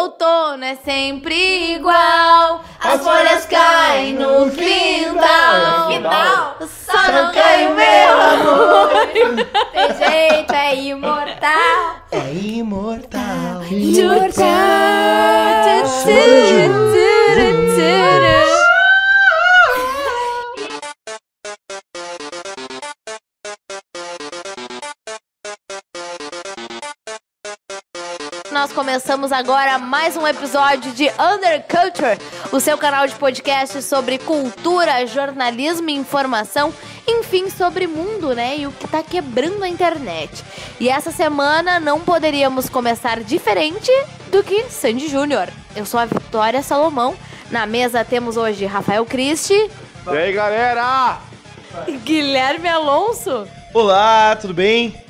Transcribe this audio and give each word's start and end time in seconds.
outono 0.00 0.64
é 0.64 0.76
sempre 0.76 1.74
igual. 1.74 2.62
As 2.80 3.02
folhas 3.02 3.44
caem 3.46 4.14
no 4.14 4.50
quintal. 4.50 5.90
Final. 5.90 6.56
Só 6.60 7.12
não 7.12 7.32
cai 7.32 7.66
o 7.66 7.74
meu 7.74 8.20
amor. 8.20 8.88
Tem 9.72 9.88
jeito, 9.96 10.52
é 10.52 10.74
imortal. 10.76 11.96
É 12.10 12.32
imortal. 12.32 13.60
Nós 13.70 14.34
começamos 28.90 29.30
agora 29.30 29.78
mais 29.78 30.16
um 30.16 30.26
episódio 30.26 30.90
de 30.90 31.08
Underculture, 31.10 32.18
o 32.50 32.58
seu 32.58 32.76
canal 32.76 33.06
de 33.06 33.14
podcast 33.14 33.80
sobre 33.84 34.18
cultura, 34.18 35.06
jornalismo 35.06 35.88
e 35.90 35.94
informação, 35.94 36.74
enfim, 37.06 37.48
sobre 37.48 37.86
mundo, 37.86 38.34
né? 38.34 38.58
E 38.58 38.66
o 38.66 38.72
que 38.72 38.88
tá 38.88 39.00
quebrando 39.00 39.62
a 39.62 39.68
internet. 39.68 40.42
E 40.80 40.88
essa 40.88 41.12
semana 41.12 41.78
não 41.78 42.00
poderíamos 42.00 42.68
começar 42.68 43.20
diferente 43.20 43.92
do 44.32 44.42
que 44.42 44.64
Sandy 44.64 45.06
Júnior. 45.06 45.48
Eu 45.76 45.86
sou 45.86 46.00
a 46.00 46.06
Vitória 46.06 46.60
Salomão. 46.60 47.14
Na 47.48 47.66
mesa 47.66 48.04
temos 48.04 48.36
hoje 48.36 48.66
Rafael 48.66 49.06
Cristi, 49.06 49.70
E 50.10 50.16
aí, 50.16 50.32
galera? 50.32 51.20
Guilherme 52.02 52.68
Alonso 52.68 53.46
Olá, 53.72 54.34
tudo 54.34 54.52
bem? 54.52 55.00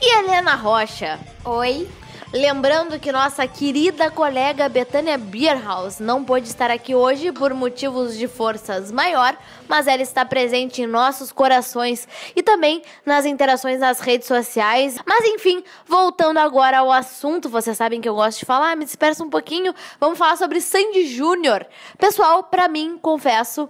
e 0.00 0.18
Helena 0.18 0.56
Rocha. 0.56 1.20
Oi. 1.44 1.88
Lembrando 2.32 2.98
que 2.98 3.12
nossa 3.12 3.46
querida 3.46 4.10
colega 4.10 4.66
Betânia 4.66 5.18
Beerhouse 5.18 6.02
não 6.02 6.24
pôde 6.24 6.48
estar 6.48 6.70
aqui 6.70 6.94
hoje 6.94 7.30
por 7.30 7.52
motivos 7.52 8.16
de 8.16 8.26
forças 8.26 8.90
maior, 8.90 9.36
mas 9.68 9.86
ela 9.86 10.00
está 10.00 10.24
presente 10.24 10.80
em 10.80 10.86
nossos 10.86 11.30
corações 11.30 12.08
e 12.34 12.42
também 12.42 12.82
nas 13.04 13.26
interações 13.26 13.80
nas 13.80 14.00
redes 14.00 14.26
sociais. 14.26 14.96
Mas 15.06 15.26
enfim, 15.26 15.62
voltando 15.86 16.38
agora 16.38 16.78
ao 16.78 16.90
assunto, 16.90 17.50
vocês 17.50 17.76
sabem 17.76 18.00
que 18.00 18.08
eu 18.08 18.14
gosto 18.14 18.38
de 18.38 18.46
falar, 18.46 18.78
me 18.78 18.86
dispersa 18.86 19.22
um 19.22 19.28
pouquinho. 19.28 19.74
Vamos 20.00 20.18
falar 20.18 20.36
sobre 20.36 20.58
Sandy 20.62 21.06
Júnior. 21.08 21.66
Pessoal, 21.98 22.44
pra 22.44 22.66
mim, 22.66 22.98
confesso, 23.00 23.68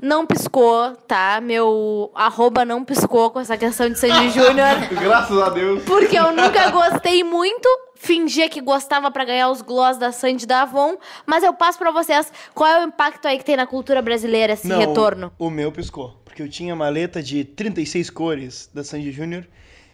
não 0.00 0.24
piscou, 0.24 0.94
tá? 1.08 1.40
Meu 1.42 2.12
arroba 2.14 2.64
não 2.64 2.84
piscou 2.84 3.32
com 3.32 3.40
essa 3.40 3.56
questão 3.56 3.90
de 3.90 3.98
Sandy 3.98 4.30
Júnior. 4.38 4.76
Graças 5.02 5.36
a 5.42 5.50
Deus. 5.50 5.82
Porque 5.82 6.16
eu 6.16 6.30
nunca 6.30 6.70
gostei 6.70 7.24
muito. 7.24 7.68
Fingia 7.98 8.48
que 8.48 8.60
gostava 8.60 9.10
pra 9.10 9.24
ganhar 9.24 9.50
os 9.50 9.60
gloss 9.60 9.96
da 9.96 10.12
Sandy 10.12 10.46
da 10.46 10.62
Avon. 10.62 10.96
Mas 11.26 11.42
eu 11.42 11.52
passo 11.52 11.78
pra 11.78 11.90
vocês 11.90 12.32
qual 12.54 12.70
é 12.70 12.84
o 12.84 12.88
impacto 12.88 13.26
aí 13.26 13.38
que 13.38 13.44
tem 13.44 13.56
na 13.56 13.66
cultura 13.66 14.00
brasileira 14.00 14.52
esse 14.52 14.72
retorno. 14.72 15.32
O 15.38 15.50
meu 15.50 15.72
piscou. 15.72 16.20
Porque 16.24 16.40
eu 16.40 16.48
tinha 16.48 16.74
maleta 16.76 17.22
de 17.22 17.44
36 17.44 18.08
cores 18.10 18.70
da 18.72 18.84
Sandy 18.84 19.10
Júnior. 19.10 19.46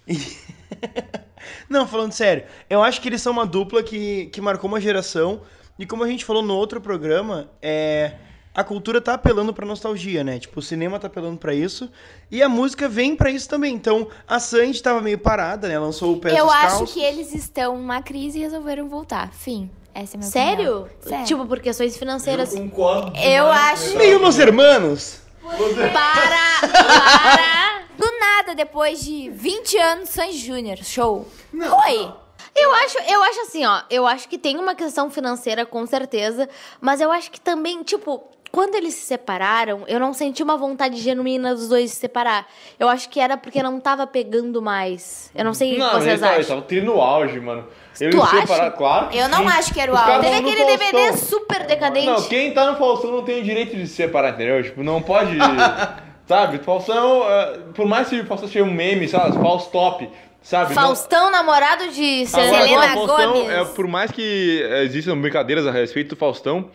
E... 0.07 0.17
Não, 1.69 1.87
falando 1.87 2.13
sério, 2.13 2.45
eu 2.69 2.83
acho 2.83 3.01
que 3.01 3.09
eles 3.09 3.23
são 3.23 3.33
uma 3.33 3.47
dupla 3.47 3.83
que, 3.83 4.27
que 4.27 4.41
marcou 4.41 4.69
uma 4.69 4.81
geração. 4.81 5.41
E 5.79 5.87
como 5.87 6.05
a 6.05 6.09
gente 6.09 6.25
falou 6.25 6.43
no 6.43 6.55
outro 6.55 6.81
programa, 6.81 7.51
é. 7.61 8.13
A 8.55 8.63
cultura 8.63 9.01
tá 9.01 9.15
apelando 9.15 9.53
pra 9.53 9.67
nostalgia, 9.67 10.23
né? 10.23 10.39
Tipo, 10.39 10.61
o 10.61 10.63
cinema 10.63 10.99
tá 11.01 11.09
apelando 11.09 11.37
pra 11.37 11.53
isso. 11.53 11.91
E 12.31 12.41
a 12.41 12.49
música 12.49 12.89
vem 12.89 13.17
pra 13.17 13.29
isso 13.31 13.49
também. 13.49 13.75
Então, 13.75 14.07
a 14.29 14.39
Sandy 14.39 14.81
tava 14.81 15.01
meio 15.01 15.19
parada, 15.19 15.67
né? 15.69 15.77
Lançou 15.79 16.13
o 16.15 16.21
Pé 16.21 16.39
Eu 16.39 16.49
acho 16.49 16.79
Caos. 16.79 16.93
que 16.93 17.01
eles 17.03 17.35
estão 17.35 17.77
numa 17.77 18.01
crise 18.01 18.39
e 18.39 18.43
resolveram 18.43 18.89
voltar. 18.89 19.33
Fim. 19.33 19.69
Essa 19.93 20.15
é 20.15 20.17
a 20.17 20.21
minha 20.21 20.31
Sério? 20.31 20.77
opinião. 20.83 21.01
Sério. 21.09 21.27
Tipo, 21.27 21.47
por 21.47 21.59
questões 21.61 21.97
financeiras. 21.97 22.55
concordo. 22.55 23.13
eu 23.19 23.47
acho. 23.47 23.97
Meio 23.97 24.21
Los 24.21 24.39
Hermanos. 24.39 25.19
Para! 25.43 26.69
Para! 26.73 27.83
Do 27.99 28.07
nada, 28.19 28.55
depois 28.55 29.05
de 29.05 29.31
20 29.31 29.79
anos, 29.79 30.09
Sanji 30.11 30.39
Júnior. 30.39 30.79
Show. 30.79 31.29
Oi. 31.53 32.13
Eu 32.57 32.73
acho, 32.73 32.99
eu 33.09 33.23
acho 33.25 33.41
assim, 33.43 33.65
ó. 33.67 33.83
Eu 33.91 34.07
acho 34.07 34.29
que 34.29 34.39
tem 34.39 34.57
uma 34.59 34.75
questão 34.77 35.11
financeira, 35.11 35.67
com 35.67 35.85
certeza. 35.87 36.49
Mas 36.81 37.01
eu 37.01 37.11
acho 37.11 37.31
que 37.31 37.41
também, 37.41 37.83
tipo, 37.83 38.23
quando 38.55 38.77
eles 38.77 38.95
se 38.95 39.01
separaram, 39.07 39.83
eu 39.89 39.99
não 39.99 40.15
senti 40.15 40.43
uma 40.43 40.57
vontade 40.57 40.97
genuína 41.01 41.55
dos 41.55 41.69
dois 41.69 41.91
se 41.91 41.97
separar. 41.97 42.47
Eu 42.79 42.89
acho 42.89 43.09
que 43.09 43.19
era 43.19 43.37
porque 43.37 43.61
não 43.63 43.81
tava 43.81 44.07
pegando 44.07 44.63
mais. 44.63 45.31
Eu 45.35 45.45
não 45.45 45.53
sei 45.53 45.71
o 45.71 45.75
que 45.75 45.79
Não, 45.81 45.91
vocês 45.91 46.07
eles 46.07 46.21
tavam- 46.21 46.35
eles 46.37 46.47
acham. 46.47 46.59
estavam 46.61 46.63
tendo 46.63 46.85
no 46.95 47.01
auge, 47.01 47.41
mano. 47.41 47.67
Eles 48.01 48.15
Tu 48.15 48.27
separaram, 48.27 48.77
claro. 48.77 49.09
que 49.09 49.19
Eu 49.19 49.29
não 49.29 49.49
acho 49.49 49.75
que 49.75 49.81
era 49.81 49.93
o 49.93 49.97
auge. 49.97 50.21
Teve 50.21 50.37
aquele 50.37 50.65
DVD 50.67 51.17
super 51.17 51.67
decadente. 51.67 52.07
Não, 52.07 52.23
quem 52.23 52.53
tá 52.55 52.71
no 52.71 52.79
Faustão 52.79 53.11
não 53.11 53.23
tem 53.25 53.41
o 53.41 53.43
direito 53.45 53.75
de 53.77 53.87
se 53.89 53.95
separar, 53.97 54.31
entendeu? 54.35 54.63
Tipo, 54.63 54.83
não 54.85 55.03
pode. 55.03 55.37
sabe? 56.27 56.59
Faustão, 56.59 57.23
eh, 57.29 57.59
por 57.75 57.87
mais 57.87 58.09
que 58.09 58.21
o 58.21 58.27
Faustão 58.27 58.49
seja 58.49 58.65
um 58.65 58.73
meme, 58.73 59.07
sabe? 59.09 59.33
Faustop, 59.37 60.09
sabe? 60.43 60.75
Não- 60.75 60.83
Faustão, 60.83 61.31
namorado 61.31 61.89
de 61.89 62.25
Selena 62.27 62.95
o 62.95 63.07
Faustão, 63.09 63.33
Gomes. 63.33 63.49
é, 63.51 63.65
por 63.65 63.87
mais 63.87 64.11
que 64.11 64.61
existam 64.85 65.19
brincadeiras 65.21 65.67
a 65.67 65.71
respeito 65.71 66.11
do 66.15 66.17
Faustão, 66.17 66.71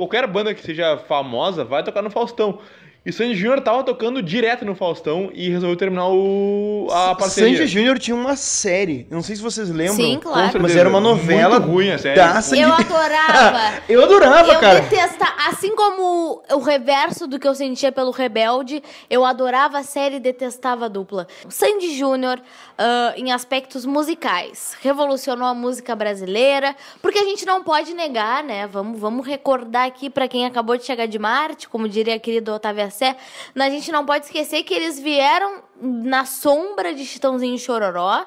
qualquer 0.00 0.26
banda 0.26 0.54
que 0.54 0.62
seja 0.62 0.96
famosa 1.06 1.62
vai 1.64 1.82
tocar 1.82 2.00
no 2.02 2.10
Faustão. 2.10 2.58
E 3.04 3.10
Sandy 3.10 3.34
Júnior 3.34 3.62
tava 3.62 3.82
tocando 3.82 4.22
direto 4.22 4.62
no 4.62 4.74
Faustão 4.74 5.30
e 5.32 5.48
resolveu 5.48 5.74
terminar 5.74 6.08
o, 6.08 6.86
a 6.90 7.14
parceria. 7.14 7.56
Sandy 7.56 7.66
Júnior 7.66 7.98
tinha 7.98 8.14
uma 8.14 8.36
série. 8.36 9.06
Eu 9.10 9.14
não 9.14 9.22
sei 9.22 9.36
se 9.36 9.40
vocês 9.40 9.70
lembram. 9.70 9.94
Sim, 9.96 10.18
claro. 10.22 10.60
Mas 10.60 10.76
era 10.76 10.86
uma 10.86 11.00
novela 11.00 11.58
Muito 11.58 11.72
ruim 11.72 11.90
a 11.90 11.96
série. 11.96 12.16
da 12.16 12.42
Sandy 12.42 12.60
Eu 12.60 12.72
adorava. 12.74 13.60
Eu 13.88 14.04
adorava, 14.04 14.52
eu 14.52 14.60
cara. 14.60 14.80
detestava, 14.82 15.32
assim 15.48 15.74
como 15.74 16.42
o 16.52 16.58
reverso 16.58 17.26
do 17.26 17.38
que 17.38 17.48
eu 17.48 17.54
sentia 17.54 17.90
pelo 17.90 18.10
Rebelde, 18.10 18.82
eu 19.08 19.24
adorava 19.24 19.78
a 19.78 19.82
série 19.82 20.16
e 20.16 20.20
detestava 20.20 20.84
a 20.84 20.88
dupla. 20.88 21.26
Sandy 21.48 21.96
Júnior, 21.96 22.40
ah, 22.82 23.12
em 23.14 23.30
aspectos 23.30 23.84
musicais, 23.84 24.74
revolucionou 24.80 25.46
a 25.46 25.52
música 25.52 25.94
brasileira, 25.94 26.74
porque 27.02 27.18
a 27.18 27.24
gente 27.24 27.44
não 27.44 27.62
pode 27.62 27.92
negar, 27.92 28.42
né? 28.42 28.66
Vamos, 28.66 28.98
vamos 28.98 29.26
recordar 29.26 29.86
aqui 29.86 30.08
pra 30.08 30.26
quem 30.26 30.46
acabou 30.46 30.78
de 30.78 30.84
chegar 30.84 31.06
de 31.06 31.18
Marte, 31.18 31.68
como 31.68 31.86
diria 31.86 32.14
a 32.14 32.18
querida 32.18 32.54
Otávia 32.54 32.88
Sé, 32.90 33.14
a 33.54 33.68
gente 33.68 33.92
não 33.92 34.06
pode 34.06 34.24
esquecer 34.24 34.62
que 34.62 34.72
eles 34.72 34.98
vieram 34.98 35.62
na 35.80 36.24
sombra 36.24 36.94
de 36.94 37.04
Chitãozinho 37.04 37.54
e 37.54 37.58
Chororó, 37.58 38.24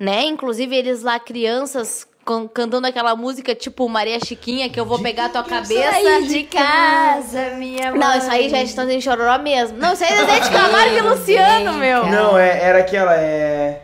né? 0.00 0.24
Inclusive 0.24 0.74
eles 0.74 1.04
lá 1.04 1.20
crianças 1.20 2.04
can- 2.24 2.48
cantando 2.48 2.88
aquela 2.88 3.14
música 3.14 3.54
tipo 3.54 3.88
Maria 3.88 4.18
Chiquinha 4.18 4.68
que 4.68 4.80
eu 4.80 4.84
vou 4.84 4.98
pegar 5.00 5.28
tua 5.28 5.44
cabeça. 5.44 6.22
De 6.22 6.42
casa, 6.42 7.50
minha 7.56 7.90
mãe. 7.92 8.00
Não, 8.00 8.18
isso 8.18 8.30
aí 8.30 8.48
já 8.48 8.58
é 8.58 8.66
Chitãozinho 8.66 8.98
e 8.98 9.02
Chororó 9.02 9.38
mesmo. 9.38 9.78
Não, 9.78 9.92
isso 9.92 10.02
aí 10.02 10.12
é 10.12 10.24
Zé 10.24 10.40
de 10.40 10.50
Camargo 10.50 10.96
e 10.96 11.00
Luciano, 11.02 11.74
meu. 11.74 12.06
Não, 12.06 12.36
é, 12.36 12.64
era 12.64 12.78
aquela, 12.80 13.14
é... 13.14 13.81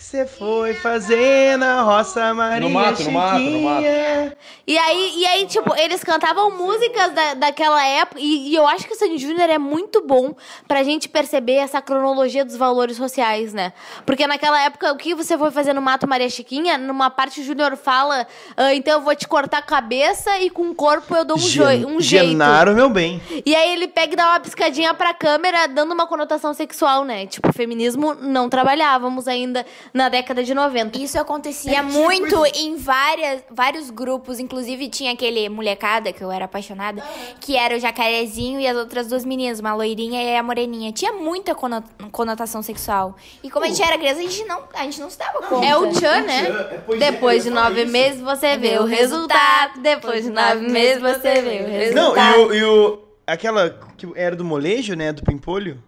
Que 0.00 0.06
você 0.06 0.26
foi 0.26 0.72
fazer 0.72 1.58
na 1.58 1.82
roça 1.82 2.32
Maria 2.32 2.60
No 2.60 2.70
mato, 2.70 3.02
no 3.04 3.12
mato, 3.12 3.38
no 3.38 3.60
mato. 3.60 3.82
Chiquinha. 3.82 4.36
E 4.66 4.78
aí, 4.78 5.12
e 5.18 5.26
aí, 5.26 5.46
tipo, 5.46 5.76
eles 5.76 6.02
cantavam 6.02 6.50
músicas 6.56 7.12
da, 7.12 7.34
daquela 7.34 7.84
época. 7.86 8.18
E, 8.18 8.48
e 8.48 8.54
eu 8.54 8.66
acho 8.66 8.86
que 8.86 8.94
o 8.94 8.96
Sandy 8.96 9.18
Júnior 9.18 9.50
é 9.50 9.58
muito 9.58 10.00
bom 10.00 10.34
pra 10.66 10.82
gente 10.82 11.06
perceber 11.06 11.56
essa 11.56 11.82
cronologia 11.82 12.46
dos 12.46 12.56
valores 12.56 12.96
sociais, 12.96 13.52
né? 13.52 13.74
Porque 14.06 14.26
naquela 14.26 14.62
época, 14.62 14.90
o 14.90 14.96
que 14.96 15.14
você 15.14 15.36
foi 15.36 15.50
fazer 15.50 15.74
no 15.74 15.82
Mato 15.82 16.08
Maria 16.08 16.30
Chiquinha? 16.30 16.78
Numa 16.78 17.10
parte 17.10 17.42
o 17.42 17.44
Júnior 17.44 17.76
fala, 17.76 18.26
"Ah, 18.56 18.74
então 18.74 18.94
eu 18.94 19.00
vou 19.02 19.14
te 19.14 19.28
cortar 19.28 19.58
a 19.58 19.62
cabeça 19.62 20.38
e 20.38 20.48
com 20.48 20.70
o 20.70 20.74
corpo 20.74 21.14
eu 21.14 21.26
dou 21.26 21.36
um, 21.36 21.40
jo 21.40 21.62
Gen- 21.66 21.84
um 21.84 22.00
jeito. 22.00 22.26
Genaro, 22.28 22.74
meu 22.74 22.88
bem. 22.88 23.20
E 23.44 23.54
aí 23.54 23.74
ele 23.74 23.86
pega 23.86 24.14
e 24.14 24.16
dá 24.16 24.30
uma 24.30 24.40
piscadinha 24.40 24.94
pra 24.94 25.12
câmera, 25.12 25.66
dando 25.68 25.92
uma 25.92 26.06
conotação 26.06 26.54
sexual, 26.54 27.04
né? 27.04 27.26
Tipo, 27.26 27.52
feminismo 27.52 28.14
não 28.14 28.48
trabalhávamos 28.48 29.28
ainda 29.28 29.66
na 29.92 30.08
década 30.08 30.42
de 30.44 30.54
90. 30.54 30.98
Isso 30.98 31.18
acontecia 31.18 31.82
muito 31.82 32.44
em 32.54 32.76
várias, 32.76 33.42
vários 33.50 33.90
grupos, 33.90 34.38
inclusive 34.38 34.88
tinha 34.88 35.12
aquele 35.12 35.48
molecada 35.48 36.12
que 36.12 36.22
eu 36.22 36.30
era 36.30 36.44
apaixonada, 36.44 37.02
que 37.40 37.56
era 37.56 37.76
o 37.76 37.78
jacarezinho 37.80 38.60
e 38.60 38.66
as 38.66 38.76
outras 38.76 39.08
duas 39.08 39.24
meninas, 39.24 39.60
uma 39.60 39.74
loirinha 39.74 40.22
e 40.22 40.36
a 40.36 40.42
moreninha. 40.42 40.92
Tinha 40.92 41.12
muita 41.12 41.54
cono- 41.54 41.84
conotação 42.12 42.62
sexual. 42.62 43.16
E 43.42 43.50
como 43.50 43.64
a 43.64 43.68
gente 43.68 43.82
era 43.82 43.98
criança, 43.98 44.18
a 44.20 44.22
gente 44.22 44.44
não, 44.44 44.62
a 44.74 44.82
gente 44.84 45.00
não 45.00 45.10
se 45.10 45.18
dava 45.18 45.40
conta. 45.42 45.66
É 45.66 45.76
o 45.76 45.88
Tchan, 45.90 46.20
né? 46.22 46.80
Depois 46.98 47.44
de 47.44 47.50
nove 47.50 47.84
meses 47.84 48.20
você 48.20 48.56
vê 48.56 48.78
o 48.78 48.84
resultado. 48.84 49.80
Depois 49.80 50.24
de 50.24 50.30
nove 50.30 50.68
meses 50.68 51.00
você 51.02 51.40
vê 51.42 51.58
o 51.90 51.94
Não, 51.94 52.12
resultado. 52.12 52.38
e 52.38 52.44
o, 52.44 52.54
e 52.54 52.64
o... 52.64 52.98
Aquela 53.26 53.78
que 53.96 54.08
era 54.16 54.34
do 54.34 54.44
molejo, 54.44 54.94
né? 54.94 55.12
Do 55.12 55.22
pimpolho. 55.22 55.80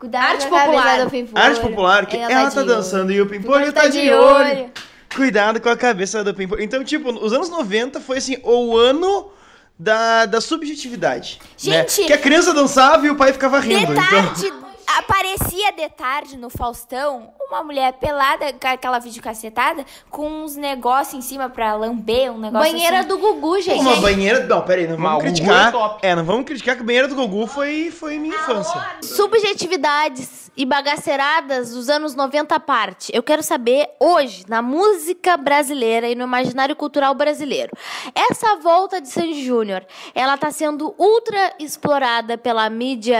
Cuidado 0.00 0.24
Arte 0.24 0.46
com 0.46 0.54
a 0.54 0.60
cabeça 0.60 0.82
popular. 0.82 1.04
do 1.04 1.10
pimpolho. 1.10 1.44
Arte 1.44 1.60
popular, 1.60 2.06
que 2.06 2.16
ela, 2.16 2.50
tá 2.50 2.62
de 2.62 2.66
dançando 2.66 3.12
e 3.12 3.20
o 3.20 3.26
pimpolho 3.26 3.70
tá, 3.70 3.86
de 3.86 4.10
olho. 4.10 4.70
Cuidado 5.14 5.60
com 5.60 5.68
a 5.68 5.76
cabeça 5.76 6.24
do 6.24 6.32
pimpolho. 6.32 6.62
Então, 6.62 6.82
tipo, 6.82 7.10
os 7.10 7.34
anos 7.34 7.50
90 7.50 8.00
foi 8.00 8.16
assim, 8.16 8.38
o 8.42 8.78
ano 8.78 9.30
da, 9.78 10.24
da 10.24 10.40
subjetividade. 10.40 11.38
né? 11.38 11.46
Gente, 11.58 12.06
Que 12.06 12.14
a 12.14 12.18
criança 12.18 12.54
dançava 12.54 13.06
e 13.06 13.10
o 13.10 13.14
pai 13.14 13.34
ficava 13.34 13.60
rindo. 13.60 13.92
De 13.92 14.46
Então... 14.46 14.69
aparecia 14.98 15.72
de 15.72 15.88
tarde 15.90 16.36
no 16.36 16.50
Faustão 16.50 17.32
uma 17.50 17.64
mulher 17.64 17.92
pelada, 17.94 18.52
com 18.52 18.68
aquela 18.68 18.98
videocacetada, 19.00 19.84
com 20.08 20.44
uns 20.44 20.54
negócios 20.54 21.14
em 21.14 21.20
cima 21.20 21.48
pra 21.50 21.74
lamber, 21.74 22.32
um 22.32 22.38
negócio 22.38 22.70
Banheira 22.70 23.00
assim. 23.00 23.08
do 23.08 23.18
Gugu, 23.18 23.60
gente. 23.60 23.80
Uma 23.80 23.96
banheira. 23.96 24.46
Não, 24.46 24.62
peraí, 24.62 24.86
não 24.86 24.96
Mas 24.96 25.10
vamos 25.10 25.16
o 25.18 25.26
Gugu 25.26 25.34
criticar. 25.34 25.68
é 25.68 25.72
top. 25.72 26.06
É, 26.06 26.14
não 26.14 26.24
vamos 26.24 26.44
criticar 26.44 26.76
que 26.76 26.82
a 26.82 26.84
banheira 26.84 27.08
do 27.08 27.16
Gugu 27.16 27.46
foi, 27.46 27.90
foi 27.90 28.18
minha 28.18 28.34
infância. 28.34 28.80
Subjetividades 29.02 30.49
e 30.60 30.66
bagaceiradas 30.66 31.70
dos 31.70 31.88
anos 31.88 32.14
90 32.14 32.54
à 32.54 32.60
parte. 32.60 33.10
Eu 33.14 33.22
quero 33.22 33.42
saber 33.42 33.88
hoje, 33.98 34.44
na 34.46 34.60
música 34.60 35.34
brasileira 35.34 36.06
e 36.06 36.14
no 36.14 36.24
imaginário 36.24 36.76
cultural 36.76 37.14
brasileiro, 37.14 37.70
essa 38.14 38.56
volta 38.56 39.00
de 39.00 39.08
Sandy 39.08 39.42
Júnior, 39.42 39.86
ela 40.14 40.36
tá 40.36 40.50
sendo 40.50 40.94
ultra 40.98 41.54
explorada 41.58 42.36
pela 42.36 42.68
mídia 42.68 43.18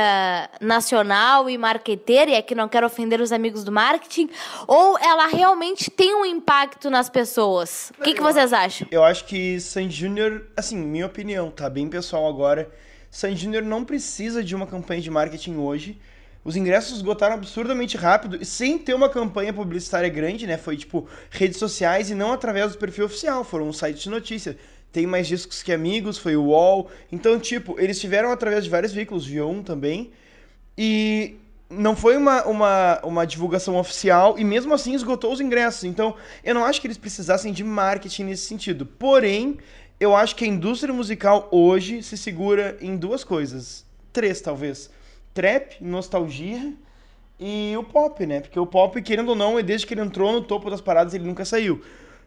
nacional 0.61 1.49
e 1.49 1.57
marqueteira, 1.57 2.33
e 2.33 2.37
aqui 2.37 2.55
não 2.55 2.69
quero 2.69 2.87
ofender 2.87 3.23
os 3.23 3.33
amigos 3.33 3.65
do 3.65 3.73
marketing, 3.73 4.29
ou 4.67 4.99
ela 4.99 5.27
realmente 5.27 5.91
tem 5.91 6.15
um 6.15 6.27
impacto 6.27 6.91
nas 6.91 7.09
pessoas? 7.09 7.91
O 7.99 8.03
que, 8.03 8.13
que 8.13 8.21
vocês 8.21 8.53
acham? 8.53 8.87
Eu 8.91 9.03
acho 9.03 9.25
que 9.25 9.59
Sandy 9.59 9.97
Júnior, 9.97 10.47
assim, 10.55 10.77
minha 10.77 11.07
opinião, 11.07 11.51
tá 11.51 11.71
bem 11.71 11.89
pessoal 11.89 12.29
agora. 12.29 12.71
Sandy 13.11 13.45
Júnior 13.45 13.63
não 13.63 13.83
precisa 13.83 14.45
de 14.45 14.55
uma 14.55 14.67
campanha 14.67 15.01
de 15.01 15.11
marketing 15.11 15.57
hoje. 15.57 15.99
Os 16.43 16.57
ingressos 16.57 16.97
esgotaram 16.97 17.35
absurdamente 17.35 17.97
rápido 17.97 18.39
e 18.41 18.45
sem 18.45 18.79
ter 18.79 18.95
uma 18.95 19.11
campanha 19.11 19.53
publicitária 19.53 20.09
grande, 20.09 20.47
né? 20.47 20.57
Foi 20.57 20.77
tipo 20.77 21.07
redes 21.31 21.59
sociais 21.59 22.11
e 22.11 22.15
não 22.15 22.33
através 22.33 22.73
do 22.73 22.79
perfil 22.79 23.05
oficial, 23.05 23.45
foram 23.45 23.69
um 23.69 23.73
site 23.73 24.05
de 24.05 24.11
notícia. 24.11 24.57
Tem 24.91 25.07
mais 25.07 25.29
discos 25.29 25.63
que 25.63 25.73
amigos, 25.73 26.19
foi 26.19 26.37
o 26.37 26.45
UOL. 26.45 26.91
Então, 27.13 27.39
tipo, 27.39 27.79
eles 27.79 28.01
tiveram 28.01 28.33
através 28.33 28.65
de 28.65 28.71
vários 28.71 28.93
veículos, 28.93 29.29
G1 29.29 29.63
também. 29.63 30.11
E 30.77 31.37
não 31.69 31.95
foi 31.95 32.17
uma, 32.17 32.43
uma, 32.45 33.01
uma 33.05 33.27
divulgação 33.27 33.77
oficial 33.77 34.37
e 34.37 34.45
mesmo 34.45 34.75
assim 34.75 34.95
esgotou 34.95 35.33
os 35.33 35.41
ingressos. 35.41 35.85
Então, 35.85 36.17
eu 36.43 36.55
não 36.55 36.65
acho 36.65 36.81
que 36.81 36.87
eles 36.87 36.99
precisassem 36.99 37.53
de 37.53 37.63
marketing 37.63 38.25
nesse 38.25 38.47
sentido. 38.47 38.85
Porém, 38.85 39.59
eu 40.01 40.17
acho 40.17 40.35
que 40.35 40.45
a 40.45 40.49
indústria 40.49 40.93
musical 40.93 41.49
hoje 41.53 42.03
se 42.03 42.17
segura 42.17 42.77
em 42.81 42.97
duas 42.97 43.23
coisas. 43.23 43.85
Três, 44.13 44.41
talvez. 44.41 44.91
Trap, 45.41 45.77
nostalgia 45.81 46.75
e 47.39 47.75
o 47.75 47.83
pop, 47.83 48.27
né? 48.27 48.41
Porque 48.41 48.61
o 48.61 48.67
pop, 48.67 49.01
querendo 49.01 49.31
ou 49.31 49.35
não, 49.35 49.59
desde 49.63 49.87
que 49.87 49.95
ele 49.95 50.03
entrou 50.03 50.31
no 50.35 50.43
topo 50.43 50.69
das 50.69 50.83
paradas, 50.83 51.15
ele 51.15 51.25
nunca 51.25 51.47
saiu. 51.47 51.81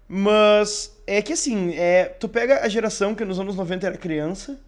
Mas 0.09 0.99
é 1.05 1.21
que 1.21 1.33
assim, 1.33 1.75
é, 1.75 2.05
tu 2.05 2.27
pega 2.27 2.61
a 2.61 2.67
geração 2.67 3.13
que 3.13 3.23
nos 3.23 3.39
anos 3.39 3.55
90 3.55 3.85
era 3.85 3.97
criança 3.97 4.59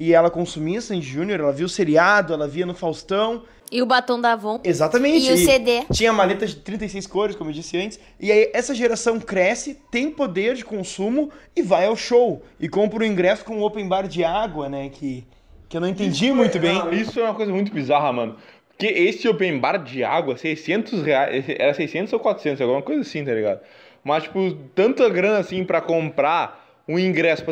e 0.00 0.14
ela 0.14 0.30
consumia 0.30 0.80
Sandy 0.80 1.06
Júnior, 1.06 1.40
ela 1.40 1.52
via 1.52 1.66
o 1.66 1.68
seriado, 1.68 2.32
ela 2.32 2.48
via 2.48 2.64
no 2.64 2.74
Faustão. 2.74 3.42
E 3.70 3.82
o 3.82 3.86
batom 3.86 4.18
da 4.18 4.32
Avon? 4.32 4.58
Exatamente. 4.64 5.26
E 5.26 5.32
o 5.34 5.36
CD. 5.36 5.84
Tinha 5.92 6.10
maleta 6.10 6.46
de 6.46 6.56
36 6.56 7.06
cores, 7.06 7.36
como 7.36 7.50
eu 7.50 7.54
disse 7.54 7.76
antes. 7.76 8.00
E 8.18 8.32
aí 8.32 8.50
essa 8.54 8.74
geração 8.74 9.20
cresce, 9.20 9.78
tem 9.90 10.10
poder 10.10 10.54
de 10.54 10.64
consumo 10.64 11.30
e 11.54 11.60
vai 11.60 11.84
ao 11.84 11.96
show. 11.96 12.42
E 12.58 12.66
compra 12.66 13.00
o 13.00 13.04
ingresso 13.04 13.44
com 13.44 13.58
um 13.58 13.62
open 13.62 13.86
bar 13.86 14.08
de 14.08 14.24
água, 14.24 14.70
né? 14.70 14.88
Que, 14.88 15.26
que 15.74 15.78
eu 15.78 15.80
não 15.80 15.88
entendi 15.88 16.32
muito 16.32 16.56
bem. 16.60 16.72
Não, 16.72 16.92
isso 16.92 17.18
é 17.18 17.24
uma 17.24 17.34
coisa 17.34 17.50
muito 17.50 17.72
bizarra, 17.72 18.12
mano. 18.12 18.36
Porque 18.68 18.86
esse 18.86 19.26
open 19.28 19.58
bar 19.58 19.82
de 19.82 20.04
água, 20.04 20.36
600 20.36 21.02
reais, 21.02 21.44
era 21.48 21.74
600 21.74 22.12
ou 22.12 22.20
400, 22.20 22.60
alguma 22.60 22.80
coisa 22.80 23.00
assim, 23.00 23.24
tá 23.24 23.32
ligado? 23.32 23.60
Mas, 24.04 24.22
tipo, 24.22 24.52
tanta 24.72 25.08
grana 25.08 25.38
assim 25.38 25.64
pra 25.64 25.80
comprar 25.80 26.82
um 26.86 26.96
ingresso 26.96 27.44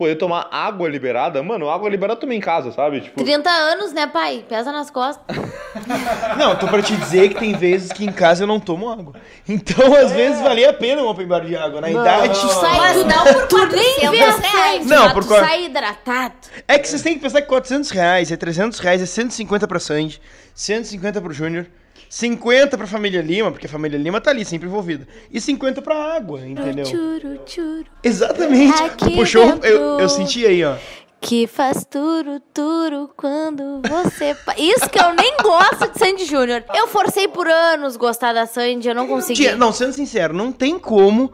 poder 0.00 0.16
tomar 0.16 0.48
água 0.50 0.88
liberada, 0.88 1.42
mano, 1.42 1.68
água 1.68 1.90
liberada 1.90 2.16
eu 2.16 2.20
tomo 2.20 2.32
em 2.32 2.40
casa, 2.40 2.72
sabe? 2.72 3.02
Tipo, 3.02 3.22
30 3.22 3.50
anos, 3.50 3.92
né, 3.92 4.06
pai? 4.06 4.42
Pesa 4.48 4.72
nas 4.72 4.90
costas. 4.90 5.36
Não, 6.38 6.56
tô 6.56 6.66
pra 6.68 6.80
te 6.80 6.96
dizer 6.96 7.28
que 7.28 7.34
tem 7.34 7.52
vezes 7.54 7.92
que 7.92 8.02
em 8.02 8.10
casa 8.10 8.44
eu 8.44 8.46
não 8.46 8.58
tomo 8.58 8.90
água. 8.90 9.14
Então, 9.46 9.94
às 9.94 10.10
vezes, 10.12 10.40
valia 10.40 10.70
a 10.70 10.72
pena 10.72 11.02
um 11.02 11.06
open 11.06 11.26
bar 11.26 11.44
de 11.44 11.54
água. 11.54 11.80
Na 11.80 11.90
idade. 11.90 12.36
Sai, 12.38 12.78
Mas 12.78 12.96
tu, 12.96 13.06
não 13.06 13.24
por 13.24 13.46
tu 13.46 13.76
nem 13.76 14.00
400 14.00 14.10
vê 14.10 14.22
a 14.22 14.30
reais. 14.30 14.76
Sandy, 14.78 14.88
Não, 14.88 15.04
mas 15.04 15.12
por 15.12 15.24
tu 15.24 15.28
sai 15.28 15.64
hidratado. 15.66 16.34
É 16.66 16.78
que 16.78 16.88
vocês 16.88 17.02
têm 17.02 17.14
que 17.14 17.20
pensar 17.20 17.42
que 17.42 17.48
400 17.48 17.90
reais 17.90 18.32
é 18.32 18.36
300 18.36 18.78
reais, 18.78 19.02
é 19.02 19.06
150 19.06 19.68
pra 19.68 19.78
Sandy, 19.78 20.20
150 20.54 21.20
pro 21.20 21.32
Júnior, 21.32 21.66
50 22.10 22.76
pra 22.76 22.88
família 22.88 23.22
Lima, 23.22 23.52
porque 23.52 23.66
a 23.66 23.68
família 23.68 23.96
Lima 23.96 24.20
tá 24.20 24.32
ali, 24.32 24.44
sempre 24.44 24.66
envolvida, 24.66 25.06
e 25.30 25.40
50 25.40 25.80
pra 25.80 26.16
água, 26.16 26.44
entendeu? 26.44 26.84
Churu, 26.84 27.40
churu. 27.46 27.86
Exatamente. 28.02 28.82
Aqui 28.82 29.14
puxou, 29.14 29.60
eu, 29.62 30.00
eu 30.00 30.08
senti 30.08 30.44
aí, 30.44 30.64
ó. 30.64 30.74
Que 31.20 31.46
faz 31.46 31.84
turu, 31.84 32.40
turu 32.52 33.10
quando 33.16 33.80
você... 33.88 34.36
Isso 34.58 34.90
que 34.90 34.98
eu 34.98 35.14
nem 35.14 35.36
gosto 35.40 35.92
de 35.92 35.98
Sandy 36.00 36.24
Júnior. 36.24 36.64
Eu 36.74 36.88
forcei 36.88 37.28
por 37.28 37.46
anos 37.46 37.96
gostar 37.96 38.32
da 38.32 38.44
Sandy, 38.44 38.88
eu 38.88 38.94
não 38.94 39.06
consegui. 39.06 39.42
Tia, 39.42 39.54
não, 39.54 39.72
sendo 39.72 39.92
sincero, 39.92 40.34
não 40.34 40.50
tem 40.50 40.80
como 40.80 41.32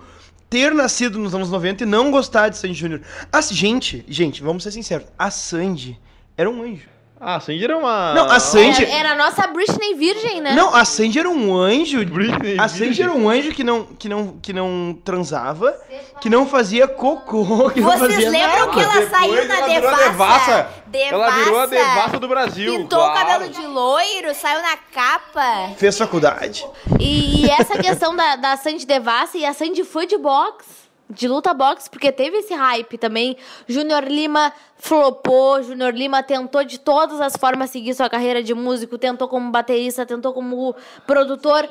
ter 0.50 0.74
nascido 0.74 1.18
nos 1.18 1.34
anos 1.34 1.50
90 1.50 1.84
e 1.84 1.86
não 1.86 2.10
gostar 2.10 2.50
de 2.50 2.58
Sandy 2.58 2.74
Júnior. 2.74 3.00
Gente, 3.50 4.04
gente, 4.06 4.42
vamos 4.42 4.62
ser 4.62 4.72
sinceros, 4.72 5.06
a 5.18 5.30
Sandy 5.30 5.98
era 6.36 6.50
um 6.50 6.62
anjo. 6.62 6.95
Ah, 7.28 7.40
Sandy 7.40 7.64
era 7.64 7.76
uma. 7.76 8.14
Não, 8.14 8.30
a 8.30 8.38
Sandy... 8.38 8.84
Era, 8.84 8.94
era 8.98 9.10
a 9.10 9.14
nossa 9.16 9.48
Britney 9.48 9.94
Virgem, 9.94 10.40
né? 10.40 10.52
Não, 10.54 10.72
a 10.72 10.84
Sandy 10.84 11.18
era 11.18 11.28
um 11.28 11.56
anjo. 11.56 12.06
Britney 12.06 12.56
a 12.56 12.68
Sandy 12.68 12.84
Virgem. 12.84 13.04
era 13.04 13.12
um 13.12 13.28
anjo 13.28 13.50
que 13.50 13.64
não, 13.64 13.84
que 13.84 14.08
não, 14.08 14.38
que 14.40 14.52
não 14.52 14.96
transava, 15.04 15.76
que 16.20 16.30
não 16.30 16.46
fazia 16.46 16.86
cocô, 16.86 17.68
que 17.74 17.80
não 17.80 17.90
Vocês 17.90 18.14
fazia 18.14 18.30
lembram 18.30 18.66
nada. 18.66 18.70
que 18.70 18.80
ela 18.80 18.92
Depois 18.92 19.10
saiu 19.10 19.48
na 19.48 19.56
ela 19.56 19.66
virou 19.68 19.90
a 19.90 19.96
devassa? 19.96 20.68
devassa. 20.86 21.14
Ela 21.14 21.30
virou 21.30 21.58
a 21.58 21.66
devassa 21.66 22.18
do 22.20 22.28
Brasil. 22.28 22.76
Pintou 22.76 23.00
claro. 23.00 23.12
o 23.12 23.14
cabelo 23.26 23.52
de 23.52 23.66
loiro, 23.66 24.32
saiu 24.32 24.62
na 24.62 24.76
capa. 24.76 25.70
Fez 25.76 25.98
faculdade. 25.98 26.64
E, 27.00 27.46
e 27.46 27.50
essa 27.50 27.76
questão 27.76 28.14
da, 28.14 28.36
da 28.36 28.56
Sandy 28.56 28.86
Devassa 28.86 29.36
e 29.36 29.44
a 29.44 29.52
Sandy 29.52 29.82
foi 29.82 30.06
de 30.06 30.16
boxe. 30.16 30.85
De 31.08 31.28
luta 31.28 31.54
boxe, 31.54 31.88
porque 31.88 32.10
teve 32.10 32.38
esse 32.38 32.52
hype 32.52 32.98
também. 32.98 33.36
Júnior 33.68 34.04
Lima 34.04 34.52
flopou, 34.76 35.62
Júnior 35.62 35.94
Lima 35.94 36.22
tentou 36.22 36.64
de 36.64 36.78
todas 36.78 37.20
as 37.20 37.36
formas 37.36 37.70
seguir 37.70 37.94
sua 37.94 38.08
carreira 38.08 38.42
de 38.42 38.52
músico, 38.54 38.98
tentou 38.98 39.28
como 39.28 39.50
baterista, 39.50 40.04
tentou 40.04 40.32
como 40.32 40.74
produtor, 41.06 41.68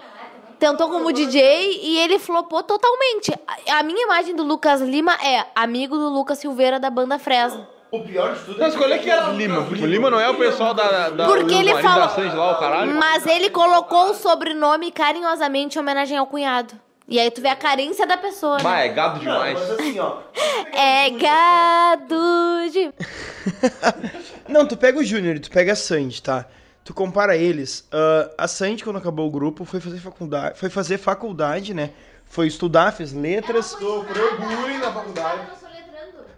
tentou 0.58 0.90
como 0.90 1.12
DJ 1.12 1.82
e 1.84 2.00
ele 2.00 2.18
flopou 2.18 2.64
totalmente. 2.64 3.34
A, 3.70 3.84
minha 3.84 4.04
imagem 4.04 4.36
do 4.36 4.44
Lucas 4.44 4.82
Lima 4.82 5.14
é 5.24 5.46
amigo 5.56 5.98
do 5.98 6.10
Lucas 6.10 6.38
Silveira 6.40 6.80
da 6.80 6.90
banda 6.90 7.20
Fresno. 7.20 7.68
O 7.92 8.00
pior 8.02 8.34
de 8.34 8.44
tudo 8.44 8.60
Mas 8.60 8.76
qual 8.76 8.90
é 8.90 8.98
que 8.98 9.10
era 9.10 9.30
o 9.30 9.34
Lima? 9.34 9.64
Porque 9.64 9.84
o 9.84 9.88
Lima 9.88 10.10
não 10.10 10.20
é 10.20 10.30
o 10.30 10.36
pessoal 10.36 10.74
da. 10.74 11.10
da 11.10 11.26
Porque 11.28 11.54
ele 11.54 11.74
falou. 11.82 12.36
lá, 12.36 12.52
o 12.52 12.60
caralho. 12.60 12.96
Mas 12.96 13.26
ele 13.26 13.50
colocou 13.50 14.10
o 14.10 14.14
sobrenome 14.14 14.92
carinhosamente 14.92 15.78
em 15.78 15.82
homenagem 15.82 16.18
ao 16.18 16.26
cunhado. 16.26 16.74
E 17.08 17.20
aí 17.20 17.30
tu 17.30 17.42
vê 17.42 17.50
a 17.50 17.56
carência 17.56 18.08
da 18.08 18.18
pessoa, 18.18 18.58
né? 18.58 18.64
Bah, 18.64 18.80
é 18.80 18.90
gado 18.90 19.20
demais. 19.20 19.60
Mas 19.60 19.72
assim, 19.72 20.00
ó. 20.00 20.20
É 20.74 21.10
gado 21.12 22.16
de. 22.72 22.94
Não, 24.50 24.68
tu 24.68 24.76
pega 24.76 25.00
o 25.00 25.04
Júnior 25.04 25.36
e 25.36 25.40
tu 25.40 25.50
pega 25.50 25.74
a 25.74 25.76
Sandy, 25.76 26.22
tá? 26.22 26.46
Tu 26.84 26.94
compara 26.94 27.38
eles. 27.38 27.88
ah, 27.92 28.32
a 28.38 28.48
Sandy, 28.48 28.84
quando 28.84 28.98
acabou 28.98 29.28
o 29.28 29.32
grupo, 29.32 29.64
foi 29.66 29.80
fazer 29.80 30.00
faculdade, 30.00 30.60
foi 30.60 30.70
fazer 30.70 30.98
faculdade, 30.98 31.74
né? 31.74 31.92
Foi 32.26 32.48
estudar, 32.48 32.92
fez 32.92 33.14
letras. 33.14 33.68
Sofreu 33.68 34.38
bullying 34.40 34.80
na 34.80 34.92
faculdade. 34.92 35.42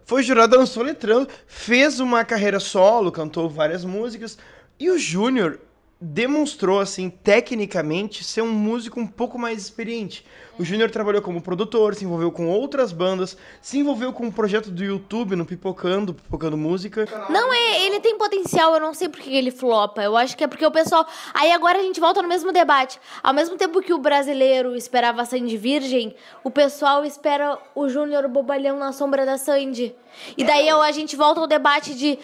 Foi 0.05 0.23
jurada 0.23 0.57
no 0.57 0.65
Soletrando, 0.65 1.27
fez 1.47 1.99
uma 1.99 2.23
carreira 2.23 2.59
solo, 2.61 3.11
cantou 3.11 3.49
várias 3.49 3.83
músicas. 3.83 4.37
E 4.79 4.89
o 4.89 4.97
Júnior 4.97 5.59
demonstrou, 5.99 6.79
assim, 6.79 7.09
tecnicamente, 7.09 8.23
ser 8.23 8.41
um 8.41 8.51
músico 8.51 8.99
um 8.99 9.07
pouco 9.07 9.39
mais 9.39 9.59
experiente. 9.59 10.23
O 10.59 10.63
Júnior 10.63 10.89
trabalhou 10.89 11.21
como 11.21 11.41
produtor, 11.41 11.93
se 11.95 12.03
envolveu 12.03 12.31
com 12.31 12.47
outras 12.47 12.91
bandas, 12.91 13.37
se 13.61 13.77
envolveu 13.77 14.11
com 14.11 14.25
um 14.25 14.31
projeto 14.31 14.71
do 14.71 14.83
YouTube 14.83 15.35
no 15.35 15.45
Pipocando, 15.45 16.13
Pipocando 16.13 16.57
Música. 16.57 17.07
Não, 17.29 17.53
é, 17.53 17.85
ele 17.85 17.99
tem 17.99 18.17
potencial, 18.17 18.73
eu 18.73 18.79
não 18.79 18.93
sei 18.93 19.09
por 19.09 19.19
que 19.19 19.35
ele 19.35 19.51
flopa. 19.51 20.01
Eu 20.01 20.17
acho 20.17 20.35
que 20.35 20.43
é 20.43 20.47
porque 20.47 20.65
o 20.65 20.71
pessoal. 20.71 21.07
Aí 21.33 21.51
agora 21.51 21.79
a 21.79 21.81
gente 21.81 21.99
volta 21.99 22.21
no 22.21 22.27
mesmo 22.27 22.51
debate. 22.51 22.99
Ao 23.21 23.33
mesmo 23.33 23.55
tempo 23.55 23.81
que 23.81 23.93
o 23.93 23.99
brasileiro 23.99 24.75
esperava 24.75 25.21
a 25.21 25.25
Sandy 25.25 25.57
Virgem, 25.57 26.15
o 26.43 26.49
pessoal 26.49 27.05
espera 27.05 27.57
o 27.75 27.87
Júnior 27.87 28.27
Bobalhão 28.27 28.77
na 28.77 28.91
sombra 28.91 29.25
da 29.25 29.37
Sandy. 29.37 29.95
E 30.35 30.43
daí 30.43 30.69
a 30.69 30.91
gente 30.91 31.15
volta 31.15 31.41
ao 31.41 31.47
debate 31.47 31.93
de. 31.95 32.17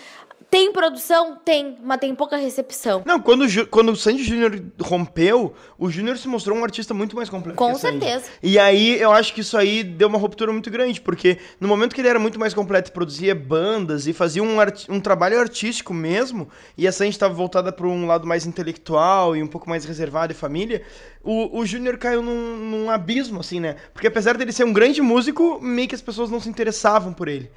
Tem 0.54 0.72
produção? 0.72 1.36
Tem, 1.44 1.78
mas 1.82 2.00
tem 2.00 2.14
pouca 2.14 2.38
recepção. 2.38 3.02
Não, 3.08 3.20
quando, 3.20 3.44
o 3.44 3.68
quando 3.68 3.92
o 3.92 3.96
Sandy 3.96 4.24
Júnior 4.24 4.62
rompeu, 4.80 5.56
o 5.80 5.90
Júnior 5.90 6.16
se 6.16 6.28
mostrou 6.28 6.56
um 6.56 6.64
artista 6.64 6.94
muito 6.94 7.16
mais 7.16 7.28
completo. 7.28 7.58
Com 7.58 7.74
certeza. 7.74 8.26
E 8.44 8.60
aí 8.60 9.02
eu 9.02 9.12
acho 9.12 9.34
que 9.34 9.42
isso 9.42 9.58
aí 9.58 9.84
deu 9.84 10.08
uma 10.08 10.20
ruptura 10.20 10.52
muito 10.52 10.70
grande, 10.70 11.02
porque 11.02 11.40
no 11.60 11.68
momento 11.68 11.96
que 11.96 12.02
ele 12.02 12.08
era 12.08 12.20
muito 12.20 12.40
mais 12.40 12.54
completo, 12.54 12.92
produzia 12.92 13.34
bandas 13.34 14.06
e 14.06 14.14
fazia 14.14 14.44
um, 14.44 14.58
um 14.90 15.00
trabalho 15.00 15.40
artístico 15.40 15.92
mesmo, 15.92 16.48
e 16.78 16.88
a 16.88 16.92
Sandy 16.92 17.10
estava 17.10 17.34
voltada 17.34 17.72
para 17.72 17.88
um 17.88 18.06
lado 18.06 18.28
mais 18.28 18.46
intelectual 18.46 19.36
e 19.36 19.42
um 19.42 19.48
pouco 19.48 19.68
mais 19.68 19.86
reservado 19.86 20.34
e 20.34 20.36
família, 20.36 20.84
o, 21.24 21.62
o 21.62 21.66
Júnior 21.66 21.98
caiu 21.98 22.22
num, 22.22 22.58
num 22.58 22.92
abismo, 22.92 23.40
assim, 23.40 23.60
né? 23.60 23.78
Porque 23.92 24.06
apesar 24.06 24.38
dele 24.38 24.52
ser 24.52 24.66
um 24.66 24.74
grande 24.74 25.02
músico, 25.02 25.60
meio 25.60 25.88
que 25.88 25.96
as 25.96 26.02
pessoas 26.02 26.30
não 26.30 26.40
se 26.40 26.48
interessavam 26.48 27.12
por 27.12 27.28
ele. 27.28 27.50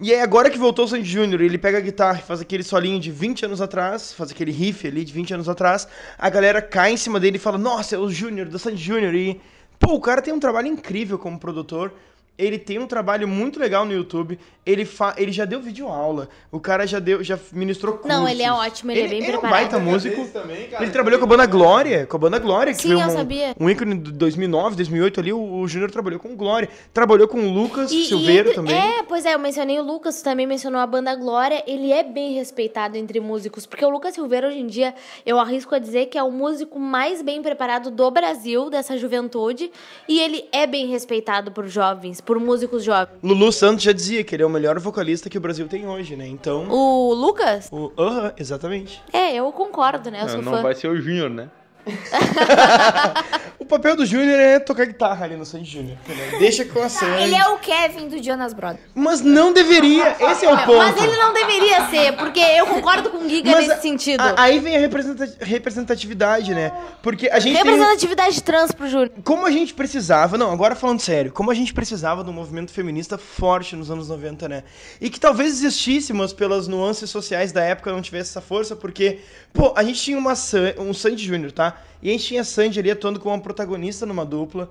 E 0.00 0.12
aí, 0.12 0.20
agora 0.20 0.50
que 0.50 0.58
voltou 0.58 0.86
o 0.86 0.88
Sandy 0.88 1.08
Júnior, 1.08 1.40
ele 1.40 1.56
pega 1.56 1.78
a 1.78 1.80
guitarra 1.80 2.18
e 2.18 2.22
faz 2.22 2.40
aquele 2.40 2.64
solinho 2.64 2.98
de 2.98 3.12
20 3.12 3.44
anos 3.44 3.60
atrás, 3.60 4.12
faz 4.12 4.32
aquele 4.32 4.50
riff 4.50 4.88
ali 4.88 5.04
de 5.04 5.12
20 5.12 5.34
anos 5.34 5.48
atrás, 5.48 5.86
a 6.18 6.28
galera 6.28 6.60
cai 6.60 6.92
em 6.92 6.96
cima 6.96 7.20
dele 7.20 7.36
e 7.36 7.38
fala, 7.38 7.56
nossa, 7.56 7.94
é 7.94 7.98
o 7.98 8.10
Júnior, 8.10 8.48
do 8.48 8.58
Sandy 8.58 8.82
Júnior. 8.82 9.14
E, 9.14 9.40
pô, 9.78 9.94
o 9.94 10.00
cara 10.00 10.20
tem 10.20 10.34
um 10.34 10.40
trabalho 10.40 10.66
incrível 10.66 11.16
como 11.16 11.38
produtor. 11.38 11.92
Ele 12.36 12.58
tem 12.58 12.78
um 12.78 12.86
trabalho 12.86 13.28
muito 13.28 13.60
legal 13.60 13.84
no 13.84 13.92
YouTube. 13.92 14.38
Ele, 14.66 14.84
fa... 14.84 15.14
ele 15.16 15.30
já 15.30 15.44
deu 15.44 15.60
vídeo 15.60 15.86
aula. 15.88 16.28
O 16.50 16.58
cara 16.58 16.86
já 16.86 16.98
deu, 16.98 17.22
já 17.22 17.38
ministrou 17.52 17.94
cursos. 17.98 18.10
Não, 18.10 18.26
ele 18.26 18.42
é 18.42 18.50
ótimo, 18.50 18.90
ele 18.90 19.02
é 19.02 19.08
bem 19.08 19.18
ele 19.18 19.26
preparado. 19.26 19.44
É 19.44 19.56
um 19.56 19.60
baita 19.60 19.78
músico. 19.78 20.26
Também, 20.28 20.68
cara, 20.68 20.82
ele 20.82 20.90
trabalhou 20.90 21.18
com 21.20 21.26
a 21.26 21.28
banda 21.28 21.46
Glória, 21.46 22.06
com 22.06 22.16
a 22.16 22.18
banda 22.18 22.38
Glória, 22.38 22.72
que 22.72 22.80
Sim, 22.82 22.94
foi 22.94 23.02
eu 23.02 23.06
um, 23.06 23.10
sabia. 23.10 23.54
um 23.60 23.70
ícone 23.70 23.98
de 23.98 24.10
2009, 24.12 24.74
2008 24.74 25.20
ali, 25.20 25.32
o, 25.32 25.60
o 25.60 25.68
Júnior 25.68 25.90
trabalhou 25.90 26.18
com 26.18 26.34
Glória. 26.34 26.68
Trabalhou 26.92 27.28
com 27.28 27.38
o 27.38 27.52
Lucas 27.52 27.92
E- 27.92 28.12
e 28.14 28.30
entre- 28.38 28.54
também. 28.54 28.74
É, 28.74 29.02
pois 29.04 29.24
é, 29.26 29.34
eu 29.34 29.38
mencionei 29.38 29.78
o 29.78 29.82
Lucas, 29.82 30.16
tu 30.20 30.24
também 30.24 30.46
mencionou 30.46 30.80
a 30.80 30.86
banda 30.86 31.14
Glória. 31.14 31.62
Ele 31.66 31.92
é 31.92 32.02
bem 32.02 32.32
respeitado 32.34 32.96
entre 32.96 33.20
músicos, 33.20 33.66
porque 33.66 33.84
o 33.84 33.90
Lucas 33.90 34.14
Silveira, 34.14 34.48
hoje 34.48 34.58
em 34.58 34.66
dia, 34.66 34.94
eu 35.24 35.38
arrisco 35.38 35.74
a 35.74 35.78
dizer 35.78 36.06
que 36.06 36.18
é 36.18 36.22
o 36.22 36.32
músico 36.32 36.80
mais 36.80 37.22
bem 37.22 37.42
preparado 37.42 37.90
do 37.90 38.10
Brasil, 38.10 38.70
dessa 38.70 38.96
juventude. 38.98 39.70
E 40.08 40.18
ele 40.20 40.46
é 40.50 40.66
bem 40.66 40.86
respeitado 40.88 41.52
por 41.52 41.68
jovens, 41.68 42.20
por 42.24 42.38
músicos 42.38 42.82
jovens. 42.84 43.18
Lulu 43.22 43.52
Santos 43.52 43.84
já 43.84 43.92
dizia 43.92 44.24
que 44.24 44.34
ele 44.34 44.42
é 44.42 44.46
o 44.46 44.50
melhor 44.50 44.78
vocalista 44.78 45.28
que 45.30 45.38
o 45.38 45.40
Brasil 45.40 45.66
tem 45.68 45.86
hoje, 45.86 46.16
né? 46.16 46.26
Então. 46.26 46.66
O 46.68 47.12
Lucas? 47.14 47.68
O... 47.70 47.92
Aham, 47.98 48.32
exatamente. 48.36 49.02
É, 49.12 49.34
eu 49.34 49.50
concordo, 49.52 50.10
né? 50.10 50.22
Eu 50.22 50.28
sou 50.28 50.38
Não, 50.42 50.44
fã. 50.52 50.56
não 50.56 50.62
vai 50.62 50.74
ser 50.74 50.88
o 50.88 50.96
Júnior, 51.00 51.30
né? 51.30 51.48
O 53.56 53.66
papel 53.66 53.96
do 53.96 54.04
Júnior 54.04 54.38
é 54.38 54.58
tocar 54.58 54.84
guitarra 54.84 55.24
ali 55.24 55.36
no 55.36 55.46
Sandy 55.46 55.64
Júnior. 55.70 55.96
Deixa 56.38 56.66
com 56.66 56.82
a 56.82 56.88
Sandy. 56.90 57.22
Ele 57.22 57.34
é 57.34 57.48
o 57.48 57.56
Kevin 57.58 58.08
do 58.08 58.22
Jonas 58.22 58.52
Brothers. 58.52 58.80
Mas 58.94 59.22
não 59.22 59.54
deveria. 59.54 60.14
Esse 60.20 60.44
é 60.44 60.52
o 60.52 60.58
ponto. 60.66 60.76
Mas 60.76 61.02
ele 61.02 61.16
não 61.16 61.32
deveria 61.32 61.88
ser, 61.88 62.12
porque 62.16 62.40
eu 62.40 62.66
concordo 62.66 63.08
com 63.08 63.18
o 63.24 63.28
Giga 63.28 63.50
Mas 63.52 63.60
nesse 63.66 63.78
a- 63.78 63.80
sentido. 63.82 64.20
a- 64.20 64.34
aí 64.36 64.58
vem 64.58 64.76
a 64.76 64.80
representa- 64.80 65.34
representatividade, 65.40 66.54
né? 66.54 66.72
Porque 67.02 67.26
a 67.30 67.38
gente 67.38 67.54
tem... 67.56 67.64
Representatividade 67.64 68.42
trans 68.42 68.70
pro 68.70 68.86
Júnior. 68.86 69.10
Como 69.24 69.46
a 69.46 69.50
gente 69.50 69.72
precisava, 69.72 70.36
não, 70.36 70.52
agora 70.52 70.74
falando 70.74 71.00
sério, 71.00 71.32
como 71.32 71.50
a 71.50 71.54
gente 71.54 71.72
precisava 71.72 72.22
de 72.22 72.28
um 72.28 72.34
movimento 72.34 72.70
feminista 72.70 73.16
forte 73.16 73.74
nos 73.74 73.90
anos 73.90 74.08
90, 74.10 74.46
né? 74.46 74.64
E 75.00 75.08
que 75.08 75.18
talvez 75.18 75.50
existisse, 75.52 76.12
mas 76.12 76.34
pelas 76.34 76.68
nuances 76.68 77.08
sociais 77.08 77.50
da 77.50 77.62
época 77.64 77.90
não 77.90 78.02
tivesse 78.02 78.30
essa 78.30 78.42
força, 78.42 78.76
porque, 78.76 79.20
pô, 79.54 79.72
a 79.74 79.82
gente 79.82 80.02
tinha 80.02 80.18
uma 80.18 80.34
um 80.78 80.92
Sandy 80.92 81.24
Júnior, 81.24 81.50
tá? 81.50 81.73
E 82.02 82.08
a 82.08 82.12
gente 82.12 82.24
tinha 82.26 82.40
a 82.42 82.44
Sandy 82.44 82.80
ali 82.80 82.90
atuando 82.90 83.18
como 83.18 83.34
uma 83.34 83.40
protagonista 83.40 84.04
numa 84.04 84.24
dupla 84.24 84.70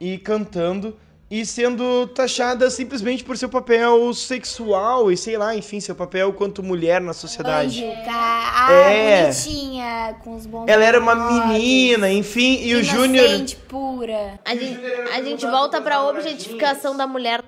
e 0.00 0.18
cantando 0.18 0.96
e 1.30 1.44
sendo 1.46 2.06
taxada 2.08 2.68
simplesmente 2.68 3.24
por 3.24 3.36
seu 3.36 3.48
papel 3.48 4.12
sexual 4.12 5.10
e 5.10 5.16
sei 5.16 5.36
lá, 5.36 5.56
enfim, 5.56 5.80
seu 5.80 5.94
papel 5.94 6.32
quanto 6.32 6.62
mulher 6.62 7.00
na 7.00 7.12
sociedade. 7.12 7.84
Anjo? 7.84 7.92
Ah, 8.08 8.70
É. 8.72 9.22
bonitinha, 9.22 10.16
com 10.22 10.36
os 10.36 10.46
bons 10.46 10.68
Ela 10.68 10.84
era 10.84 11.00
uma 11.00 11.12
olhos, 11.12 11.46
menina, 11.48 12.10
enfim, 12.10 12.60
e 12.62 12.74
o 12.74 12.82
Júnior. 12.84 13.26
pura. 13.68 14.38
A 14.44 14.54
gente, 14.54 14.80
a 15.12 15.22
gente 15.22 15.46
volta 15.46 15.80
pra 15.80 16.02
objetificação 16.08 16.96
da 16.96 17.06
mulher. 17.06 17.42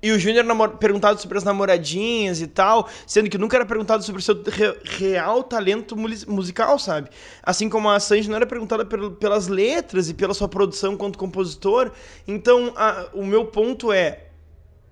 E 0.00 0.12
o 0.12 0.18
Júnior 0.18 0.44
perguntado 0.78 1.20
sobre 1.20 1.36
as 1.38 1.44
namoradinhas 1.44 2.40
e 2.40 2.46
tal, 2.46 2.88
sendo 3.06 3.28
que 3.28 3.36
nunca 3.36 3.56
era 3.56 3.66
perguntado 3.66 4.02
sobre 4.04 4.20
o 4.20 4.22
seu 4.24 4.40
re- 4.44 4.78
real 4.84 5.42
talento 5.42 5.96
musical, 5.96 6.78
sabe? 6.78 7.10
Assim 7.42 7.68
como 7.68 7.88
a 7.90 7.98
Sanji 7.98 8.28
não 8.28 8.36
era 8.36 8.46
perguntada 8.46 8.84
pel- 8.84 9.10
pelas 9.12 9.48
letras 9.48 10.08
e 10.08 10.14
pela 10.14 10.34
sua 10.34 10.48
produção 10.48 10.96
quanto 10.96 11.18
compositor. 11.18 11.90
Então, 12.26 12.72
a- 12.76 13.08
o 13.12 13.24
meu 13.26 13.46
ponto 13.46 13.90
é. 13.92 14.24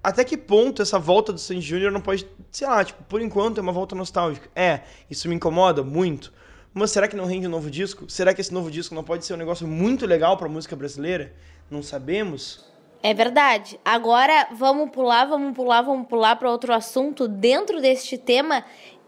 Até 0.02 0.24
que 0.24 0.36
ponto 0.36 0.82
essa 0.82 0.98
volta 0.98 1.32
do 1.32 1.38
Sanji 1.38 1.60
Júnior 1.68 1.90
não 1.92 2.00
pode. 2.00 2.26
Sei 2.50 2.66
lá, 2.66 2.84
tipo, 2.84 3.02
por 3.04 3.20
enquanto 3.20 3.58
é 3.58 3.60
uma 3.60 3.72
volta 3.72 3.94
nostálgica. 3.94 4.48
É, 4.54 4.80
isso 5.10 5.28
me 5.28 5.34
incomoda 5.34 5.82
muito. 5.82 6.32
Mas 6.74 6.90
será 6.90 7.08
que 7.08 7.16
não 7.16 7.26
rende 7.26 7.46
um 7.46 7.50
novo 7.50 7.70
disco? 7.70 8.04
Será 8.10 8.34
que 8.34 8.40
esse 8.40 8.52
novo 8.52 8.70
disco 8.70 8.94
não 8.94 9.02
pode 9.02 9.24
ser 9.24 9.34
um 9.34 9.38
negócio 9.38 9.66
muito 9.66 10.04
legal 10.04 10.36
pra 10.36 10.48
música 10.48 10.76
brasileira? 10.76 11.32
Não 11.70 11.82
sabemos. 11.82 12.64
É 13.06 13.14
verdade. 13.14 13.78
Agora 13.84 14.48
vamos 14.50 14.90
pular, 14.90 15.28
vamos 15.28 15.54
pular, 15.54 15.80
vamos 15.80 16.08
pular 16.08 16.34
para 16.34 16.50
outro 16.50 16.74
assunto 16.74 17.28
dentro 17.28 17.80
deste 17.80 18.18
tema, 18.18 18.64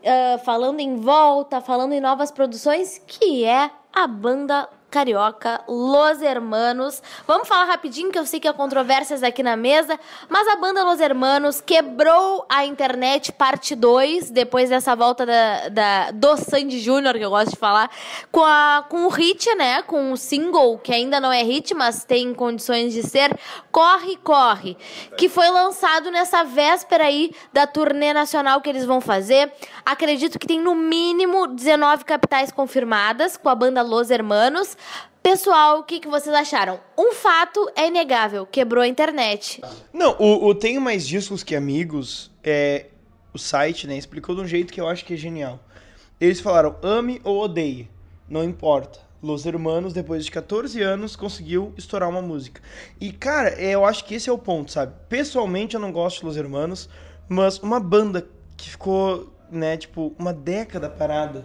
ah, 0.06 0.38
falando 0.38 0.78
em 0.78 0.94
volta, 0.94 1.60
falando 1.60 1.92
em 1.92 2.00
novas 2.00 2.30
produções, 2.30 3.02
que 3.04 3.44
é 3.44 3.68
a 3.92 4.06
banda 4.06 4.68
carioca 4.90 5.62
Los 5.68 6.22
Hermanos. 6.22 7.02
Vamos 7.26 7.46
falar 7.46 7.64
rapidinho, 7.64 8.10
que 8.10 8.18
eu 8.18 8.24
sei 8.24 8.40
que 8.40 8.48
há 8.48 8.52
controvérsias 8.52 9.22
aqui 9.22 9.42
na 9.42 9.56
mesa, 9.56 9.98
mas 10.28 10.48
a 10.48 10.56
banda 10.56 10.84
Los 10.84 11.00
Hermanos 11.00 11.60
quebrou 11.60 12.46
a 12.48 12.64
internet 12.64 13.32
parte 13.32 13.74
2, 13.74 14.30
depois 14.30 14.70
dessa 14.70 14.96
volta 14.96 15.26
da, 15.26 15.68
da, 15.68 16.10
do 16.10 16.36
Sandy 16.36 16.80
Júnior, 16.80 17.14
que 17.14 17.24
eu 17.24 17.30
gosto 17.30 17.50
de 17.50 17.56
falar, 17.56 17.90
com, 18.32 18.42
a, 18.42 18.84
com 18.88 19.04
o 19.04 19.08
hit, 19.08 19.54
né? 19.56 19.82
Com 19.82 20.12
o 20.12 20.16
single, 20.16 20.78
que 20.78 20.92
ainda 20.92 21.20
não 21.20 21.32
é 21.32 21.42
hit, 21.42 21.74
mas 21.74 22.04
tem 22.04 22.32
condições 22.32 22.92
de 22.92 23.02
ser, 23.02 23.38
Corre, 23.70 24.16
Corre, 24.16 24.76
que 25.16 25.28
foi 25.28 25.50
lançado 25.50 26.10
nessa 26.10 26.44
véspera 26.44 27.04
aí 27.04 27.32
da 27.52 27.66
turnê 27.66 28.12
nacional 28.12 28.60
que 28.60 28.68
eles 28.68 28.84
vão 28.84 29.00
fazer. 29.00 29.52
Acredito 29.84 30.38
que 30.38 30.46
tem 30.46 30.60
no 30.60 30.74
mínimo 30.74 31.46
19 31.46 32.04
capitais 32.04 32.50
confirmadas 32.50 33.36
com 33.36 33.48
a 33.48 33.54
banda 33.54 33.82
Los 33.82 34.10
Hermanos. 34.10 34.77
Pessoal, 35.22 35.80
o 35.80 35.82
que, 35.82 36.00
que 36.00 36.08
vocês 36.08 36.34
acharam? 36.34 36.80
Um 36.96 37.12
fato 37.12 37.70
é 37.76 37.88
inegável, 37.88 38.46
quebrou 38.46 38.82
a 38.82 38.88
internet. 38.88 39.60
Não, 39.92 40.16
o, 40.18 40.46
o 40.46 40.54
Tenho 40.54 40.80
Mais 40.80 41.06
Discos 41.06 41.42
Que 41.42 41.54
Amigos, 41.54 42.30
é, 42.42 42.86
o 43.34 43.38
site, 43.38 43.86
né, 43.86 43.96
explicou 43.96 44.34
de 44.34 44.40
um 44.40 44.46
jeito 44.46 44.72
que 44.72 44.80
eu 44.80 44.88
acho 44.88 45.04
que 45.04 45.14
é 45.14 45.16
genial. 45.16 45.60
Eles 46.20 46.40
falaram, 46.40 46.76
ame 46.82 47.20
ou 47.24 47.42
odeie, 47.42 47.90
não 48.28 48.42
importa. 48.42 49.00
Los 49.22 49.44
Hermanos, 49.44 49.92
depois 49.92 50.24
de 50.24 50.30
14 50.30 50.80
anos, 50.80 51.16
conseguiu 51.16 51.74
estourar 51.76 52.08
uma 52.08 52.22
música. 52.22 52.62
E, 53.00 53.12
cara, 53.12 53.48
é, 53.50 53.70
eu 53.70 53.84
acho 53.84 54.04
que 54.04 54.14
esse 54.14 54.30
é 54.30 54.32
o 54.32 54.38
ponto, 54.38 54.70
sabe? 54.70 54.94
Pessoalmente, 55.08 55.74
eu 55.74 55.80
não 55.80 55.90
gosto 55.90 56.20
de 56.20 56.26
Los 56.26 56.36
Hermanos, 56.36 56.88
mas 57.28 57.58
uma 57.58 57.80
banda 57.80 58.28
que 58.56 58.70
ficou, 58.70 59.32
né, 59.50 59.76
tipo, 59.76 60.14
uma 60.18 60.32
década 60.32 60.88
parada. 60.88 61.44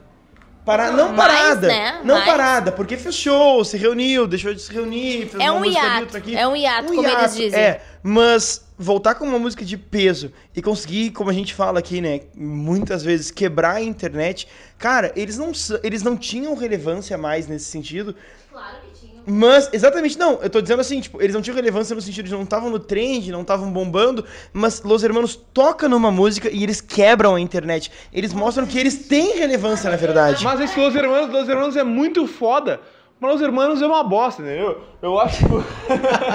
Para... 0.65 0.91
Não 0.91 1.11
Mais, 1.13 1.17
parada, 1.17 1.67
né? 1.67 2.01
não 2.03 2.15
Mais. 2.15 2.25
parada, 2.25 2.71
porque 2.71 2.95
fechou, 2.95 3.65
se 3.65 3.77
reuniu, 3.77 4.25
deixou 4.25 4.53
de 4.53 4.61
se 4.61 4.71
reunir, 4.71 5.27
fez 5.27 5.35
É 5.43 5.51
uma 5.51 5.59
um 5.59 5.63
música 5.63 5.85
hiato, 5.85 6.01
outra 6.01 6.17
aqui. 6.19 6.35
é 6.35 6.47
um 6.47 6.55
hiato, 6.55 6.93
como 6.93 7.07
eles 7.07 7.35
dizem. 7.35 7.59
É, 7.59 7.81
mas 8.01 8.65
voltar 8.77 9.15
com 9.15 9.25
uma 9.25 9.39
música 9.39 9.63
de 9.65 9.77
peso 9.77 10.31
e 10.55 10.61
conseguir, 10.61 11.11
como 11.11 11.29
a 11.29 11.33
gente 11.33 11.53
fala 11.53 11.79
aqui, 11.79 11.99
né, 11.99 12.21
muitas 12.35 13.03
vezes 13.03 13.29
quebrar 13.29 13.75
a 13.75 13.81
internet, 13.81 14.47
cara, 14.77 15.11
eles 15.15 15.37
não 15.37 15.51
eles 15.83 16.01
não 16.01 16.15
tinham 16.15 16.55
relevância 16.55 17.17
mais 17.17 17.47
nesse 17.47 17.65
sentido. 17.65 18.15
Claro 18.51 18.77
que. 18.81 18.92
Mas, 19.25 19.69
exatamente, 19.71 20.17
não, 20.17 20.39
eu 20.41 20.49
tô 20.49 20.61
dizendo 20.61 20.81
assim, 20.81 20.99
tipo, 20.99 21.21
eles 21.21 21.33
não 21.33 21.41
tinham 21.41 21.55
relevância 21.55 21.95
no 21.95 22.01
sentido 22.01 22.25
de 22.25 22.31
não 22.31 22.43
estavam 22.43 22.69
no 22.69 22.79
trend, 22.79 23.31
não 23.31 23.41
estavam 23.41 23.71
bombando, 23.71 24.25
mas 24.51 24.81
Los 24.83 25.03
Hermanos 25.03 25.35
toca 25.35 25.87
numa 25.87 26.11
música 26.11 26.49
e 26.51 26.63
eles 26.63 26.81
quebram 26.81 27.35
a 27.35 27.39
internet. 27.39 27.91
Eles 28.11 28.33
mostram 28.33 28.65
que 28.65 28.77
eles 28.77 29.07
têm 29.07 29.37
relevância, 29.37 29.89
na 29.89 29.95
verdade. 29.95 30.43
Mas 30.43 30.59
esse 30.59 30.77
Los 30.79 30.93
Hermanos, 30.93 31.29
Los 31.31 31.47
Hermanos 31.47 31.75
é 31.75 31.83
muito 31.83 32.27
foda. 32.27 32.81
Mas 33.19 33.31
Los 33.31 33.41
Hermanos 33.41 33.81
é 33.81 33.87
uma 33.87 34.03
bosta, 34.03 34.41
entendeu? 34.41 34.81
Eu 35.01 35.17
acho. 35.17 35.45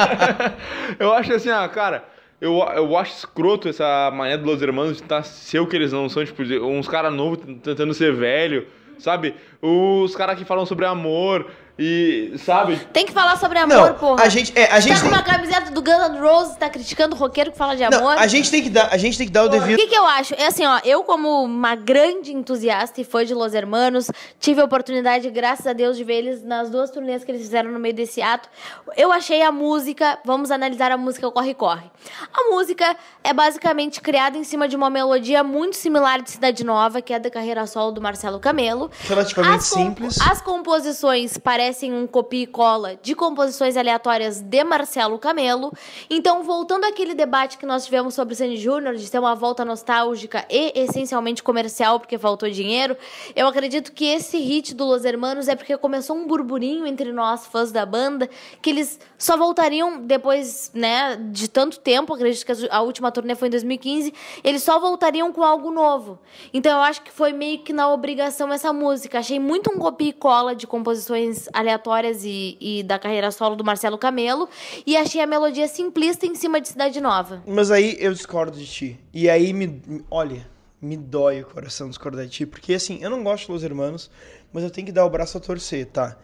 eu 0.99 1.13
acho 1.13 1.35
assim, 1.35 1.51
ah, 1.51 1.69
cara. 1.69 2.05
Eu, 2.41 2.55
eu 2.77 2.97
acho 2.97 3.17
escroto 3.17 3.69
essa 3.69 4.11
maneira 4.13 4.41
do 4.41 4.49
Los 4.49 4.63
Hermanos 4.63 4.97
de 4.97 5.03
tentar 5.03 5.25
ser 5.25 5.59
o 5.59 5.67
que 5.67 5.75
eles 5.75 5.93
não 5.93 6.09
são, 6.09 6.25
tipo, 6.25 6.43
uns 6.65 6.87
caras 6.87 7.13
novos 7.13 7.41
tentando 7.63 7.93
ser 7.93 8.15
velho, 8.15 8.69
sabe? 8.97 9.35
Os 9.61 10.15
caras 10.15 10.39
que 10.39 10.45
falam 10.45 10.65
sobre 10.65 10.87
amor 10.87 11.51
e, 11.79 12.35
sabe? 12.45 12.77
Tem 12.93 13.07
que 13.07 13.13
falar 13.13 13.37
sobre 13.39 13.59
amor, 13.59 13.91
Não, 13.91 13.95
porra. 13.95 14.25
a 14.25 14.29
gente, 14.29 14.53
é, 14.59 14.65
a 14.73 14.81
gente 14.81 14.95
tá 14.97 15.01
com 15.03 15.09
tem, 15.11 15.19
uma 15.19 15.23
camiseta 15.23 15.71
do 15.71 15.81
Guns 15.81 16.09
N' 16.11 16.19
Roses, 16.19 16.57
tá 16.57 16.69
criticando 16.69 17.15
o 17.15 17.19
roqueiro 17.19 17.53
que 17.53 17.57
fala 17.57 17.77
de 17.77 17.89
não, 17.89 17.99
amor? 17.99 18.19
a 18.19 18.27
gente 18.27 18.51
tem 18.51 18.63
que 18.63 18.69
dar, 18.71 18.89
a 18.93 18.97
gente 18.97 19.17
tem 19.17 19.27
que 19.29 19.33
dar 19.33 19.45
o 19.45 19.47
O 19.47 19.49
devido 19.49 19.77
que, 19.79 19.87
que 19.87 19.95
eu 19.97 20.05
acho? 20.05 20.35
É 20.35 20.47
assim, 20.47 20.67
ó, 20.67 20.81
eu 20.85 21.05
como 21.05 21.45
uma 21.45 21.77
grande 21.77 22.33
entusiasta 22.33 23.01
e 23.01 23.05
fã 23.05 23.25
de 23.25 23.33
Los 23.33 23.55
Hermanos, 23.55 24.11
tive 24.41 24.61
a 24.61 24.65
oportunidade, 24.65 25.31
graças 25.31 25.67
a 25.69 25.73
Deus, 25.73 25.97
de 25.97 26.03
ver 26.03 26.15
eles 26.15 26.43
nas 26.43 26.69
duas 26.69 26.91
turnês 26.91 27.23
que 27.23 27.31
eles 27.31 27.43
fizeram 27.43 27.71
no 27.71 27.79
meio 27.79 27.95
desse 27.95 28.21
ato. 28.21 28.49
Eu 28.97 29.13
achei 29.13 29.43
a 29.43 29.53
música, 29.53 30.19
vamos 30.25 30.51
analisar 30.51 30.91
a 30.91 30.97
música 30.97 31.31
Corre 31.31 31.55
Corre. 31.55 31.87
A 32.35 32.51
música 32.51 32.97
é 33.23 33.33
basicamente 33.33 34.01
criada 34.01 34.37
em 34.37 34.43
cima 34.43 34.67
de 34.67 34.75
uma 34.75 34.91
melodia 34.91 35.45
muito 35.45 35.77
similar 35.77 36.21
de 36.23 36.31
Cidade 36.33 36.65
Nova, 36.65 37.01
que 37.01 37.13
é 37.15 37.21
da 37.21 37.31
carreira 37.31 37.65
solo 37.69 37.93
do 37.93 38.01
Marcelo 38.01 38.41
Camelo. 38.41 38.91
relativamente 39.07 39.55
As 39.59 39.71
com- 39.71 39.77
simples. 39.79 40.19
As 40.21 40.41
composições 40.41 41.39
parecem 41.39 41.68
parecem 41.69 41.93
um 41.93 42.07
copia 42.07 42.45
e 42.45 42.47
cola 42.47 42.97
de 43.03 43.15
composições 43.15 43.77
aleatórias 43.77 44.41
de 44.41 44.65
Marcelo 44.65 45.19
Camelo. 45.19 45.71
Então, 46.09 46.43
voltando 46.43 46.85
àquele 46.85 47.15
debate 47.15 47.59
que 47.59 47.67
nós 47.67 47.85
tivemos 47.85 48.15
sobre 48.15 48.35
Sandy 48.35 48.57
Júnior, 48.57 48.95
de 48.95 49.07
ser 49.07 49.19
uma 49.19 49.35
volta 49.35 49.67
nostálgica 49.67 50.47
e 50.49 50.73
essencialmente 50.75 51.43
comercial, 51.43 52.01
porque 52.01 52.17
faltou 52.17 52.49
dinheiro, 52.49 52.97
eu 53.37 53.47
acredito 53.47 53.93
que 53.93 54.07
esse 54.07 54.39
hit 54.39 54.75
do 54.75 54.87
Los 54.87 55.05
Hermanos 55.05 55.47
é 55.47 55.55
porque 55.55 55.77
começou 55.77 56.17
um 56.17 56.27
burburinho 56.27 56.87
entre 56.87 57.13
nós, 57.13 57.47
fãs 57.47 57.71
da 57.71 57.85
banda, 57.85 58.31
que 58.63 58.71
eles 58.71 58.99
só 59.19 59.37
voltariam 59.37 60.01
depois, 60.01 60.71
né, 60.73 61.17
de 61.17 61.49
tanto 61.49 61.81
tempo, 61.81 62.15
acredito 62.15 62.47
que 62.47 62.69
a 62.71 62.81
última 62.81 63.13
turnê 63.13 63.35
foi 63.35 63.49
em 63.49 63.51
2015, 63.51 64.15
eles 64.43 64.63
só 64.63 64.81
voltariam 64.81 65.31
com 65.35 65.43
algo 65.43 65.71
novo. 65.71 66.19
Então 66.51 66.73
eu 66.73 66.83
acho 66.83 67.03
que 67.03 67.11
foi 67.11 67.35
meio 67.35 67.59
que 67.59 67.75
na 67.75 67.93
obrigação 67.93 68.51
essa 68.51 68.73
música. 68.73 69.19
Achei 69.19 69.39
muito 69.39 69.71
um 69.71 69.77
copia 69.77 70.09
e 70.09 70.13
cola 70.15 70.57
de 70.57 70.67
composições 70.67 71.47
aleatórias 71.59 72.25
e, 72.25 72.57
e 72.61 72.83
da 72.85 72.99
carreira 72.99 73.33
solo 73.33 73.57
do 73.57 73.65
Marcelo 73.65 73.99
Camelo, 73.99 74.49
e 74.87 74.97
achei 74.97 75.21
a 75.21 75.27
melodia 75.27 75.67
simplista 75.67 76.25
em 76.25 76.35
cima 76.37 76.61
de 76.61 76.69
Cidade 76.69 77.01
Nova. 77.01 77.43
Mas 77.47 77.71
aí 77.73 77.97
eu 77.99 78.13
discordo 78.13 78.57
de 78.57 78.67
ti. 78.67 79.01
E 79.13 79.29
aí 79.29 79.53
me. 79.53 79.83
Olha, 80.09 80.47
me 80.81 80.97
dói 80.97 81.43
o 81.43 81.47
coração 81.47 81.89
discordar 81.89 82.25
de 82.27 82.31
ti, 82.31 82.47
porque 82.47 82.75
assim, 82.75 83.01
eu 83.03 83.11
não 83.11 83.25
gosto 83.25 83.47
de 83.47 83.53
Los 83.53 83.65
Hermanos, 83.65 84.09
mas 84.53 84.63
eu 84.63 84.71
tenho 84.71 84.87
que 84.87 84.93
dar 84.93 85.05
o 85.05 85.11
braço 85.11 85.37
a 85.37 85.41
torcer, 85.41 85.87
tá? 85.87 86.17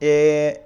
É, 0.00 0.60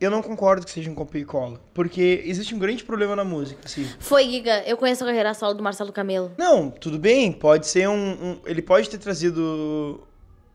eu 0.00 0.10
não 0.10 0.20
concordo 0.20 0.66
que 0.66 0.72
seja 0.72 0.90
um 0.90 0.94
copia 0.94 1.20
e 1.20 1.24
cola. 1.24 1.60
Porque 1.72 2.22
existe 2.24 2.54
um 2.54 2.58
grande 2.58 2.82
problema 2.82 3.14
na 3.14 3.24
música, 3.24 3.60
assim. 3.64 3.88
Foi, 4.00 4.24
Giga. 4.24 4.64
Eu 4.66 4.76
conheço 4.76 5.04
a 5.04 5.06
carreira 5.06 5.32
solo 5.34 5.54
do 5.54 5.62
Marcelo 5.62 5.92
Camelo. 5.92 6.32
Não, 6.36 6.68
tudo 6.68 6.98
bem. 6.98 7.30
Pode 7.30 7.68
ser 7.68 7.88
um. 7.88 7.94
um 7.94 8.40
ele 8.44 8.60
pode 8.60 8.90
ter 8.90 8.98
trazido 8.98 10.04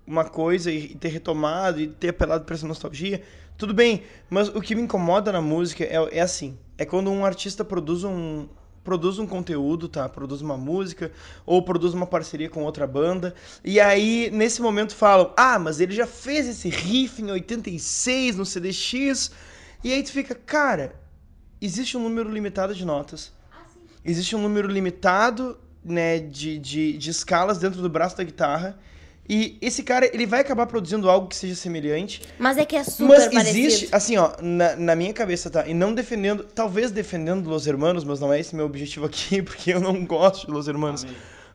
uma 0.08 0.24
coisa 0.24 0.72
e 0.72 0.96
ter 0.96 1.10
retomado 1.10 1.82
e 1.82 1.88
ter 1.88 2.10
apelado 2.10 2.46
para 2.46 2.56
essa 2.56 2.66
nostalgia. 2.66 3.22
Tudo 3.58 3.74
bem. 3.74 4.04
Mas 4.30 4.48
o 4.48 4.62
que 4.62 4.74
me 4.74 4.82
incomoda 4.82 5.32
na 5.32 5.42
música 5.42 5.84
é, 5.84 6.18
é 6.18 6.22
assim. 6.22 6.58
É 6.78 6.86
quando 6.86 7.12
um 7.12 7.26
artista 7.26 7.66
produz 7.66 8.04
um, 8.04 8.48
produz 8.84 9.20
um 9.20 9.28
conteúdo, 9.28 9.90
tá? 9.90 10.08
Produz 10.08 10.42
uma 10.42 10.56
música 10.56 11.12
ou 11.46 11.62
produz 11.62 11.94
uma 11.94 12.08
parceria 12.08 12.50
com 12.50 12.64
outra 12.64 12.88
banda. 12.88 13.36
E 13.66 13.82
aí, 13.82 14.30
nesse 14.32 14.62
momento, 14.62 14.96
falam: 14.96 15.34
Ah, 15.36 15.60
mas 15.60 15.82
ele 15.82 15.94
já 15.94 16.08
fez 16.08 16.48
esse 16.48 16.70
riff 16.70 17.22
em 17.22 17.30
86 17.30 18.38
no 18.38 18.46
CDX. 18.46 19.32
E 19.84 19.92
aí 19.92 20.02
tu 20.02 20.12
fica, 20.12 20.34
cara, 20.34 20.96
existe 21.62 21.98
um 21.98 22.02
número 22.02 22.32
limitado 22.32 22.74
de 22.74 22.86
notas. 22.86 23.34
Existe 24.06 24.36
um 24.36 24.42
número 24.42 24.70
limitado 24.70 25.58
né, 25.84 26.20
de, 26.20 26.58
de, 26.58 26.98
de 26.98 27.10
escalas 27.10 27.58
dentro 27.58 27.82
do 27.82 27.90
braço 27.90 28.16
da 28.16 28.24
guitarra. 28.24 28.80
E 29.30 29.58
esse 29.62 29.84
cara, 29.84 30.10
ele 30.14 30.26
vai 30.26 30.40
acabar 30.40 30.66
produzindo 30.68 31.10
algo 31.10 31.28
que 31.28 31.36
seja 31.36 31.56
semelhante. 31.56 32.22
Mas 32.40 32.58
é 32.58 32.66
que 32.66 32.76
é 32.76 32.84
super 32.84 33.20
Mas 33.20 33.28
parecido. 33.28 33.58
existe, 33.58 33.90
assim, 33.92 34.16
ó, 34.18 34.32
na, 34.42 34.76
na 34.76 34.96
minha 34.96 35.14
cabeça, 35.14 35.50
tá? 35.50 35.68
E 35.68 35.74
não 35.74 35.94
defendendo, 35.94 36.44
talvez 36.44 36.92
defendendo 36.92 37.50
Los 37.50 37.68
Hermanos, 37.68 38.04
mas 38.04 38.20
não 38.20 38.32
é 38.32 38.40
esse 38.40 38.56
meu 38.56 38.66
objetivo 38.66 39.06
aqui, 39.06 39.42
porque 39.44 39.74
eu 39.74 39.82
não 39.82 40.06
gosto 40.06 40.48
de 40.48 40.54
Los 40.54 40.68
Hermanos. 40.68 41.06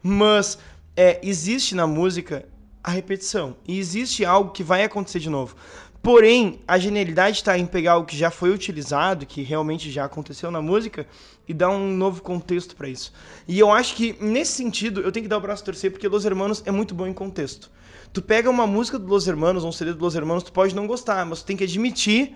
Mas 0.03 0.59
é, 0.97 1.19
existe 1.23 1.75
na 1.75 1.87
música 1.87 2.45
a 2.85 2.91
repetição. 2.91 3.57
E 3.67 3.79
existe 3.79 4.25
algo 4.25 4.51
que 4.51 4.63
vai 4.63 4.85
acontecer 4.85 5.21
de 5.21 5.31
novo. 5.31 5.57
Porém, 6.03 6.59
a 6.67 6.79
genialidade 6.79 7.37
está 7.37 7.57
em 7.57 7.65
pegar 7.65 7.97
o 7.97 8.05
que 8.05 8.17
já 8.17 8.29
foi 8.29 8.51
utilizado, 8.51 9.25
que 9.25 9.41
realmente 9.41 9.89
já 9.89 10.05
aconteceu 10.05 10.51
na 10.51 10.61
música, 10.61 11.07
e 11.47 11.55
dar 11.55 11.71
um 11.71 11.97
novo 11.97 12.23
contexto 12.23 12.75
para 12.75 12.89
isso. 12.89 13.13
E 13.47 13.57
eu 13.57 13.71
acho 13.71 13.95
que, 13.95 14.17
nesse 14.21 14.53
sentido, 14.53 15.01
eu 15.01 15.13
tenho 15.13 15.25
que 15.25 15.29
dar 15.29 15.39
o 15.39 15.41
braço 15.41 15.63
a 15.63 15.67
torcer, 15.67 15.93
porque 15.93 16.09
Los 16.09 16.25
Hermanos 16.25 16.61
é 16.67 16.73
muito 16.73 16.93
bom 16.93 17.07
em 17.07 17.13
contexto. 17.13 17.71
Tu 18.13 18.21
pega 18.21 18.51
uma 18.51 18.67
música 18.67 18.99
do 18.99 19.07
Los 19.07 19.29
Hermanos, 19.29 19.63
um 19.63 19.71
CD 19.71 19.93
do 19.93 20.01
Los 20.05 20.17
Hermanos, 20.17 20.43
tu 20.43 20.53
pode 20.53 20.75
não 20.75 20.89
gostar, 20.89 21.25
mas 21.25 21.41
tu 21.41 21.47
tem 21.47 21.57
que 21.57 21.65
admitir 21.65 22.35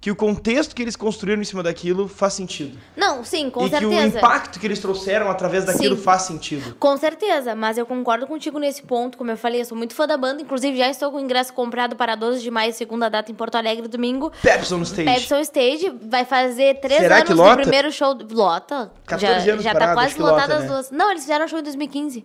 que 0.00 0.10
o 0.10 0.16
contexto 0.16 0.74
que 0.74 0.80
eles 0.80 0.96
construíram 0.96 1.42
em 1.42 1.44
cima 1.44 1.62
daquilo 1.62 2.08
faz 2.08 2.32
sentido. 2.32 2.78
Não, 2.96 3.22
sim, 3.22 3.50
com 3.50 3.66
e 3.66 3.68
certeza. 3.68 3.90
que 4.10 4.16
o 4.16 4.18
impacto 4.18 4.58
que 4.58 4.66
eles 4.66 4.78
trouxeram 4.78 5.30
através 5.30 5.66
daquilo 5.66 5.94
Sim. 5.94 6.02
faz 6.02 6.22
sentido. 6.22 6.74
Com 6.80 6.96
certeza, 6.96 7.54
mas 7.54 7.76
eu 7.76 7.84
concordo 7.84 8.26
contigo 8.26 8.58
nesse 8.58 8.82
ponto. 8.82 9.18
Como 9.18 9.30
eu 9.30 9.36
falei, 9.36 9.60
eu 9.60 9.64
sou 9.66 9.76
muito 9.76 9.94
fã 9.94 10.06
da 10.06 10.16
banda. 10.16 10.40
Inclusive, 10.40 10.78
já 10.78 10.88
estou 10.88 11.10
com 11.10 11.18
o 11.18 11.20
ingresso 11.20 11.52
comprado 11.52 11.96
para 11.96 12.14
12 12.14 12.40
de 12.40 12.50
maio, 12.50 12.72
segunda 12.72 13.10
data 13.10 13.30
em 13.30 13.34
Porto 13.34 13.56
Alegre, 13.56 13.88
domingo. 13.88 14.32
Pepsi 14.42 14.72
on 14.72 14.80
Stage. 14.82 15.04
Pepsi 15.04 15.34
on 15.34 15.40
Stage 15.40 15.92
vai 16.08 16.24
fazer 16.24 16.80
três 16.80 17.00
Será 17.02 17.16
anos 17.16 17.28
que 17.28 17.34
do 17.34 17.42
lota? 17.42 17.56
primeiro 17.60 17.92
show. 17.92 18.14
do- 18.14 18.34
Lota. 18.34 18.90
14 19.06 19.44
já 19.44 19.52
anos 19.52 19.64
já 19.64 19.72
tá 19.74 19.78
parado, 19.80 20.00
quase 20.00 20.18
lotada 20.18 20.54
as 20.56 20.62
né? 20.62 20.66
duas. 20.68 20.90
Não, 20.90 21.10
eles 21.10 21.22
fizeram 21.24 21.46
show 21.46 21.58
em 21.58 21.62
2015. 21.62 22.24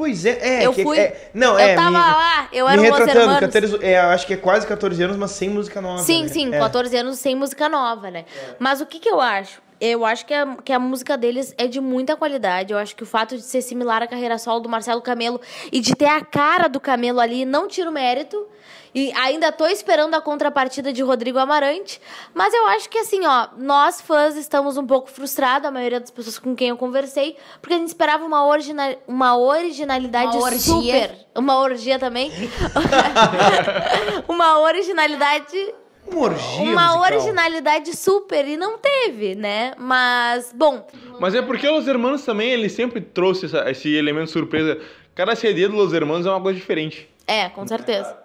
Pois 0.00 0.24
é, 0.24 0.62
é. 0.62 0.66
eu 0.66 0.72
que- 0.72 0.82
fui. 0.82 0.98
é- 0.98 1.30
não, 1.34 1.52
eu 1.52 1.58
é. 1.58 1.74
tava 1.74 1.90
me, 1.90 1.96
lá, 1.98 2.48
eu 2.50 2.66
me 2.66 2.72
era 2.72 2.80
um 2.80 2.84
Los 2.88 2.98
retratando, 2.98 3.20
Hermanos. 3.20 3.40
14, 3.54 3.84
é, 3.84 3.98
eu 3.98 4.08
acho 4.08 4.26
que 4.26 4.32
é 4.32 4.36
quase 4.38 4.66
14 4.66 5.02
anos, 5.02 5.16
mas 5.18 5.30
sem 5.32 5.50
música 5.50 5.78
nova. 5.78 6.02
Sim, 6.02 6.22
né? 6.22 6.28
sim, 6.28 6.54
é. 6.54 6.58
14 6.58 6.96
anos 6.96 7.18
sem 7.18 7.34
música 7.36 7.68
nova, 7.68 8.10
né? 8.10 8.24
Mas 8.58 8.80
o 8.80 8.86
que, 8.86 8.98
que 8.98 9.10
eu 9.10 9.20
acho? 9.20 9.60
Eu 9.78 10.06
acho 10.06 10.24
que 10.24 10.32
a, 10.32 10.56
que 10.64 10.72
a 10.72 10.78
música 10.78 11.18
deles 11.18 11.54
é 11.58 11.66
de 11.66 11.80
muita 11.82 12.16
qualidade. 12.16 12.72
Eu 12.72 12.78
acho 12.78 12.96
que 12.96 13.02
o 13.02 13.06
fato 13.06 13.36
de 13.36 13.42
ser 13.42 13.60
similar 13.60 14.02
à 14.02 14.06
carreira 14.06 14.38
solo 14.38 14.60
do 14.60 14.68
Marcelo 14.70 15.02
Camelo 15.02 15.38
e 15.70 15.80
de 15.80 15.94
ter 15.94 16.06
a 16.08 16.22
cara 16.22 16.66
do 16.66 16.80
Camelo 16.80 17.20
ali 17.20 17.44
não 17.44 17.68
tira 17.68 17.90
o 17.90 17.92
mérito. 17.92 18.46
E 18.94 19.12
ainda 19.14 19.52
tô 19.52 19.66
esperando 19.66 20.14
a 20.14 20.20
contrapartida 20.20 20.92
de 20.92 21.02
Rodrigo 21.02 21.38
Amarante. 21.38 22.00
Mas 22.34 22.52
eu 22.52 22.66
acho 22.68 22.88
que 22.88 22.98
assim, 22.98 23.24
ó, 23.24 23.48
nós 23.56 24.00
fãs 24.00 24.36
estamos 24.36 24.76
um 24.76 24.86
pouco 24.86 25.08
frustrados, 25.10 25.68
a 25.68 25.70
maioria 25.70 26.00
das 26.00 26.10
pessoas 26.10 26.38
com 26.38 26.54
quem 26.56 26.68
eu 26.70 26.76
conversei, 26.76 27.36
porque 27.60 27.74
a 27.74 27.78
gente 27.78 27.88
esperava 27.88 28.24
uma, 28.24 28.44
origina 28.46 28.96
uma 29.06 29.36
originalidade 29.38 30.36
Uma 30.36 30.44
orgia. 30.44 30.60
super. 30.60 31.10
Uma 31.36 31.58
orgia 31.60 31.98
também. 31.98 32.30
uma 34.28 34.60
originalidade 34.60 35.74
Uma 36.06 36.20
orgia 36.22 36.62
uma 36.62 36.86
musical. 36.96 37.02
originalidade 37.02 37.96
super 37.96 38.46
e 38.48 38.56
não 38.56 38.78
teve, 38.78 39.34
né? 39.34 39.72
Mas, 39.78 40.52
bom, 40.54 40.86
Mas 41.20 41.34
é 41.34 41.42
porque 41.42 41.68
Los 41.68 41.86
Hermanos 41.86 42.24
também, 42.24 42.50
ele 42.50 42.68
sempre 42.68 43.00
trouxe 43.00 43.46
essa- 43.46 43.70
esse 43.70 43.94
elemento 43.94 44.30
surpresa. 44.30 44.80
Cada 45.14 45.36
CD 45.36 45.68
do 45.68 45.76
Los 45.76 45.92
Hermanos 45.92 46.26
é 46.26 46.30
uma 46.30 46.40
coisa 46.40 46.58
diferente. 46.58 47.08
é, 47.26 47.48
com 47.48 47.64
certeza. 47.66 48.18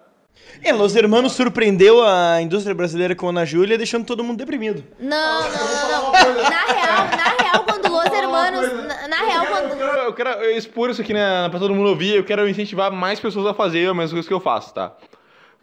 É, 0.62 0.72
Los 0.74 0.96
Hermanos 0.96 1.34
surpreendeu 1.34 2.04
a 2.04 2.42
indústria 2.42 2.74
brasileira 2.74 3.14
com 3.16 3.28
a 3.28 3.30
Ana 3.30 3.46
Júlia, 3.46 3.78
deixando 3.78 4.06
todo 4.06 4.24
mundo 4.24 4.38
deprimido. 4.38 4.84
Não, 5.00 5.42
não, 5.42 5.50
não, 5.50 6.12
não. 6.12 6.12
Na 6.50 6.66
real, 6.66 7.08
na 7.08 7.44
real, 7.44 7.64
quando 7.66 7.92
Los 7.92 8.06
Hermanos. 8.06 8.74
Na, 8.88 9.08
na 9.08 9.18
real, 9.18 9.44
Eu 9.46 9.52
quando. 9.52 9.78
quero, 9.78 10.00
eu 10.02 10.14
quero 10.14 10.44
expor 10.52 10.90
isso 10.90 11.02
aqui 11.02 11.14
né, 11.14 11.48
pra 11.50 11.60
todo 11.60 11.74
mundo 11.76 11.90
ouvir. 11.90 12.16
Eu 12.16 12.24
quero 12.24 12.48
incentivar 12.50 12.92
mais 12.92 13.20
pessoas 13.20 13.46
a 13.46 13.54
fazer 13.54 13.88
a 13.90 13.94
mesma 13.94 14.14
coisa 14.16 14.28
que 14.28 14.34
eu 14.34 14.40
faço, 14.40 14.74
tá? 14.74 14.94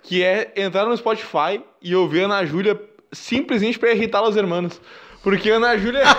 Que 0.02 0.22
é 0.22 0.52
entrar 0.56 0.84
no 0.86 0.96
Spotify 0.96 1.60
e 1.80 1.94
ouvir 1.96 2.22
a 2.22 2.24
Ana 2.26 2.44
Júlia 2.44 2.80
simplesmente 3.12 3.78
pra 3.78 3.92
irritar 3.92 4.22
os 4.22 4.36
hermanos. 4.36 4.80
Porque 5.22 5.50
a 5.50 5.56
Ana 5.56 5.76
Júlia. 5.78 6.02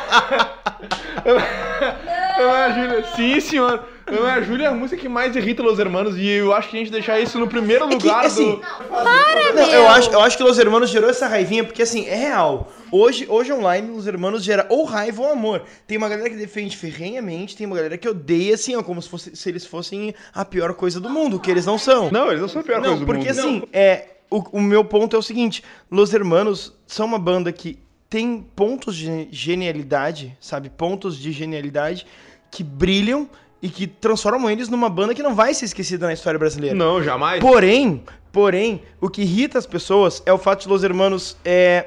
Ana 2.40 2.70
Júlia, 2.74 3.04
sim, 3.16 3.40
senhor. 3.40 3.84
Ana 4.06 4.42
Júlia 4.42 4.66
é 4.66 4.68
a 4.68 4.74
música 4.74 5.00
que 5.02 5.08
mais 5.08 5.36
irrita 5.36 5.64
os 5.64 5.80
hermanos. 5.80 6.18
E 6.18 6.28
eu 6.28 6.54
acho 6.54 6.70
que 6.70 6.76
a 6.76 6.80
gente 6.80 6.92
deixar 6.92 7.20
isso 7.20 7.40
no 7.40 7.48
primeiro 7.48 7.88
que, 7.88 7.96
lugar 7.96 8.26
assim, 8.26 8.52
do. 8.52 8.58
Para, 8.58 9.54
Não, 9.54 9.68
meu! 9.68 9.68
eu 9.68 9.88
acho, 9.88 10.10
eu 10.12 10.22
acho 10.22 10.38
que 10.38 10.44
Los 10.44 10.60
Hermanos 10.60 10.90
gerou 10.90 11.10
essa 11.10 11.28
raivinha, 11.28 11.64
porque 11.64 11.82
assim, 11.82 12.06
é 12.08 12.16
real. 12.16 12.72
Hoje, 12.92 13.26
hoje 13.30 13.52
online, 13.54 13.90
Los 13.96 14.06
Hermanos 14.06 14.44
gera 14.44 14.66
ou 14.70 14.84
raiva 14.84 15.22
ou 15.22 15.32
amor. 15.32 15.64
Tem 15.88 15.98
uma 15.98 16.10
galera 16.10 16.30
que 16.30 16.36
defende 16.36 16.76
ferrenhamente, 16.78 17.56
tem 17.56 17.66
uma 17.66 17.76
galera 17.76 17.98
que 17.98 18.08
odeia, 18.08 18.56
assim, 18.56 18.76
ó, 18.76 18.84
como 18.84 19.02
se, 19.02 19.10
fosse, 19.10 19.36
se 19.36 19.50
eles 19.50 19.66
fossem 19.66 20.14
a 20.34 20.44
pior 20.46 20.74
coisa 20.74 21.00
do 21.00 21.10
mundo, 21.10 21.40
que 21.40 21.50
eles 21.50 21.66
não 21.66 21.78
são. 21.78 22.12
Não, 22.12 22.28
eles 22.28 22.42
não 22.42 22.48
são 22.50 22.62
a 22.62 22.64
pior 22.64 22.82
Não, 22.82 22.90
coisa 22.90 23.00
do 23.00 23.06
porque 23.06 23.30
mundo. 23.30 23.40
assim, 23.40 23.64
é, 23.72 24.08
o, 24.30 24.58
o 24.58 24.62
meu 24.62 24.84
ponto 24.84 25.16
é 25.16 25.20
o 25.20 25.24
seguinte: 25.24 25.64
Los 25.90 26.14
Hermanos 26.14 26.74
são 26.86 27.06
uma 27.06 27.20
banda 27.20 27.52
que 27.52 27.80
tem 28.10 28.46
pontos 28.56 28.96
de 28.96 29.28
genialidade, 29.32 30.38
sabe? 30.40 30.70
Pontos 30.70 31.18
de 31.18 31.32
genialidade 31.32 32.06
que 32.52 32.64
brilham 32.64 33.28
e 33.64 33.70
que 33.70 33.88
transformam 33.88 34.52
eles 34.52 34.68
numa 34.68 34.90
banda 34.90 35.16
que 35.16 35.24
não 35.24 35.34
vai 35.34 35.54
ser 35.54 35.64
esquecida 35.64 36.06
na 36.06 36.12
história 36.14 36.38
brasileira. 36.38 36.76
Não, 36.76 37.02
jamais. 37.02 37.40
Porém, 37.40 38.04
porém, 38.30 38.84
o 39.00 39.10
que 39.10 39.22
irrita 39.22 39.58
as 39.58 39.66
pessoas 39.66 40.22
é 40.26 40.34
o 40.34 40.38
fato 40.38 40.64
de 40.64 40.68
Los 40.68 40.84
Hermanos, 40.84 41.38
é, 41.46 41.86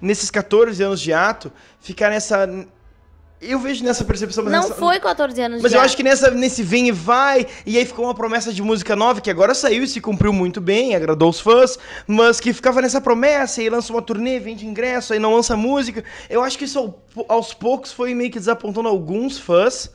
nesses 0.00 0.30
14 0.30 0.82
anos 0.82 0.98
de 0.98 1.12
ato, 1.12 1.52
ficar 1.78 2.08
nessa. 2.08 2.48
Eu 3.42 3.58
vejo 3.58 3.82
nessa 3.84 4.02
percepção. 4.04 4.44
mas 4.44 4.52
Não 4.52 4.62
nessa- 4.62 4.74
foi 4.74 4.98
14 5.00 5.40
anos 5.42 5.60
mas 5.62 5.70
de 5.72 5.76
eu 5.76 5.80
ar. 5.80 5.84
acho 5.86 5.96
que 5.96 6.02
nessa, 6.02 6.30
nesse 6.30 6.62
vem 6.62 6.88
e 6.88 6.92
vai, 6.92 7.46
e 7.66 7.76
aí 7.78 7.84
ficou 7.86 8.04
uma 8.06 8.14
promessa 8.14 8.50
de 8.52 8.62
música 8.62 8.94
nova, 8.96 9.20
que 9.20 9.30
agora 9.30 9.54
saiu 9.54 9.82
e 9.82 9.88
se 9.88 9.98
cumpriu 10.00 10.30
muito 10.32 10.58
bem, 10.60 10.94
agradou 10.94 11.28
os 11.30 11.40
fãs, 11.40 11.78
mas 12.06 12.38
que 12.40 12.52
ficava 12.54 12.80
nessa 12.82 13.00
promessa, 13.00 13.62
e 13.62 13.68
lança 13.70 13.92
uma 13.92 14.00
turnê, 14.02 14.38
vende 14.38 14.66
ingresso, 14.66 15.12
aí 15.14 15.18
não 15.18 15.34
lança 15.34 15.54
música. 15.56 16.02
Eu 16.30 16.42
acho 16.42 16.56
que 16.58 16.64
isso 16.64 16.78
ao- 16.78 17.02
aos 17.28 17.52
poucos 17.54 17.92
foi 17.92 18.14
meio 18.14 18.30
que 18.30 18.38
desapontando 18.38 18.88
alguns 18.88 19.38
fãs. 19.38 19.90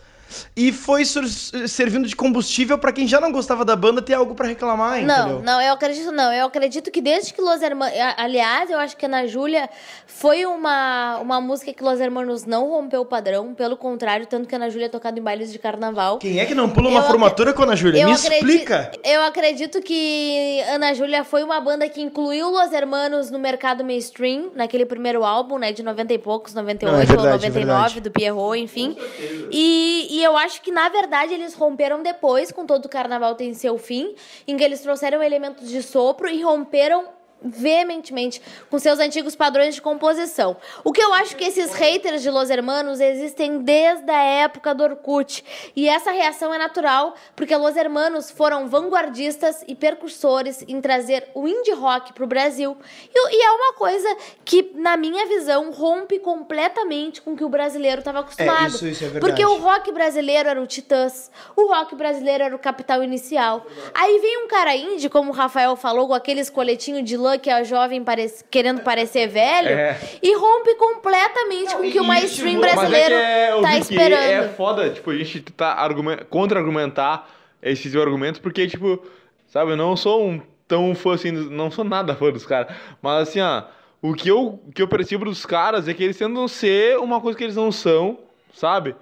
E 0.55 0.71
foi 0.71 1.03
servindo 1.05 2.07
de 2.07 2.15
combustível 2.15 2.77
pra 2.77 2.91
quem 2.91 3.07
já 3.07 3.19
não 3.21 3.31
gostava 3.31 3.63
da 3.63 3.75
banda 3.75 4.01
ter 4.01 4.13
algo 4.13 4.33
pra 4.35 4.47
reclamar, 4.47 5.01
Não, 5.03 5.19
entendeu? 5.25 5.43
não, 5.43 5.61
eu 5.61 5.73
acredito 5.73 6.11
não. 6.11 6.31
Eu 6.33 6.45
acredito 6.47 6.91
que 6.91 7.01
desde 7.01 7.33
que 7.33 7.41
Los 7.41 7.61
Hermanos... 7.61 7.93
Aliás, 8.17 8.69
eu 8.69 8.77
acho 8.79 8.97
que 8.97 9.05
Ana 9.05 9.27
Júlia 9.27 9.69
foi 10.07 10.45
uma, 10.45 11.17
uma 11.19 11.39
música 11.41 11.73
que 11.73 11.83
Los 11.83 11.99
Hermanos 11.99 12.45
não 12.45 12.69
rompeu 12.69 13.01
o 13.01 13.05
padrão. 13.05 13.53
Pelo 13.53 13.77
contrário, 13.77 14.25
tanto 14.25 14.47
que 14.47 14.55
Ana 14.55 14.69
Júlia 14.69 14.85
é 14.85 14.89
tocada 14.89 15.19
em 15.19 15.21
bailes 15.21 15.51
de 15.51 15.59
carnaval. 15.59 16.17
Quem 16.19 16.39
é 16.39 16.45
que 16.45 16.55
não 16.55 16.69
pula 16.69 16.89
uma 16.89 16.99
Eu 17.01 17.03
formatura 17.03 17.53
com 17.53 17.61
a 17.61 17.65
Ana 17.65 17.75
Júlia? 17.75 18.05
Me 18.05 18.11
explica. 18.13 18.91
Eu 19.03 19.21
acredito 19.23 19.81
que 19.81 20.61
Ana 20.69 20.93
Júlia 20.93 21.23
foi 21.23 21.43
uma 21.43 21.59
banda 21.59 21.87
que 21.87 22.01
incluiu 22.01 22.49
Los 22.49 22.71
Hermanos 22.71 23.29
no 23.31 23.39
mercado 23.39 23.83
mainstream, 23.83 24.51
naquele 24.55 24.85
primeiro 24.85 25.23
álbum, 25.23 25.57
né, 25.57 25.71
de 25.71 25.83
90 25.83 26.13
e 26.13 26.17
poucos, 26.17 26.53
98 26.53 26.91
Não, 26.95 27.01
é 27.01 27.05
verdade, 27.05 27.27
ou 27.27 27.29
é 27.29 27.33
99, 27.49 27.65
verdade. 27.75 28.01
do 28.01 28.11
Pierrot, 28.11 28.59
enfim. 28.59 28.97
E, 29.51 30.07
e 30.15 30.23
eu 30.23 30.37
acho 30.37 30.61
que, 30.61 30.71
na 30.71 30.87
verdade, 30.87 31.33
eles 31.33 31.53
romperam 31.53 32.01
depois, 32.01 32.49
com 32.49 32.65
todo 32.65 32.85
o 32.85 32.89
carnaval 32.89 33.35
tem 33.35 33.53
seu 33.53 33.77
fim, 33.77 34.15
em 34.47 34.55
que 34.55 34.63
eles 34.63 34.79
trouxeram 34.79 35.21
elementos 35.21 35.69
de 35.69 35.83
sopro 35.83 36.29
e 36.29 36.41
romperam 36.41 37.09
veementemente 37.41 38.41
com 38.69 38.79
seus 38.79 38.99
antigos 38.99 39.35
padrões 39.35 39.75
de 39.75 39.81
composição. 39.81 40.57
O 40.83 40.91
que 40.91 41.01
eu 41.01 41.13
acho 41.13 41.35
que 41.35 41.43
esses 41.43 41.73
haters 41.73 42.21
de 42.21 42.29
Los 42.29 42.49
Hermanos 42.49 42.99
existem 42.99 43.59
desde 43.59 44.09
a 44.09 44.21
época 44.23 44.73
do 44.73 44.83
Orkut. 44.83 45.43
E 45.75 45.87
essa 45.87 46.11
reação 46.11 46.53
é 46.53 46.57
natural, 46.57 47.13
porque 47.35 47.55
Los 47.55 47.75
Hermanos 47.75 48.31
foram 48.31 48.67
vanguardistas 48.67 49.63
e 49.67 49.75
percursores 49.75 50.63
em 50.67 50.81
trazer 50.81 51.29
o 51.33 51.47
indie 51.47 51.73
rock 51.73 52.13
pro 52.13 52.27
Brasil. 52.27 52.75
E, 53.13 53.35
e 53.37 53.43
é 53.45 53.51
uma 53.51 53.73
coisa 53.73 54.17
que, 54.43 54.71
na 54.75 54.97
minha 54.97 55.25
visão, 55.27 55.71
rompe 55.71 56.19
completamente 56.19 57.21
com 57.21 57.33
o 57.33 57.35
que 57.37 57.43
o 57.43 57.49
brasileiro 57.49 57.99
estava 57.99 58.19
acostumado. 58.19 58.67
isso- 58.69 58.87
isso 58.87 59.03
é 59.03 59.07
verdade. 59.09 59.25
Porque 59.25 59.45
o 59.45 59.57
rock 59.57 59.91
brasileiro 59.91 60.49
era 60.49 60.61
o 60.61 60.67
Titãs, 60.67 61.29
o 61.55 61.67
rock 61.67 61.95
brasileiro 61.95 62.43
era 62.43 62.55
o 62.55 62.59
Capital 62.59 63.03
Inicial. 63.03 63.65
Aí 63.93 64.19
vem 64.19 64.43
um 64.43 64.47
cara 64.47 64.75
indie, 64.75 65.09
como 65.09 65.31
o 65.31 65.33
Rafael 65.33 65.75
falou, 65.75 66.07
com 66.07 66.13
aqueles 66.13 66.49
coletinhos 66.49 67.03
de 67.03 67.17
que 67.39 67.49
é 67.49 67.63
jovem 67.63 68.03
parece- 68.03 68.43
querendo 68.49 68.81
parecer 68.81 69.27
velho, 69.27 69.69
É. 69.69 69.97
e 70.21 70.35
rompe 70.37 70.75
completamente 70.75 71.75
com 71.75 71.81
o 71.87 71.91
que 71.91 71.99
o 71.99 72.03
mainstream 72.03 72.47
estimula- 72.55 72.73
brasileiro 72.73 73.15
é 73.15 73.49
é, 73.57 73.61
tá 73.61 73.77
esperando. 73.77 74.21
É 74.23 74.47
foda, 74.49 74.89
tipo, 74.89 75.11
a 75.11 75.15
gente 75.17 75.39
tá 75.41 75.73
argumen- 75.73 76.19
contra-argumentar 76.29 77.27
esses 77.61 77.91
teu 77.91 78.01
argumentos, 78.01 78.39
porque, 78.39 78.67
tipo, 78.67 79.03
sabe, 79.47 79.71
eu 79.71 79.77
não 79.77 79.95
sou 79.97 80.25
um 80.27 80.41
tão 80.67 80.93
fã 80.95 81.13
assim, 81.15 81.31
não 81.31 81.69
sou 81.71 81.83
nada 81.83 82.15
fã 82.15 82.31
dos 82.31 82.45
caras, 82.45 82.75
mas 83.01 83.29
assim, 83.29 83.39
ó, 83.41 83.63
o 84.01 84.13
que 84.13 84.29
eu, 84.29 84.59
o 84.67 84.71
que 84.73 84.81
eu 84.81 84.87
percebo 84.87 85.25
dos 85.25 85.45
caras 85.45 85.87
é 85.87 85.93
que 85.93 86.03
eles 86.03 86.17
tentam 86.17 86.47
ser 86.47 86.97
uma 86.99 87.19
coisa 87.21 87.37
que 87.37 87.43
eles 87.43 87.55
não 87.55 87.71
são, 87.71 88.19
sabe? 88.53 88.95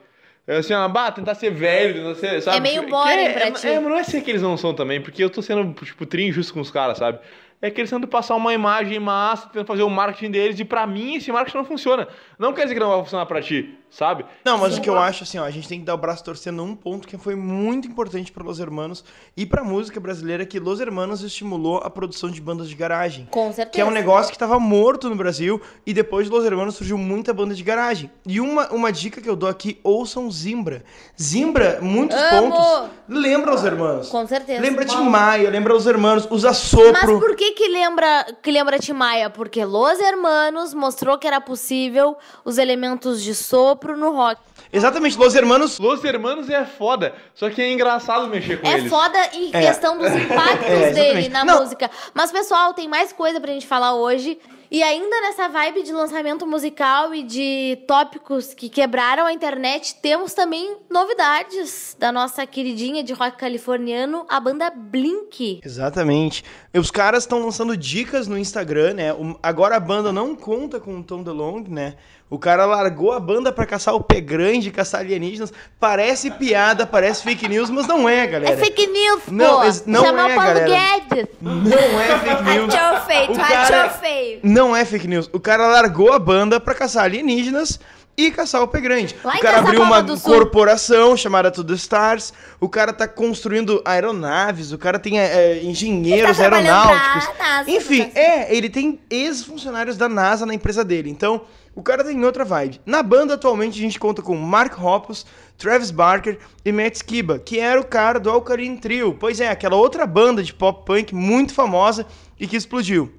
É 0.46 0.58
assim, 0.58 0.74
ó, 0.74 0.86
bah, 0.90 1.10
tentar 1.10 1.36
ser 1.36 1.52
velho, 1.52 1.94
tentar 2.04 2.16
ser, 2.16 2.42
sabe? 2.42 2.58
É 2.58 2.60
meio 2.60 2.88
boring 2.90 3.22
é, 3.24 3.30
pra 3.32 3.48
é, 3.48 3.52
ti. 3.52 3.66
É, 3.68 3.80
mas 3.80 3.90
não 3.90 3.98
é 3.98 4.04
ser 4.04 4.20
que 4.22 4.30
eles 4.30 4.42
não 4.42 4.58
são 4.58 4.74
também, 4.74 5.00
porque 5.02 5.24
eu 5.24 5.30
tô 5.30 5.42
sendo, 5.42 5.74
tipo, 5.86 6.06
tri 6.06 6.28
injusto 6.28 6.54
com 6.54 6.60
os 6.60 6.70
caras, 6.70 6.98
sabe? 6.98 7.20
É 7.64 7.72
que 7.72 7.80
eles 7.80 7.90
tentam 7.90 8.10
passar 8.10 8.36
uma 8.36 8.54
imagem 8.54 9.00
massa, 9.00 9.48
tentam 9.48 9.64
fazer 9.64 9.84
o 9.84 9.90
marketing 9.90 10.32
deles, 10.32 10.60
e 10.60 10.66
pra 10.66 10.86
mim 10.86 11.16
esse 11.16 11.32
marketing 11.32 11.60
não 11.60 11.64
funciona. 11.64 12.10
Não 12.38 12.52
quer 12.52 12.64
dizer 12.64 12.74
que 12.74 12.80
não 12.82 12.90
vai 12.90 13.00
funcionar 13.00 13.26
pra 13.26 13.42
ti, 13.42 13.74
sabe? 13.94 14.26
Não, 14.44 14.58
mas 14.58 14.78
o 14.78 14.82
que 14.82 14.90
eu 14.90 14.98
acho, 14.98 15.24
assim, 15.24 15.38
ó, 15.38 15.44
a 15.44 15.52
gente 15.52 15.68
tem 15.68 15.80
que 15.80 15.86
dar 15.86 15.94
o 15.94 15.98
braço 15.98 16.24
torcendo 16.24 16.58
num 16.58 16.76
ponto 16.76 17.08
que 17.08 17.18
foi 17.18 17.36
muito 17.36 17.88
importante 17.88 18.32
para 18.32 18.44
Los 18.44 18.60
Hermanos 18.60 19.04
e 19.38 19.46
pra 19.46 19.64
música 19.64 20.00
brasileira, 20.00 20.46
que 20.46 20.60
Los 20.60 20.80
Hermanos 20.80 21.22
estimulou 21.22 21.78
a 21.78 21.90
produção 21.90 22.30
de 22.32 22.42
bandas 22.42 22.68
de 22.68 22.76
garagem. 22.76 23.28
Com 23.30 23.48
certeza. 23.54 23.70
Que 23.72 23.82
é 23.82 23.86
um 23.86 23.92
negócio 23.92 24.32
que 24.32 24.38
tava 24.38 24.60
morto 24.60 25.10
no 25.10 25.16
Brasil 25.16 25.62
e 25.86 25.94
depois 25.94 26.26
de 26.28 26.34
Los 26.34 26.44
Hermanos 26.44 26.76
surgiu 26.76 26.98
muita 26.98 27.34
banda 27.34 27.54
de 27.54 27.64
garagem. 27.64 28.10
E 28.26 28.42
uma, 28.42 28.68
uma 28.70 28.92
dica 28.92 29.22
que 29.22 29.30
eu 29.30 29.36
dou 29.36 29.48
aqui, 29.48 29.80
ouçam 29.84 30.30
Zimbra. 30.32 30.84
Zimbra, 31.22 31.78
muitos 31.82 32.18
Amo! 32.18 32.52
pontos, 32.52 32.90
lembra 33.08 33.52
Los 33.52 33.64
Hermanos. 33.64 34.10
Com 34.10 34.26
certeza. 34.26 34.62
Lembra 34.62 34.86
Tim 34.86 35.04
Maia, 35.04 35.50
lembra 35.50 35.74
Los 35.74 35.86
Hermanos, 35.86 36.28
usa 36.32 36.50
Mas 36.50 36.58
sopro. 36.58 37.20
por 37.20 37.36
que 37.36 37.52
que 37.52 37.68
lembra, 37.68 38.26
que 38.42 38.52
lembra 38.52 38.80
Timaya? 38.80 39.30
Porque 39.30 39.64
Los 39.64 40.00
Hermanos 40.00 40.74
mostrou 40.74 41.18
que 41.20 41.28
era 41.28 41.40
possível 41.40 42.18
os 42.44 42.58
elementos 42.58 43.22
de 43.22 43.36
sopro 43.36 43.83
no 43.98 44.12
rock. 44.12 44.40
Exatamente, 44.72 45.18
Los 45.20 45.36
Hermanos 45.36 45.78
Los 45.78 46.04
Hermanos 46.04 46.50
é 46.50 46.66
foda, 46.66 47.14
só 47.36 47.48
que 47.50 47.62
é 47.62 47.72
engraçado 47.72 48.28
mexer 48.28 48.60
com 48.60 48.68
É 48.68 48.74
eles. 48.80 48.90
foda 48.90 49.18
em 49.34 49.50
É. 49.54 49.62
questão 49.68 49.98
dos 50.00 50.08
impactos 50.16 50.66
É, 50.68 50.90
dele 50.92 51.00
exatamente. 51.20 51.30
na 51.30 51.46
Não. 51.46 51.60
música. 51.62 51.92
Mas, 52.14 52.32
pessoal, 52.32 52.74
tem 52.74 52.88
mais 52.88 53.14
coisa 53.14 53.40
pra 53.40 53.52
gente 53.52 53.68
falar 53.68 53.94
hoje. 53.94 54.40
E 54.76 54.82
ainda 54.82 55.22
nessa 55.22 55.48
vibe 55.50 55.84
de 55.84 55.92
lançamento 55.94 56.48
musical 56.48 57.14
e 57.14 57.22
de 57.22 57.78
tópicos 57.88 58.56
que 58.56 58.68
quebraram 58.70 59.24
a 59.28 59.32
internet, 59.32 59.94
temos 60.02 60.34
também 60.34 60.78
novidades 60.90 61.96
da 62.00 62.12
nossa 62.12 62.44
queridinha 62.48 63.04
de 63.04 63.14
rock 63.14 63.38
californiano, 63.38 64.26
a 64.28 64.40
banda 64.40 64.72
Blink. 64.76 65.62
Exatamente. 65.64 66.44
Os 66.74 66.90
caras 66.90 67.22
estão 67.22 67.46
lançando 67.46 67.78
dicas 67.78 68.28
no 68.28 68.36
Instagram, 68.36 68.96
né? 68.96 69.16
Agora 69.44 69.76
a 69.76 69.80
banda 69.80 70.12
não 70.12 70.36
conta 70.36 70.80
com 70.80 70.98
o 71.00 71.04
Tom 71.04 71.22
DeLonge, 71.22 71.70
né? 71.70 71.94
O 72.28 72.40
cara 72.40 72.66
largou 72.66 73.12
a 73.12 73.20
banda 73.20 73.52
pra 73.52 73.64
caçar 73.68 73.94
o 73.94 74.02
pé 74.04 74.20
grande, 74.20 74.72
caçar 74.72 75.02
alienígenas. 75.02 75.54
Parece 75.80 76.32
piada, 76.32 76.84
parece 76.88 77.22
fake 77.22 77.48
news, 77.48 77.70
mas 77.70 77.86
não 77.86 78.10
é, 78.10 78.26
galera. 78.26 78.54
É 78.54 78.58
fake 78.58 78.88
news, 78.88 79.22
Não, 79.28 79.58
pô! 79.58 79.64
ex- 79.66 79.86
não 79.86 80.04
Chamar 80.04 80.30
é, 80.32 80.34
o 80.34 80.36
Paulo 80.36 80.54
galera. 80.60 80.68
Guedes! 81.12 81.28
Não 81.40 82.02
é 82.02 82.18
fake 82.18 82.44
news. 82.58 82.74
Achou 82.74 83.02
feio, 83.06 83.32
achou 83.40 84.00
feio. 84.00 84.40
Não 84.42 84.63
é 84.76 84.86
fake 84.86 85.08
news. 85.08 85.30
O 85.34 85.40
cara 85.40 85.68
largou 85.68 86.14
a 86.14 86.20
banda 86.20 86.60
pra 86.60 86.76
caçar 86.76 87.06
alienígenas 87.06 87.80
e 88.16 88.32
caçar 88.32 88.62
o 88.62 88.68
pé 88.68 88.80
grande. 88.80 89.16
Lá 89.24 89.36
o 89.36 89.40
cara 89.40 89.60
abriu 89.60 89.82
uma 89.82 90.04
corporação 90.20 91.18
chamada 91.18 91.50
The 91.50 91.74
Stars. 91.74 92.32
O 92.60 92.70
cara 92.70 92.94
tá 92.94 93.08
construindo 93.08 93.82
aeronaves. 93.84 94.72
O 94.72 94.78
cara 94.78 95.00
tem 95.00 95.20
é, 95.20 95.64
engenheiros 95.64 96.40
Ele 96.40 96.50
tá 96.50 96.56
aeronáuticos. 96.56 97.30
NASA, 97.40 97.72
Enfim, 97.72 98.04
tá 98.06 98.20
é, 98.20 98.56
ele 98.56 98.70
tem 98.70 99.00
ex-funcionários 99.10 99.98
da 99.98 100.08
NASA 100.08 100.46
na 100.46 100.54
empresa 100.54 100.84
dele. 100.84 101.10
Então, 101.10 101.42
o 101.76 101.82
cara 101.82 102.04
tem 102.04 102.24
outra 102.24 102.46
vibe. 102.46 102.80
Na 102.86 103.02
banda, 103.02 103.34
atualmente, 103.34 103.80
a 103.80 103.82
gente 103.82 104.00
conta 104.00 104.22
com 104.22 104.36
Mark 104.36 104.80
Hoppus, 104.80 105.26
Travis 105.58 105.90
Barker 105.90 106.38
e 106.64 106.72
Matt 106.72 106.96
Skiba, 106.96 107.40
que 107.40 107.60
era 107.60 107.82
o 107.82 107.86
cara 107.86 108.20
do 108.20 108.30
Alkaline 108.30 108.78
Trio. 108.78 109.18
Pois 109.20 109.40
é, 109.40 109.50
aquela 109.50 109.76
outra 109.76 110.06
banda 110.06 110.44
de 110.44 110.54
pop 110.54 110.86
punk 110.86 111.16
muito 111.16 111.54
famosa 111.54 112.06
e 112.40 112.46
que 112.46 112.56
explodiu. 112.56 113.12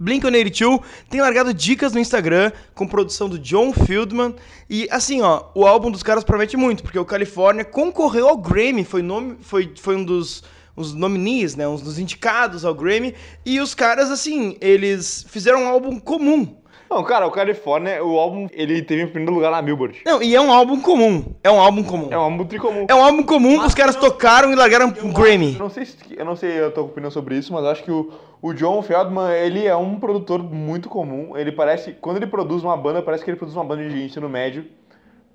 Blink-182 0.00 0.82
tem 1.08 1.20
largado 1.20 1.52
dicas 1.52 1.92
no 1.92 1.98
Instagram 1.98 2.52
com 2.74 2.86
produção 2.86 3.28
do 3.28 3.38
John 3.38 3.72
Fieldman 3.72 4.34
e 4.70 4.88
assim, 4.90 5.20
ó, 5.22 5.44
o 5.54 5.66
álbum 5.66 5.90
dos 5.90 6.02
caras 6.02 6.24
promete 6.24 6.56
muito, 6.56 6.82
porque 6.82 6.98
o 6.98 7.04
California 7.04 7.64
concorreu 7.64 8.28
ao 8.28 8.36
Grammy, 8.36 8.84
foi 8.84 9.02
nome, 9.02 9.36
foi, 9.40 9.72
foi 9.76 9.96
um 9.96 10.04
dos 10.04 10.42
os 10.74 10.94
nominees, 10.94 11.54
né, 11.54 11.68
um 11.68 11.76
dos 11.76 11.98
indicados 11.98 12.64
ao 12.64 12.74
Grammy, 12.74 13.14
e 13.44 13.60
os 13.60 13.74
caras 13.74 14.10
assim, 14.10 14.56
eles 14.60 15.24
fizeram 15.28 15.64
um 15.64 15.68
álbum 15.68 16.00
comum. 16.00 16.56
Não, 16.92 17.02
cara, 17.04 17.26
o 17.26 17.30
California, 17.30 18.04
o 18.04 18.18
álbum, 18.18 18.48
ele 18.52 18.82
teve 18.82 19.02
em 19.02 19.06
primeiro 19.06 19.32
lugar 19.32 19.50
na 19.50 19.62
Billboard. 19.62 20.02
Não, 20.04 20.22
e 20.22 20.36
é 20.36 20.40
um 20.40 20.52
álbum 20.52 20.78
comum. 20.78 21.34
É 21.42 21.50
um 21.50 21.58
álbum 21.58 21.82
comum. 21.82 22.08
É 22.10 22.18
um 22.18 22.20
álbum 22.20 22.44
tricomum. 22.44 22.86
É 22.86 22.94
um 22.94 23.02
álbum 23.02 23.22
comum, 23.22 23.64
os 23.64 23.74
caras 23.74 23.96
tocaram 23.96 24.52
e 24.52 24.54
largaram 24.54 24.92
um 25.02 25.10
Grammy. 25.10 25.54
Eu 25.54 25.58
não 25.58 25.70
sei 25.70 25.86
se, 25.86 25.96
eu 26.14 26.24
não 26.24 26.36
sei 26.36 26.62
a 26.62 26.70
tua 26.70 26.82
opinião 26.84 27.10
sobre 27.10 27.38
isso, 27.38 27.50
mas 27.50 27.64
acho 27.64 27.82
que 27.82 27.90
o, 27.90 28.12
o 28.42 28.52
John 28.52 28.82
Feldman, 28.82 29.32
ele 29.32 29.64
é 29.64 29.76
um 29.76 30.00
produtor 30.00 30.42
muito 30.42 30.88
comum. 30.88 31.36
Ele 31.36 31.52
parece, 31.52 31.92
quando 31.92 32.16
ele 32.16 32.26
produz 32.26 32.64
uma 32.64 32.76
banda, 32.76 33.00
parece 33.00 33.24
que 33.24 33.30
ele 33.30 33.38
produz 33.38 33.56
uma 33.56 33.64
banda 33.64 33.88
de 33.88 34.04
ensino 34.04 34.28
médio. 34.28 34.66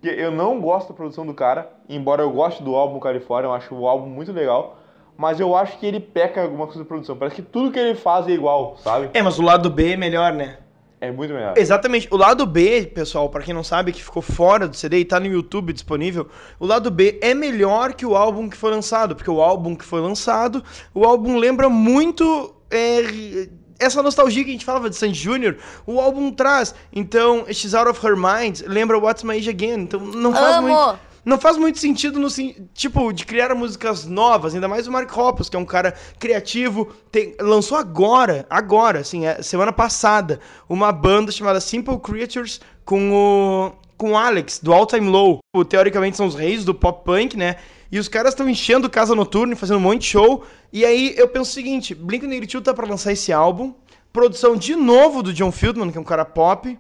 Que 0.02 0.10
Eu 0.10 0.30
não 0.30 0.60
gosto 0.60 0.90
da 0.90 0.94
produção 0.94 1.26
do 1.26 1.34
cara, 1.34 1.72
embora 1.88 2.22
eu 2.22 2.30
goste 2.30 2.62
do 2.62 2.76
álbum 2.76 3.00
California, 3.00 3.48
eu 3.48 3.54
acho 3.54 3.74
o 3.74 3.88
álbum 3.88 4.08
muito 4.08 4.34
legal. 4.34 4.78
Mas 5.18 5.40
eu 5.40 5.56
acho 5.56 5.80
que 5.80 5.86
ele 5.86 6.02
peca 6.02 6.44
alguma 6.44 6.66
coisa 6.66 6.82
da 6.82 6.86
produção. 6.86 7.18
Parece 7.18 7.38
que 7.38 7.42
tudo 7.42 7.72
que 7.72 7.80
ele 7.80 7.96
faz 7.96 8.28
é 8.28 8.32
igual, 8.32 8.76
sabe? 8.78 9.10
É, 9.14 9.22
mas 9.22 9.40
o 9.40 9.42
lado 9.42 9.70
B 9.70 9.94
é 9.94 9.98
melhor, 9.98 10.34
né? 10.34 10.58
É 11.00 11.10
muito 11.10 11.34
melhor. 11.34 11.54
Exatamente. 11.58 12.08
O 12.12 12.18
lado 12.18 12.46
B, 12.46 12.92
pessoal, 12.94 13.30
pra 13.30 13.42
quem 13.42 13.54
não 13.54 13.64
sabe, 13.64 13.94
que 13.94 14.04
ficou 14.04 14.22
fora 14.22 14.68
do 14.68 14.76
CD 14.76 15.00
e 15.00 15.06
tá 15.06 15.20
no 15.20 15.28
YouTube 15.28 15.72
disponível, 15.72 16.28
o 16.60 16.66
lado 16.66 16.92
B 16.92 17.20
é 17.22 17.34
melhor 17.34 17.94
que 17.94 18.06
o 18.06 18.18
álbum 18.18 18.50
que 18.50 18.58
foi 18.58 18.70
lançado, 18.70 19.16
porque 19.16 19.32
o 19.32 19.42
álbum 19.42 19.76
que 19.76 19.86
foi 19.86 20.02
lançado, 20.02 20.64
o 20.94 21.06
álbum 21.06 21.38
lembra 21.38 21.70
muito 21.70 22.57
é, 22.72 23.48
essa 23.80 24.02
nostalgia 24.02 24.44
que 24.44 24.50
a 24.50 24.54
gente 24.54 24.66
falava 24.66 24.90
de 24.90 24.96
Sandy 24.96 25.20
Jr., 25.20 25.56
o 25.86 26.00
álbum 26.00 26.32
traz. 26.32 26.74
Então, 26.92 27.46
She's 27.52 27.74
Out 27.74 27.90
of 27.90 28.06
Her 28.06 28.16
Mind 28.16 28.62
lembra 28.66 28.98
What's 28.98 29.24
My 29.24 29.38
Age 29.38 29.50
Again. 29.50 29.82
Então, 29.82 30.00
não 30.00 30.34
faz 30.34 30.56
Amo! 30.58 30.68
muito. 30.68 31.00
Não 31.26 31.38
faz 31.38 31.58
muito 31.58 31.78
sentido 31.78 32.22
no 32.22 32.30
tipo 32.74 33.12
de 33.12 33.26
criar 33.26 33.54
músicas 33.54 34.06
novas, 34.06 34.56
ainda 34.56 34.66
mais 34.70 34.88
o 34.88 34.92
Mark 34.94 35.12
Hoppus, 35.18 35.50
que 35.50 35.58
é 35.58 35.60
um 35.60 35.66
cara 35.66 35.94
criativo, 36.18 36.86
tem- 37.12 37.36
lançou 37.42 37.78
agora, 37.78 38.46
agora, 38.50 39.00
assim, 39.00 39.26
é, 39.26 39.42
semana 39.42 39.74
passada, 39.74 40.40
uma 40.70 40.90
banda 40.90 41.30
chamada 41.30 41.60
Simple 41.60 42.00
Creatures 42.00 42.62
com 42.86 43.12
o 43.12 43.87
com 43.98 44.18
Alex 44.18 44.60
do 44.60 44.74
All 44.74 44.86
Time 44.86 45.10
Low. 45.10 45.40
O, 45.56 45.66
teoricamente 45.66 46.16
são 46.16 46.28
os 46.28 46.36
reis 46.36 46.64
do 46.64 46.74
pop 46.74 47.04
punk, 47.04 47.36
né? 47.36 47.56
E 47.92 48.00
os 48.00 48.08
caras 48.08 48.34
estão 48.34 48.48
enchendo 48.48 48.90
casa 48.90 49.16
noturna 49.16 49.54
e 49.54 49.56
fazendo 49.56 49.78
um 49.78 49.82
monte 49.82 50.02
de 50.02 50.08
show. 50.08 50.46
E 50.72 50.86
aí 50.86 51.14
eu 51.18 51.28
penso 51.28 51.52
o 51.52 51.54
seguinte, 51.54 51.96
Blink-182 51.96 52.62
tá 52.62 52.74
para 52.74 52.88
lançar 52.88 53.12
esse 53.12 53.34
álbum, 53.34 53.74
produção 54.12 54.56
de 54.56 54.76
novo 54.76 55.24
do 55.24 55.34
John 55.34 55.52
Fieldman, 55.52 55.92
que 55.92 55.98
é 55.98 56.02
um 56.02 56.06
cara 56.06 56.26
pop. 56.26 56.78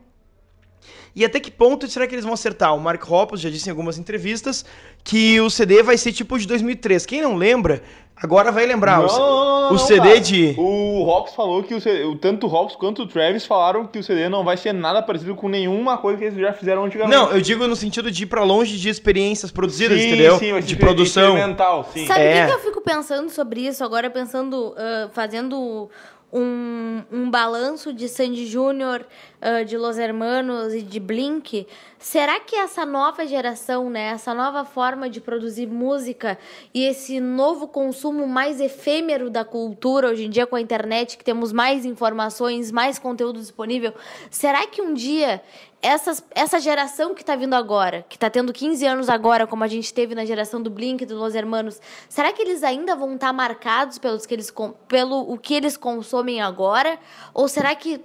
E 1.15 1.25
até 1.25 1.39
que 1.39 1.49
ponto 1.49 1.87
será 1.87 2.05
que 2.05 2.13
eles 2.13 2.23
vão 2.23 2.35
acertar? 2.35 2.75
O 2.75 2.79
Mark 2.79 3.09
Hoppus 3.09 3.41
já 3.41 3.49
disse 3.49 3.67
em 3.67 3.71
algumas 3.71 3.97
entrevistas 3.97 4.63
que 5.03 5.41
o 5.41 5.49
CD 5.49 5.81
vai 5.81 5.97
ser 5.97 6.13
tipo 6.13 6.37
de 6.37 6.45
2003. 6.45 7.07
Quem 7.07 7.23
não 7.23 7.35
lembra, 7.35 7.81
agora 8.21 8.51
vai 8.51 8.65
lembrar. 8.65 8.99
o, 9.01 9.07
Não, 9.07 9.17
não, 9.19 9.61
não, 9.69 9.73
o 9.73 9.77
CD 9.77 9.99
cara. 10.07 10.19
de... 10.19 10.55
O 10.57 11.03
Hops 11.07 11.33
falou 11.33 11.63
que 11.63 11.73
o 11.73 11.81
CD, 11.81 12.03
o- 12.03 12.15
tanto 12.15 12.47
o 12.47 12.53
Hops 12.53 12.75
quanto 12.75 13.03
o 13.03 13.07
Travis 13.07 13.45
falaram 13.45 13.85
que 13.85 13.99
o 13.99 14.03
CD 14.03 14.27
não 14.29 14.43
vai 14.43 14.57
ser 14.57 14.73
nada 14.73 15.01
parecido 15.01 15.35
com 15.35 15.47
nenhuma 15.47 15.97
coisa 15.97 16.17
que 16.17 16.25
eles 16.25 16.37
já 16.39 16.53
fizeram 16.53 16.83
antigamente. 16.85 17.15
Não, 17.15 17.31
eu 17.31 17.41
digo 17.41 17.67
no 17.67 17.75
sentido 17.75 18.09
de 18.11 18.23
ir 18.23 18.25
pra 18.27 18.43
longe 18.43 18.77
de 18.77 18.89
experiências 18.89 19.51
produzidas, 19.51 19.99
sim, 19.99 20.07
entendeu? 20.07 20.37
Sim, 20.37 20.59
de 20.61 20.75
produção. 20.75 21.29
experimental, 21.35 21.89
sim. 21.93 22.05
Sabe 22.07 22.19
o 22.19 22.23
É. 22.23 22.41
que, 22.41 22.47
que 22.47 22.53
eu 22.53 22.59
fico 22.63 22.81
pensando 22.81 23.29
sobre 23.29 23.61
isso 23.61 23.83
agora? 23.83 24.09
Pensando, 24.09 24.73
ah, 24.77 25.09
fazendo 25.13 25.89
um, 26.31 27.03
um 27.11 27.29
balanço 27.31 27.93
de 27.93 28.07
Sandy 28.09 28.45
Júnior, 28.47 29.05
ah, 29.39 29.63
de 29.63 29.77
Los 29.77 29.97
Hermanos 29.99 30.73
e 30.73 30.81
de 30.81 30.99
Blink. 30.99 31.67
Será 31.99 32.39
que 32.39 32.55
essa 32.55 32.85
nova 32.85 33.25
geração, 33.27 33.87
né, 33.87 34.09
essa 34.09 34.33
nova 34.33 34.65
forma 34.65 35.09
de 35.09 35.21
produzir 35.21 35.67
música 35.67 36.39
e 36.73 36.83
esse 36.83 37.19
novo 37.19 37.67
consumo 37.67 38.27
mais 38.27 38.59
efêmero 38.59 39.29
da 39.29 39.45
cultura 39.45 40.09
hoje 40.09 40.25
em 40.25 40.29
dia 40.29 40.47
com 40.47 40.55
a 40.55 40.61
internet, 40.61 41.17
que 41.17 41.23
temos 41.23 41.51
mais 41.53 41.85
informações, 41.85 42.71
mais 42.71 42.97
conteúdo 42.97 43.39
disponível, 43.39 43.93
será 44.31 44.65
que 44.65 44.81
um 44.81 44.93
dia 44.93 45.41
essas, 45.81 46.23
essa 46.31 46.59
geração 46.59 47.13
que 47.13 47.23
tá 47.23 47.35
vindo 47.35 47.53
agora, 47.53 48.03
que 48.09 48.17
tá 48.17 48.31
tendo 48.31 48.51
15 48.51 48.85
anos 48.87 49.09
agora, 49.09 49.45
como 49.45 49.63
a 49.63 49.67
gente 49.67 49.93
teve 49.93 50.15
na 50.15 50.25
geração 50.25 50.61
do 50.61 50.71
Blink, 50.71 51.05
do 51.05 51.15
Los 51.15 51.35
Hermanos, 51.35 51.79
será 52.09 52.33
que 52.33 52.41
eles 52.41 52.63
ainda 52.63 52.95
vão 52.95 53.13
estar 53.13 53.31
marcados 53.31 53.99
pelos 53.99 54.25
que 54.25 54.33
eles, 54.33 54.51
pelo 54.87 55.31
o 55.31 55.37
que 55.37 55.53
eles 55.53 55.77
consomem 55.77 56.41
agora? 56.41 56.97
Ou 57.33 57.47
será 57.47 57.75
que 57.75 58.01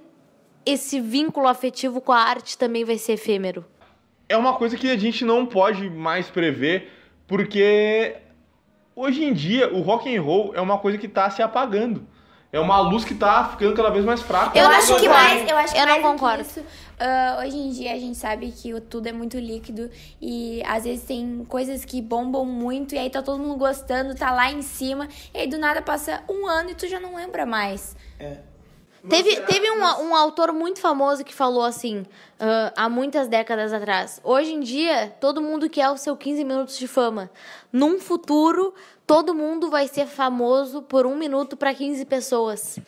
esse 0.65 0.99
vínculo 0.99 1.47
afetivo 1.47 2.01
com 2.01 2.11
a 2.11 2.19
arte 2.19 2.57
também 2.57 2.83
vai 2.83 2.97
ser 2.97 3.13
efêmero? 3.13 3.65
É 4.27 4.37
uma 4.37 4.53
coisa 4.53 4.77
que 4.77 4.89
a 4.89 4.97
gente 4.97 5.25
não 5.25 5.45
pode 5.45 5.89
mais 5.89 6.29
prever, 6.29 6.91
porque 7.27 8.15
hoje 8.95 9.23
em 9.23 9.33
dia 9.33 9.73
o 9.73 9.81
rock 9.81 10.15
and 10.15 10.21
roll 10.21 10.53
é 10.55 10.61
uma 10.61 10.77
coisa 10.77 10.97
que 10.97 11.07
tá 11.07 11.29
se 11.29 11.41
apagando. 11.41 12.07
É 12.51 12.59
uma 12.59 12.79
luz 12.79 13.03
que 13.03 13.15
tá 13.15 13.49
ficando 13.49 13.73
cada 13.75 13.89
vez 13.89 14.05
mais 14.05 14.21
fraca. 14.21 14.55
Eu, 14.55 14.69
não 14.69 14.75
acho 14.75 14.95
que 14.99 15.09
mais, 15.09 15.49
eu 15.49 15.57
acho 15.57 15.73
que 15.73 15.79
Eu 15.79 15.87
não 15.87 15.93
mais 15.93 16.03
que 16.03 16.07
concordo. 16.07 16.41
isso, 16.43 16.63
ah, 16.99 17.39
hoje 17.41 17.57
em 17.57 17.71
dia 17.71 17.93
a 17.93 17.97
gente 17.97 18.15
sabe 18.15 18.51
que 18.51 18.75
o 18.75 18.79
tudo 18.79 19.07
é 19.07 19.11
muito 19.11 19.39
líquido 19.39 19.89
e 20.21 20.61
às 20.63 20.83
vezes 20.83 21.03
tem 21.03 21.43
coisas 21.49 21.83
que 21.83 21.99
bombam 21.99 22.45
muito 22.45 22.93
e 22.93 22.99
aí 22.99 23.09
tá 23.09 23.23
todo 23.23 23.39
mundo 23.39 23.57
gostando, 23.57 24.13
tá 24.13 24.31
lá 24.31 24.51
em 24.51 24.61
cima, 24.61 25.07
e 25.33 25.39
aí 25.39 25.47
do 25.47 25.57
nada 25.57 25.81
passa 25.81 26.23
um 26.29 26.47
ano 26.47 26.69
e 26.69 26.75
tu 26.75 26.87
já 26.87 26.99
não 26.99 27.15
lembra 27.15 27.43
mais. 27.43 27.95
Teve, 29.09 29.41
teve 29.41 29.69
um, 29.69 29.81
um 29.81 30.15
autor 30.15 30.53
muito 30.53 30.79
famoso 30.79 31.25
que 31.25 31.33
falou 31.33 31.63
assim, 31.63 32.05
ah, 32.39 32.71
há 32.75 32.89
muitas 32.89 33.27
décadas 33.27 33.73
atrás. 33.73 34.21
Hoje 34.23 34.53
em 34.53 34.61
dia, 34.61 35.13
todo 35.19 35.41
mundo 35.41 35.69
quer 35.69 35.89
o 35.89 35.97
seu 35.97 36.15
15 36.15 36.43
minutos 36.45 36.77
de 36.77 36.87
fama. 36.87 37.29
Num 37.71 37.99
futuro, 37.99 38.73
todo 39.05 39.35
mundo 39.35 39.69
vai 39.69 39.89
ser 39.89 40.07
famoso 40.07 40.81
por 40.81 41.05
um 41.05 41.17
minuto 41.17 41.57
para 41.57 41.73
15 41.73 42.05
pessoas. 42.05 42.79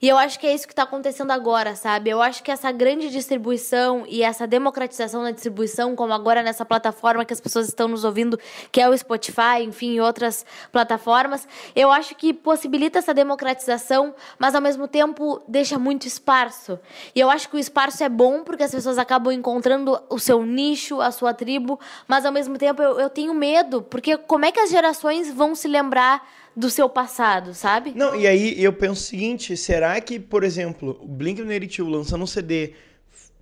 E 0.00 0.08
eu 0.08 0.16
acho 0.18 0.38
que 0.38 0.46
é 0.46 0.54
isso 0.54 0.66
que 0.66 0.72
está 0.72 0.82
acontecendo 0.82 1.30
agora, 1.30 1.74
sabe? 1.74 2.10
Eu 2.10 2.20
acho 2.20 2.42
que 2.42 2.50
essa 2.50 2.70
grande 2.70 3.10
distribuição 3.10 4.04
e 4.08 4.22
essa 4.22 4.46
democratização 4.46 5.22
da 5.22 5.30
distribuição, 5.30 5.94
como 5.96 6.12
agora 6.12 6.42
nessa 6.42 6.64
plataforma 6.64 7.24
que 7.24 7.32
as 7.32 7.40
pessoas 7.40 7.68
estão 7.68 7.88
nos 7.88 8.04
ouvindo, 8.04 8.38
que 8.70 8.80
é 8.80 8.88
o 8.88 8.96
Spotify, 8.96 9.62
enfim, 9.62 9.94
e 9.94 10.00
outras 10.00 10.44
plataformas, 10.70 11.46
eu 11.74 11.90
acho 11.90 12.14
que 12.14 12.32
possibilita 12.32 12.98
essa 12.98 13.14
democratização, 13.14 14.14
mas 14.38 14.54
ao 14.54 14.60
mesmo 14.60 14.86
tempo 14.86 15.42
deixa 15.48 15.78
muito 15.78 16.06
esparso. 16.06 16.78
E 17.14 17.20
eu 17.20 17.30
acho 17.30 17.48
que 17.48 17.56
o 17.56 17.58
esparso 17.58 18.02
é 18.02 18.08
bom 18.08 18.42
porque 18.42 18.62
as 18.62 18.70
pessoas 18.70 18.98
acabam 18.98 19.32
encontrando 19.32 20.00
o 20.08 20.18
seu 20.18 20.44
nicho, 20.44 21.00
a 21.00 21.10
sua 21.10 21.32
tribo, 21.32 21.78
mas 22.06 22.24
ao 22.24 22.32
mesmo 22.32 22.58
tempo 22.58 22.82
eu, 22.82 23.00
eu 23.00 23.10
tenho 23.10 23.32
medo, 23.34 23.82
porque 23.82 24.16
como 24.16 24.44
é 24.44 24.52
que 24.52 24.60
as 24.60 24.70
gerações 24.70 25.32
vão 25.32 25.54
se 25.54 25.68
lembrar 25.68 26.26
do 26.56 26.70
seu 26.70 26.88
passado, 26.88 27.52
sabe? 27.52 27.92
Não, 27.94 28.16
e 28.16 28.26
aí 28.26 28.62
eu 28.62 28.72
penso 28.72 29.02
o 29.02 29.04
seguinte, 29.04 29.56
será 29.56 30.00
que, 30.00 30.18
por 30.18 30.42
exemplo, 30.42 30.98
o 31.02 31.06
Blink-182 31.06 31.90
lançando 31.90 32.24
um 32.24 32.26
CD, 32.26 32.72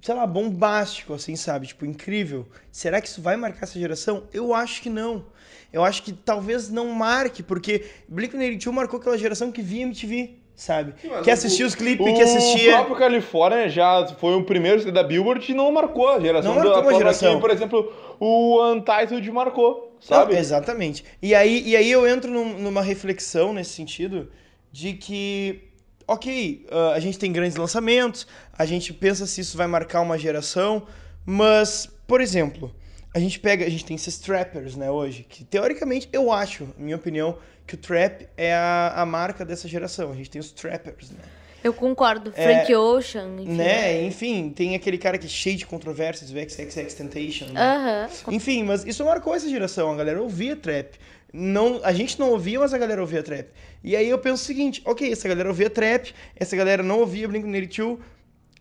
sei 0.02 0.14
lá, 0.14 0.26
bombástico, 0.26 1.14
assim, 1.14 1.36
sabe? 1.36 1.68
Tipo, 1.68 1.86
incrível. 1.86 2.48
Será 2.72 3.00
que 3.00 3.06
isso 3.06 3.22
vai 3.22 3.36
marcar 3.36 3.62
essa 3.62 3.78
geração? 3.78 4.24
Eu 4.32 4.52
acho 4.52 4.82
que 4.82 4.90
não. 4.90 5.26
Eu 5.72 5.84
acho 5.84 6.02
que 6.02 6.12
talvez 6.12 6.68
não 6.70 6.88
marque, 6.90 7.42
porque 7.42 7.84
Blink-182 8.12 8.72
marcou 8.72 8.98
aquela 8.98 9.16
geração 9.16 9.52
que 9.52 9.62
via 9.62 9.82
MTV, 9.82 10.36
sabe? 10.54 10.94
que 11.22 11.30
assistia 11.30 11.66
os 11.66 11.74
clipes, 11.74 12.04
que 12.06 12.20
O 12.20 12.22
assistia... 12.22 12.72
próprio 12.72 12.96
Califórnia 12.96 13.68
já 13.68 14.06
foi 14.18 14.34
o 14.36 14.44
primeiro 14.44 14.90
da 14.92 15.02
Billboard 15.02 15.50
e 15.50 15.54
não 15.54 15.70
marcou 15.72 16.08
a 16.08 16.20
geração. 16.20 16.54
Não 16.54 16.62
marcou 16.62 16.82
da 16.82 16.88
uma 16.88 16.98
geração. 16.98 17.34
Que, 17.34 17.40
por 17.40 17.50
exemplo, 17.50 17.92
o 18.20 18.62
Untitled 18.72 19.30
marcou, 19.32 19.96
sabe? 20.00 20.32
Não, 20.34 20.38
exatamente. 20.40 21.04
E 21.20 21.34
aí, 21.34 21.62
e 21.66 21.76
aí 21.76 21.90
eu 21.90 22.06
entro 22.06 22.30
num- 22.30 22.58
numa 22.58 22.82
reflexão 22.82 23.52
nesse 23.52 23.70
sentido 23.70 24.30
de 24.70 24.92
que, 24.94 25.62
ok, 26.06 26.66
ah, 26.70 26.92
a 26.94 27.00
gente 27.00 27.18
tem 27.18 27.32
grandes 27.32 27.56
lançamentos, 27.56 28.26
a 28.56 28.64
gente 28.64 28.92
pensa 28.92 29.26
se 29.26 29.40
isso 29.40 29.56
vai 29.56 29.66
marcar 29.66 30.00
uma 30.00 30.18
geração, 30.18 30.84
mas, 31.26 31.88
por 32.06 32.20
exemplo, 32.20 32.74
a 33.14 33.20
gente 33.20 33.38
pega, 33.38 33.64
a 33.64 33.70
gente 33.70 33.84
tem 33.84 33.94
esses 33.94 34.18
trappers, 34.18 34.74
né, 34.74 34.90
hoje, 34.90 35.24
que 35.28 35.44
teoricamente 35.44 36.08
eu 36.12 36.32
acho, 36.32 36.64
na 36.76 36.84
minha 36.84 36.96
opinião, 36.96 37.38
que 37.64 37.76
o 37.76 37.78
trap 37.78 38.28
é 38.36 38.52
a, 38.52 38.92
a 38.96 39.06
marca 39.06 39.44
dessa 39.44 39.68
geração. 39.68 40.10
A 40.10 40.16
gente 40.16 40.28
tem 40.28 40.40
os 40.40 40.50
trappers, 40.50 41.10
né? 41.10 41.20
Eu 41.62 41.72
concordo. 41.72 42.30
Frank 42.30 42.74
Ocean, 42.74 43.36
enfim. 43.40 43.52
Né? 43.52 44.02
Enfim, 44.04 44.50
tem 44.50 44.74
aquele 44.74 44.98
cara 44.98 45.16
que 45.16 45.24
é 45.24 45.28
cheio 45.30 45.56
de 45.56 45.64
controvérsias, 45.64 46.30
o 46.30 46.34
XXX 46.34 46.92
Temptation, 46.92 47.46
né? 47.46 47.58
Aham. 47.58 48.08
Enfim, 48.32 48.64
mas 48.64 48.84
isso 48.84 49.02
marcou 49.02 49.34
essa 49.34 49.48
geração. 49.48 49.90
A 49.90 49.96
galera 49.96 50.20
ouvia 50.20 50.54
trap. 50.54 50.98
Não, 51.32 51.80
a 51.82 51.92
gente 51.92 52.20
não 52.20 52.30
ouvia, 52.30 52.60
mas 52.60 52.74
a 52.74 52.78
galera 52.78 53.00
ouvia 53.00 53.22
trap. 53.22 53.48
E 53.82 53.96
aí 53.96 54.10
eu 54.10 54.18
penso 54.18 54.42
o 54.42 54.46
seguinte: 54.46 54.82
ok, 54.84 55.10
essa 55.10 55.26
galera 55.26 55.48
ouvia 55.48 55.70
trap, 55.70 56.14
essa 56.36 56.54
galera 56.54 56.82
não 56.82 57.00
ouvia 57.00 57.26
Blink-182. 57.28 57.98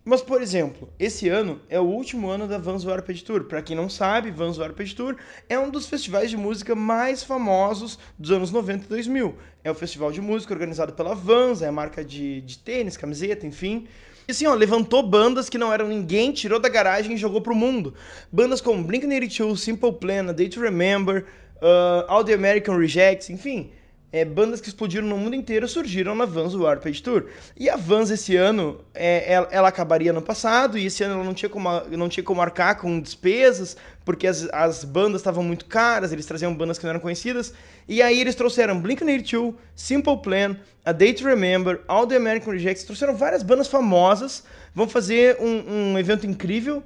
Mas, 0.05 0.21
por 0.21 0.41
exemplo, 0.41 0.89
esse 0.99 1.29
ano 1.29 1.61
é 1.69 1.79
o 1.79 1.83
último 1.83 2.27
ano 2.27 2.45
da 2.45 2.57
Vans 2.57 2.83
Warped 2.83 3.23
Tour. 3.23 3.45
Pra 3.45 3.61
quem 3.61 3.73
não 3.73 3.87
sabe, 3.87 4.31
Vans 4.31 4.57
Warped 4.57 4.93
Tour 4.95 5.15
é 5.47 5.57
um 5.57 5.69
dos 5.69 5.85
festivais 5.85 6.29
de 6.29 6.35
música 6.35 6.75
mais 6.75 7.23
famosos 7.23 7.97
dos 8.19 8.31
anos 8.31 8.51
90 8.51 8.83
e 8.83 8.87
2000. 8.89 9.35
É 9.63 9.71
o 9.71 9.75
festival 9.75 10.11
de 10.11 10.19
música 10.19 10.53
organizado 10.53 10.91
pela 10.91 11.15
Vans, 11.15 11.61
é 11.61 11.67
a 11.67 11.71
marca 11.71 12.03
de, 12.03 12.41
de 12.41 12.57
tênis, 12.57 12.97
camiseta, 12.97 13.47
enfim. 13.47 13.87
E 14.27 14.31
assim, 14.31 14.45
ó, 14.45 14.53
levantou 14.53 15.03
bandas 15.03 15.47
que 15.47 15.57
não 15.57 15.71
eram 15.71 15.87
ninguém, 15.87 16.33
tirou 16.33 16.59
da 16.59 16.67
garagem 16.67 17.13
e 17.13 17.17
jogou 17.17 17.39
pro 17.39 17.55
mundo. 17.55 17.93
Bandas 18.29 18.59
como 18.59 18.83
Blink-182, 18.83 19.55
Simple 19.55 19.93
Plan, 19.93 20.29
A 20.29 20.33
Day 20.33 20.49
to 20.49 20.59
Remember, 20.59 21.25
uh, 21.61 22.05
All 22.09 22.25
the 22.25 22.33
American 22.33 22.77
Rejects, 22.77 23.29
enfim. 23.29 23.71
É, 24.13 24.23
bandas 24.23 24.61
que 24.61 24.67
explodiram 24.67 25.07
no 25.07 25.17
mundo 25.17 25.35
inteiro 25.35 25.67
surgiram 25.67 26.13
na 26.13 26.23
Vans 26.23 26.53
Warped 26.53 27.01
Tour. 27.01 27.25
E 27.57 27.67
a 27.67 27.75
Vans 27.75 28.11
esse 28.11 28.35
ano, 28.35 28.79
é, 28.93 29.33
ela, 29.33 29.47
ela 29.49 29.67
acabaria 29.69 30.13
no 30.13 30.21
passado, 30.21 30.77
e 30.77 30.85
esse 30.85 31.03
ano 31.03 31.15
ela 31.15 31.23
não 31.23 31.33
tinha 31.33 31.49
como, 31.49 31.67
não 31.89 32.07
tinha 32.07 32.23
como 32.23 32.37
marcar 32.37 32.75
com 32.75 32.99
despesas, 32.99 33.75
porque 34.05 34.27
as, 34.27 34.47
as 34.53 34.83
bandas 34.83 35.21
estavam 35.21 35.43
muito 35.43 35.65
caras, 35.65 36.13
eles 36.13 36.27
traziam 36.27 36.53
bandas 36.53 36.77
que 36.77 36.83
não 36.83 36.91
eram 36.91 36.99
conhecidas. 36.99 37.55
E 37.87 38.03
aí 38.03 38.21
eles 38.21 38.35
trouxeram 38.35 38.79
Blink-182, 38.79 39.55
Simple 39.75 40.21
Plan, 40.21 40.57
A 40.85 40.91
Day 40.91 41.11
to 41.11 41.25
Remember, 41.25 41.81
All 41.87 42.05
the 42.05 42.15
American 42.15 42.53
Rejects, 42.53 42.83
trouxeram 42.83 43.15
várias 43.15 43.41
bandas 43.41 43.67
famosas, 43.67 44.43
vão 44.75 44.87
fazer 44.87 45.37
um, 45.39 45.93
um 45.93 45.97
evento 45.97 46.27
incrível, 46.27 46.83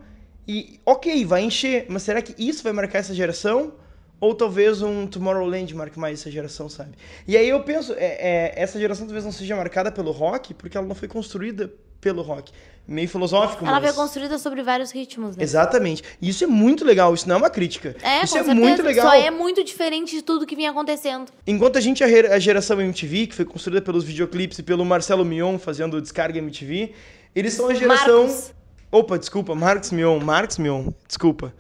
e 0.48 0.80
ok, 0.86 1.26
vai 1.26 1.42
encher, 1.42 1.88
mas 1.90 2.04
será 2.04 2.22
que 2.22 2.34
isso 2.42 2.64
vai 2.64 2.72
marcar 2.72 3.00
essa 3.00 3.14
geração? 3.14 3.74
Ou 4.20 4.34
talvez 4.34 4.82
um 4.82 5.06
Tomorrowland 5.06 5.74
marque 5.76 6.00
mais 6.00 6.20
essa 6.20 6.32
geração, 6.32 6.68
sabe? 6.68 6.92
E 7.28 7.38
aí 7.38 7.48
eu 7.48 7.62
penso, 7.64 7.94
é, 7.94 8.06
é, 8.06 8.54
essa 8.56 8.80
geração 8.80 9.06
talvez 9.06 9.24
não 9.24 9.32
seja 9.32 9.56
marcada 9.56 9.92
pelo 9.92 10.12
rock, 10.12 10.54
porque 10.54 10.78
ela 10.78 10.88
não 10.88 10.96
foi 10.96 11.08
construída 11.08 11.72
pelo 12.02 12.22
rock. 12.22 12.52
Meio 12.88 13.10
filosófico, 13.10 13.66
Ela 13.66 13.82
mas... 13.82 13.94
foi 13.94 14.02
construída 14.02 14.38
sobre 14.38 14.64
vários 14.64 14.92
ritmos, 14.92 15.36
né? 15.36 15.44
Exatamente. 15.44 16.04
E 16.22 16.30
isso 16.30 16.46
é 16.46 16.48
muito 16.48 16.86
legal, 16.86 17.14
isso 17.14 17.28
não 17.28 17.36
é 17.36 17.38
uma 17.38 17.50
crítica. 17.50 17.94
É, 18.02 18.24
isso 18.24 18.38
é 18.38 18.44
certeza. 18.44 18.56
muito 18.56 18.82
legal. 18.82 19.10
Só 19.10 19.14
é 19.14 19.30
muito 19.30 19.62
diferente 19.62 20.16
de 20.16 20.22
tudo 20.22 20.46
que 20.46 20.56
vinha 20.56 20.72
acontecendo. 20.72 21.30
Enquanto 21.46 21.78
a 21.78 21.82
gente, 21.82 22.02
a 22.02 22.40
geração 22.40 22.80
MTV, 22.80 23.28
que 23.28 23.36
foi 23.36 23.44
construída 23.44 23.82
pelos 23.82 24.06
videoclipes 24.06 24.58
e 24.60 24.64
pelo 24.64 24.86
Marcelo 24.86 25.26
Mion 25.26 25.60
fazendo 25.60 26.02
Descarga 26.02 26.38
MTV, 26.40 26.94
eles 27.36 27.54
são 27.54 27.68
a 27.68 27.74
geração. 27.74 28.24
Marcos. 28.24 28.54
Opa, 28.90 29.18
desculpa, 29.18 29.54
Marcos 29.54 29.92
Mion, 29.92 30.18
Marcos 30.22 30.58
Mion, 30.58 30.92
desculpa. 31.06 31.54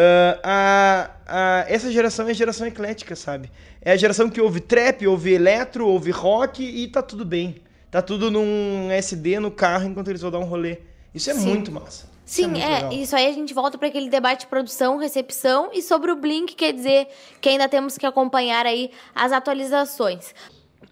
Ah, 0.00 1.10
a, 1.26 1.60
a- 1.62 1.64
essa 1.68 1.90
geração 1.90 2.28
é 2.28 2.30
a 2.30 2.34
geração 2.34 2.66
eclética, 2.66 3.16
sabe? 3.16 3.50
É 3.82 3.92
a 3.92 3.96
geração 3.96 4.30
que 4.30 4.40
ouve 4.40 4.60
trap, 4.60 5.06
ouve 5.06 5.32
eletro, 5.32 5.86
ouve 5.88 6.10
rock 6.12 6.62
e 6.62 6.86
tá 6.88 7.02
tudo 7.02 7.24
bem. 7.24 7.56
Tá 7.90 8.00
tudo 8.02 8.30
num 8.30 8.90
SD 8.92 9.40
no 9.40 9.50
carro 9.50 9.86
enquanto 9.88 10.08
eles 10.08 10.20
vão 10.20 10.30
dar 10.30 10.38
um 10.38 10.44
rolê. 10.44 10.78
Isso 11.14 11.30
é 11.30 11.34
Sim. 11.34 11.48
muito 11.48 11.72
massa. 11.72 12.06
Isso 12.24 12.36
Sim, 12.42 12.48
muito 12.48 12.62
é, 12.62 12.74
legal. 12.74 12.92
isso 12.92 13.16
aí 13.16 13.26
a 13.26 13.32
gente 13.32 13.54
volta 13.54 13.78
para 13.78 13.88
aquele 13.88 14.10
debate 14.10 14.40
de 14.42 14.46
produção, 14.48 14.98
recepção 14.98 15.70
e 15.72 15.80
sobre 15.82 16.12
o 16.12 16.16
Blink, 16.16 16.54
quer 16.54 16.72
dizer 16.74 17.08
que 17.40 17.48
ainda 17.48 17.66
temos 17.68 17.96
que 17.96 18.04
acompanhar 18.04 18.66
aí 18.66 18.90
as 19.14 19.32
atualizações. 19.32 20.34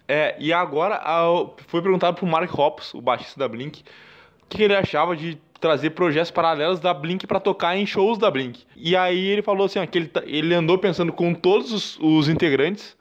É, 0.07 0.35
e 0.39 0.51
agora 0.51 0.95
a- 0.95 1.45
foi 1.67 1.81
perguntado 1.81 2.17
pro 2.17 2.25
Mark 2.25 2.51
Hoppus, 2.57 2.93
o 2.95 3.01
baixista 3.01 3.39
da 3.39 3.47
Blink, 3.47 3.83
o 4.43 4.47
que 4.49 4.63
ele 4.63 4.75
achava 4.75 5.15
de 5.15 5.35
trazer 5.59 5.91
projetos 5.91 6.31
paralelos 6.31 6.79
da 6.79 6.93
Blink 6.93 7.25
pra 7.25 7.39
tocar 7.39 7.75
em 7.77 7.85
shows 7.85 8.17
da 8.17 8.29
Blink. 8.29 8.63
E 8.75 8.95
aí 8.95 9.27
ele 9.27 9.41
falou 9.41 9.65
assim, 9.65 9.79
ó, 9.79 9.85
que 9.85 9.97
ele, 9.97 10.07
tá- 10.07 10.23
ele 10.25 10.53
andou 10.53 10.77
pensando 10.77 11.11
com 11.11 11.33
todos 11.33 11.71
os, 11.71 11.97
os 11.99 12.29
integrantes 12.29 12.97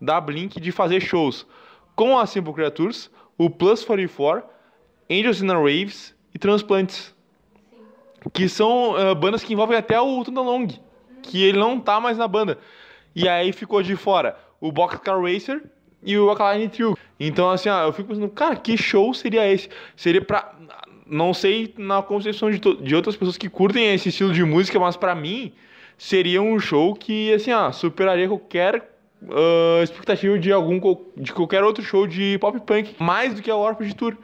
da 0.00 0.20
Blink 0.20 0.60
de 0.60 0.72
fazer 0.72 1.00
shows 1.00 1.46
com 1.94 2.18
a 2.18 2.26
Simple 2.26 2.52
Creatures, 2.52 3.10
o 3.36 3.50
Plus 3.50 3.84
44, 3.84 4.48
Angels 5.10 5.42
in 5.42 5.46
the 5.48 5.54
Waves 5.54 6.14
e 6.34 6.38
Transplantes. 6.38 7.14
Que 8.32 8.48
são 8.48 8.96
ah, 8.96 9.14
bandas 9.14 9.42
que 9.44 9.52
envolvem 9.52 9.76
até 9.76 10.00
o 10.00 10.24
Tunda 10.24 10.40
Long, 10.40 10.66
que 11.22 11.42
ele 11.42 11.58
não 11.58 11.78
tá 11.80 12.00
mais 12.00 12.18
na 12.18 12.26
banda. 12.28 12.58
E 13.14 13.28
aí 13.28 13.52
ficou 13.52 13.82
de 13.82 13.96
fora 13.96 14.36
o 14.60 14.70
Boxcar 14.72 15.20
Racer 15.20 15.62
e 16.02 16.16
o 16.18 16.28
Alkaline 16.28 16.68
Trio. 16.68 16.96
Então, 17.18 17.50
assim, 17.50 17.68
ó, 17.68 17.82
eu 17.84 17.92
fico 17.92 18.08
pensando, 18.08 18.28
cara, 18.28 18.56
que 18.56 18.76
show 18.76 19.12
seria 19.14 19.50
esse? 19.50 19.68
Seria 19.96 20.20
pra. 20.22 20.54
Não 21.08 21.32
sei 21.32 21.74
na 21.78 22.02
concepção 22.02 22.50
de, 22.50 22.58
de 22.58 22.94
outras 22.94 23.16
pessoas 23.16 23.38
que 23.38 23.48
curtem 23.48 23.94
esse 23.94 24.10
estilo 24.10 24.32
de 24.32 24.44
música, 24.44 24.78
mas 24.78 24.96
pra 24.96 25.14
mim 25.14 25.52
seria 25.96 26.42
um 26.42 26.58
show 26.60 26.94
que, 26.94 27.32
assim, 27.32 27.52
ó, 27.52 27.72
superaria 27.72 28.28
qualquer 28.28 28.98
ah, 29.30 29.82
expectativa 29.82 30.38
de 30.38 30.52
algum 30.52 30.80
de 31.16 31.32
qualquer 31.32 31.64
outro 31.64 31.82
show 31.82 32.06
de 32.06 32.38
pop 32.38 32.60
punk, 32.60 32.94
mais 32.98 33.34
do 33.34 33.42
que 33.42 33.50
a 33.50 33.56
Warped 33.56 33.94
Tour. 33.94 34.16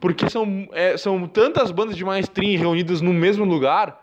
Porque 0.00 0.28
são, 0.28 0.68
é, 0.72 0.96
são 0.96 1.26
tantas 1.26 1.70
bandas 1.70 1.96
de 1.96 2.04
mainstream 2.04 2.58
reunidas 2.58 3.00
no 3.00 3.12
mesmo 3.12 3.44
lugar 3.44 4.02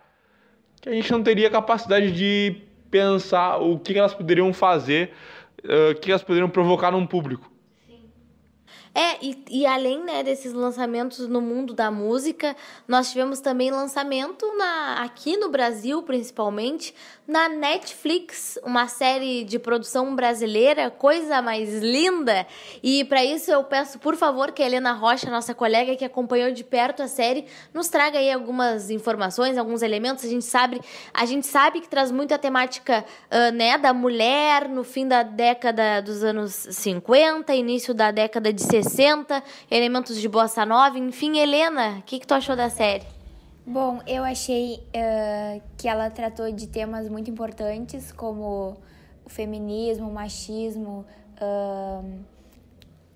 que 0.82 0.90
a 0.90 0.94
gente 0.94 1.12
não 1.12 1.22
teria 1.22 1.50
capacidade 1.50 2.12
de 2.12 2.56
pensar 2.90 3.58
o 3.58 3.78
que 3.78 3.98
elas 3.98 4.14
poderiam 4.14 4.52
fazer, 4.52 5.12
eh, 5.64 5.92
o 5.92 5.96
que 5.96 6.10
elas 6.10 6.24
poderiam 6.24 6.50
provocar 6.50 6.92
num 6.92 7.06
público. 7.06 7.51
É, 8.94 9.24
e, 9.26 9.44
e 9.50 9.66
além 9.66 10.04
né, 10.04 10.22
desses 10.22 10.52
lançamentos 10.52 11.26
no 11.28 11.40
mundo 11.40 11.74
da 11.74 11.90
música, 11.90 12.56
nós 12.86 13.10
tivemos 13.10 13.40
também 13.40 13.72
lançamento 13.72 14.46
na, 14.58 15.02
aqui 15.02 15.38
no 15.38 15.50
Brasil, 15.50 16.04
principalmente, 16.04 16.94
na 17.32 17.48
Netflix, 17.48 18.60
uma 18.62 18.90
série 18.90 19.46
de 19.46 19.58
produção 19.58 20.14
brasileira, 20.14 20.92
coisa 20.92 21.42
mais 21.42 21.82
linda. 21.82 22.46
E 22.84 23.06
para 23.06 23.24
isso 23.24 23.50
eu 23.50 23.64
peço, 23.64 23.98
por 24.00 24.18
favor, 24.18 24.52
que 24.52 24.62
a 24.62 24.66
Helena 24.66 24.92
Rocha, 24.92 25.32
nossa 25.32 25.56
colega 25.56 25.96
que 25.96 26.04
acompanhou 26.04 26.52
de 26.52 26.62
perto 26.62 27.02
a 27.02 27.08
série, 27.08 27.46
nos 27.74 27.88
traga 27.88 28.20
aí 28.20 28.30
algumas 28.30 28.90
informações, 28.90 29.58
alguns 29.58 29.82
elementos. 29.82 30.26
A 30.26 30.28
gente 30.28 30.44
sabe, 30.44 30.82
a 31.14 31.26
gente 31.26 31.48
sabe 31.48 31.80
que 31.80 31.88
traz 31.88 32.12
muito 32.12 32.34
a 32.34 32.38
temática 32.38 33.06
ah, 33.30 33.50
né, 33.50 33.78
da 33.78 33.94
mulher 33.94 34.68
no 34.68 34.84
fim 34.84 35.08
da 35.08 35.24
década 35.24 36.02
dos 36.02 36.26
anos 36.26 36.52
50, 36.52 37.56
início 37.56 37.94
da 37.94 38.12
década 38.12 38.52
de 38.52 38.62
60, 38.62 39.42
elementos 39.72 40.20
de 40.20 40.28
bossa 40.28 40.66
nova, 40.66 41.00
enfim, 41.00 41.40
Helena, 41.40 42.00
o 42.00 42.02
que, 42.02 42.20
que 42.20 42.28
tu 42.28 42.34
achou 42.34 42.58
da 42.58 42.70
série? 42.70 43.21
Bom, 43.66 44.00
eu 44.08 44.24
achei 44.24 44.84
eh, 44.92 45.62
que 45.78 45.88
ela 45.88 46.10
tratou 46.10 46.52
de 46.52 46.68
temas 46.68 47.08
muito 47.08 47.30
importantes, 47.30 48.12
como 48.12 48.76
o 49.24 49.30
feminismo, 49.30 50.10
o 50.10 50.12
machismo, 50.12 51.06
ahn, 51.40 52.24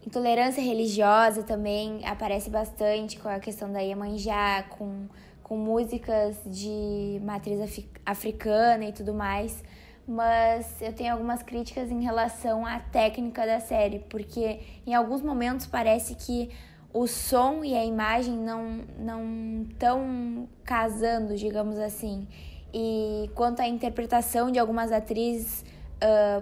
intolerância 0.06 0.62
religiosa 0.62 1.42
também 1.42 2.06
aparece 2.06 2.52
bastante 2.52 3.18
com 3.18 3.28
a 3.28 3.40
questão 3.40 3.72
da 3.72 3.80
Iemanjá, 3.80 4.64
com, 4.70 5.08
com 5.42 5.58
músicas 5.58 6.40
de 6.46 7.20
matriz 7.24 7.84
africana 8.06 8.86
e 8.86 8.94
tudo 8.94 9.16
mais. 9.16 9.64
Mas 10.08 10.80
eu 10.80 10.94
tenho 10.94 11.12
algumas 11.14 11.42
críticas 11.42 11.90
em 11.90 12.04
relação 12.04 12.64
à 12.64 12.80
técnica 12.80 13.48
da 13.48 13.60
série, 13.60 13.98
porque 13.98 14.60
em 14.86 14.94
alguns 14.94 15.24
momentos 15.24 15.66
parece 15.66 16.14
que 16.14 16.52
o 16.98 17.08
som 17.08 17.62
e 17.64 17.76
a 17.76 17.84
imagem 17.84 18.38
não 18.38 18.80
não 18.98 19.22
estão 19.70 20.48
casando, 20.64 21.36
digamos 21.36 21.78
assim. 21.78 22.26
E 22.74 23.30
quanto 23.36 23.62
à 23.62 23.68
interpretação 23.68 24.50
de 24.50 24.58
algumas 24.60 24.92
atrizes, 24.92 25.64
ah, 26.02 26.42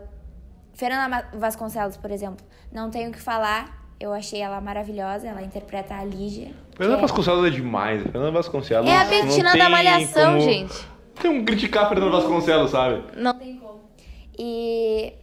Fernanda 0.74 1.28
Vasconcelos, 1.34 1.98
por 1.98 2.12
exemplo, 2.12 2.46
não 2.72 2.90
tenho 2.92 3.10
o 3.10 3.12
que 3.14 3.20
falar. 3.20 3.82
Eu 4.00 4.12
achei 4.14 4.42
ela 4.42 4.60
maravilhosa, 4.60 5.28
ela 5.28 5.42
interpreta 5.42 5.96
a 5.96 6.04
Lígia. 6.04 6.52
Fernanda 6.76 6.98
é- 7.00 7.02
Vasconcelos 7.02 7.46
é 7.46 7.50
demais. 7.50 8.02
Fernanda 8.04 8.32
Vasconcelos. 8.32 8.88
É 8.90 8.96
a 8.98 9.04
não 9.04 9.10
Betina 9.10 9.52
tem 9.52 9.62
da 9.62 9.70
Malhação, 9.70 10.34
como- 10.34 10.42
gente. 10.42 10.88
Tem 11.22 11.32
como 11.32 11.46
criticar 11.46 11.88
Fernanda 11.90 12.12
Vasconcelos, 12.12 12.72
sabe? 12.72 13.04
Não 13.16 13.34
tem 13.34 13.56
como. 13.58 13.80
E 14.38 15.14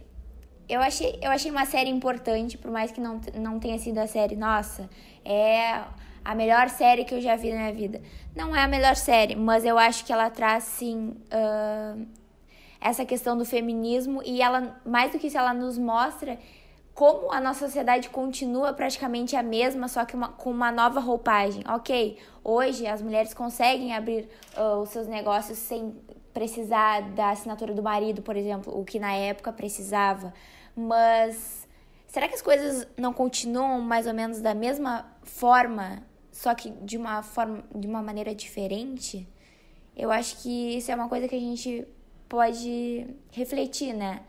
eu 0.73 0.81
achei, 0.81 1.19
eu 1.21 1.29
achei 1.31 1.51
uma 1.51 1.65
série 1.65 1.89
importante, 1.89 2.57
por 2.57 2.71
mais 2.71 2.91
que 2.91 3.01
não, 3.01 3.19
não 3.35 3.59
tenha 3.59 3.77
sido 3.77 3.97
a 3.99 4.07
série, 4.07 4.35
nossa, 4.35 4.89
é 5.25 5.81
a 6.23 6.33
melhor 6.35 6.69
série 6.69 7.03
que 7.03 7.13
eu 7.13 7.21
já 7.21 7.35
vi 7.35 7.49
na 7.51 7.57
minha 7.59 7.73
vida. 7.73 8.01
Não 8.35 8.55
é 8.55 8.61
a 8.63 8.67
melhor 8.67 8.95
série, 8.95 9.35
mas 9.35 9.65
eu 9.65 9.77
acho 9.77 10.05
que 10.05 10.13
ela 10.13 10.29
traz, 10.29 10.63
sim, 10.63 11.15
ah, 11.31 11.95
essa 12.79 13.03
questão 13.05 13.37
do 13.37 13.45
feminismo 13.45 14.21
e 14.25 14.41
ela, 14.41 14.79
mais 14.85 15.11
do 15.11 15.19
que 15.19 15.27
isso, 15.27 15.37
ela 15.37 15.53
nos 15.53 15.77
mostra 15.77 16.39
como 16.93 17.31
a 17.31 17.39
nossa 17.39 17.65
sociedade 17.65 18.09
continua 18.09 18.73
praticamente 18.73 19.35
a 19.35 19.43
mesma, 19.43 19.87
só 19.87 20.03
que 20.05 20.15
uma- 20.15 20.29
com 20.29 20.51
uma 20.51 20.71
nova 20.71 20.99
roupagem. 20.99 21.63
Ok, 21.67 22.17
hoje 22.43 22.85
as 22.87 23.01
mulheres 23.01 23.33
conseguem 23.33 23.93
abrir 23.95 24.27
ah, 24.55 24.77
os 24.77 24.89
seus 24.89 25.07
negócios 25.07 25.57
sem 25.57 25.95
precisar 26.33 27.01
da 27.11 27.29
assinatura 27.31 27.73
do 27.73 27.83
marido, 27.83 28.21
por 28.21 28.35
exemplo, 28.35 28.77
o 28.79 28.83
que 28.85 28.99
na 28.99 29.13
época 29.13 29.51
precisava. 29.51 30.33
Mas 30.75 31.67
será 32.07 32.27
que 32.27 32.35
as 32.35 32.41
coisas 32.41 32.87
não 32.97 33.13
continuam 33.13 33.81
mais 33.81 34.07
ou 34.07 34.13
menos 34.13 34.41
da 34.41 34.53
mesma 34.53 35.05
forma, 35.23 36.03
só 36.31 36.53
que 36.55 36.69
de 36.71 36.97
uma 36.97 37.21
forma, 37.23 37.63
de 37.75 37.87
uma 37.87 38.01
maneira 38.01 38.33
diferente? 38.33 39.27
Eu 39.95 40.11
acho 40.11 40.41
que 40.41 40.77
isso 40.77 40.91
é 40.91 40.95
uma 40.95 41.09
coisa 41.09 41.27
que 41.27 41.35
a 41.35 41.39
gente 41.39 41.85
pode 42.29 43.07
refletir, 43.31 43.93
né? 43.93 44.21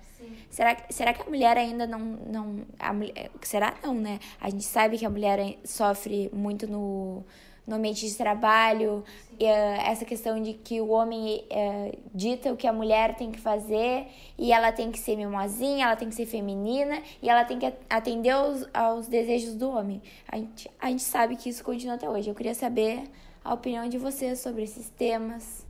Será, 0.51 0.75
que- 0.75 0.93
será 0.93 1.13
que 1.13 1.23
a 1.23 1.25
mulher 1.25 1.57
ainda 1.57 1.87
não. 1.87 1.99
não 1.99 2.67
a 2.79 2.93
mulher, 2.93 3.31
será 3.43 3.75
não, 3.83 3.95
né? 3.95 4.19
A 4.41 4.51
gente 4.51 4.65
sabe 4.65 4.99
que 4.99 5.05
a 5.07 5.11
mulher 5.11 5.59
sofre 5.65 6.31
muito 6.33 6.67
no, 6.67 7.25
no 7.67 7.77
ambiente 7.77 8.07
de 8.07 8.15
trabalho, 8.17 9.05
eh, 9.39 9.91
essa 9.91 10.05
questão 10.05 10.43
de 10.43 10.53
que 10.53 10.81
o 10.81 10.89
homem 10.89 11.45
eh, 11.49 11.97
dita 12.13 12.53
o 12.53 12.57
que 12.57 12.67
a 12.67 12.73
mulher 12.73 13.15
tem 13.17 13.31
que 13.31 13.39
fazer 13.39 14.07
e 14.37 14.53
ela 14.53 14.73
tem 14.73 14.91
que 14.91 14.99
ser 14.99 15.17
mimosinha, 15.17 15.87
ela 15.87 15.97
tem 15.97 16.09
que 16.09 16.15
ser 16.15 16.27
feminina 16.27 17.01
e 17.23 17.29
ela 17.29 17.45
tem 17.45 17.59
que 17.59 17.73
atender 17.89 18.31
aos, 18.31 18.67
aos 18.75 19.07
desejos 19.07 19.55
do 19.55 19.71
homem. 19.71 20.03
A 20.29 20.37
gente, 20.37 20.71
a 20.81 20.89
gente 20.89 21.03
sabe 21.03 21.37
que 21.37 21.49
isso 21.49 21.63
continua 21.63 21.95
até 21.95 22.09
hoje. 22.09 22.29
Eu 22.29 22.35
queria 22.35 22.55
saber 22.55 23.05
a 23.45 23.55
opinião 23.55 23.89
de 23.89 23.99
vocês 23.99 24.41
sobre 24.41 24.63
esses 24.63 24.89
temas. 24.91 25.65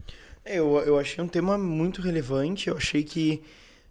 É, 0.44 0.58
Eu, 0.58 0.78
eu 0.78 0.98
achei 0.98 1.22
um 1.22 1.28
tema 1.28 1.56
muito 1.58 2.00
relevante. 2.00 2.68
Eu 2.68 2.76
achei 2.76 3.02
que, 3.02 3.42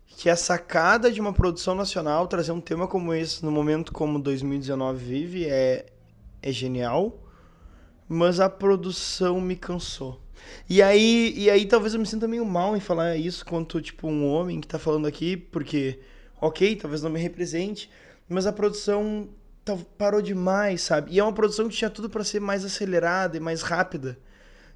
que 0.07 0.29
a 0.29 0.35
sacada 0.35 1.11
de 1.11 1.21
uma 1.21 1.33
produção 1.33 1.75
nacional 1.75 2.27
trazer 2.27 2.51
um 2.51 2.61
tema 2.61 2.87
como 2.87 3.13
esse 3.13 3.43
no 3.43 3.51
momento 3.51 3.93
como 3.93 4.19
2019 4.19 5.03
vive 5.03 5.45
é, 5.45 5.85
é 6.41 6.51
genial. 6.51 7.13
Mas 8.13 8.41
a 8.41 8.49
produção 8.49 9.39
me 9.39 9.55
cansou. 9.55 10.21
E 10.69 10.81
aí, 10.81 11.33
e 11.33 11.49
aí 11.49 11.65
talvez 11.65 11.93
eu 11.93 11.99
me 12.01 12.05
sinta 12.05 12.27
meio 12.27 12.43
mal 12.43 12.75
em 12.75 12.79
falar 12.81 13.15
isso 13.15 13.45
quanto 13.45 13.79
tipo 13.81 14.05
um 14.05 14.27
homem 14.27 14.59
que 14.59 14.67
tá 14.67 14.77
falando 14.77 15.07
aqui, 15.07 15.37
porque, 15.37 15.97
ok, 16.41 16.75
talvez 16.75 17.01
não 17.01 17.09
me 17.09 17.21
represente, 17.21 17.89
mas 18.27 18.45
a 18.45 18.51
produção 18.51 19.29
tá- 19.63 19.77
parou 19.97 20.21
demais, 20.21 20.81
sabe? 20.81 21.09
E 21.13 21.19
é 21.19 21.23
uma 21.23 21.31
produção 21.31 21.69
que 21.69 21.75
tinha 21.77 21.89
tudo 21.89 22.09
pra 22.09 22.21
ser 22.25 22.41
mais 22.41 22.65
acelerada 22.65 23.37
e 23.37 23.39
mais 23.39 23.61
rápida. 23.61 24.19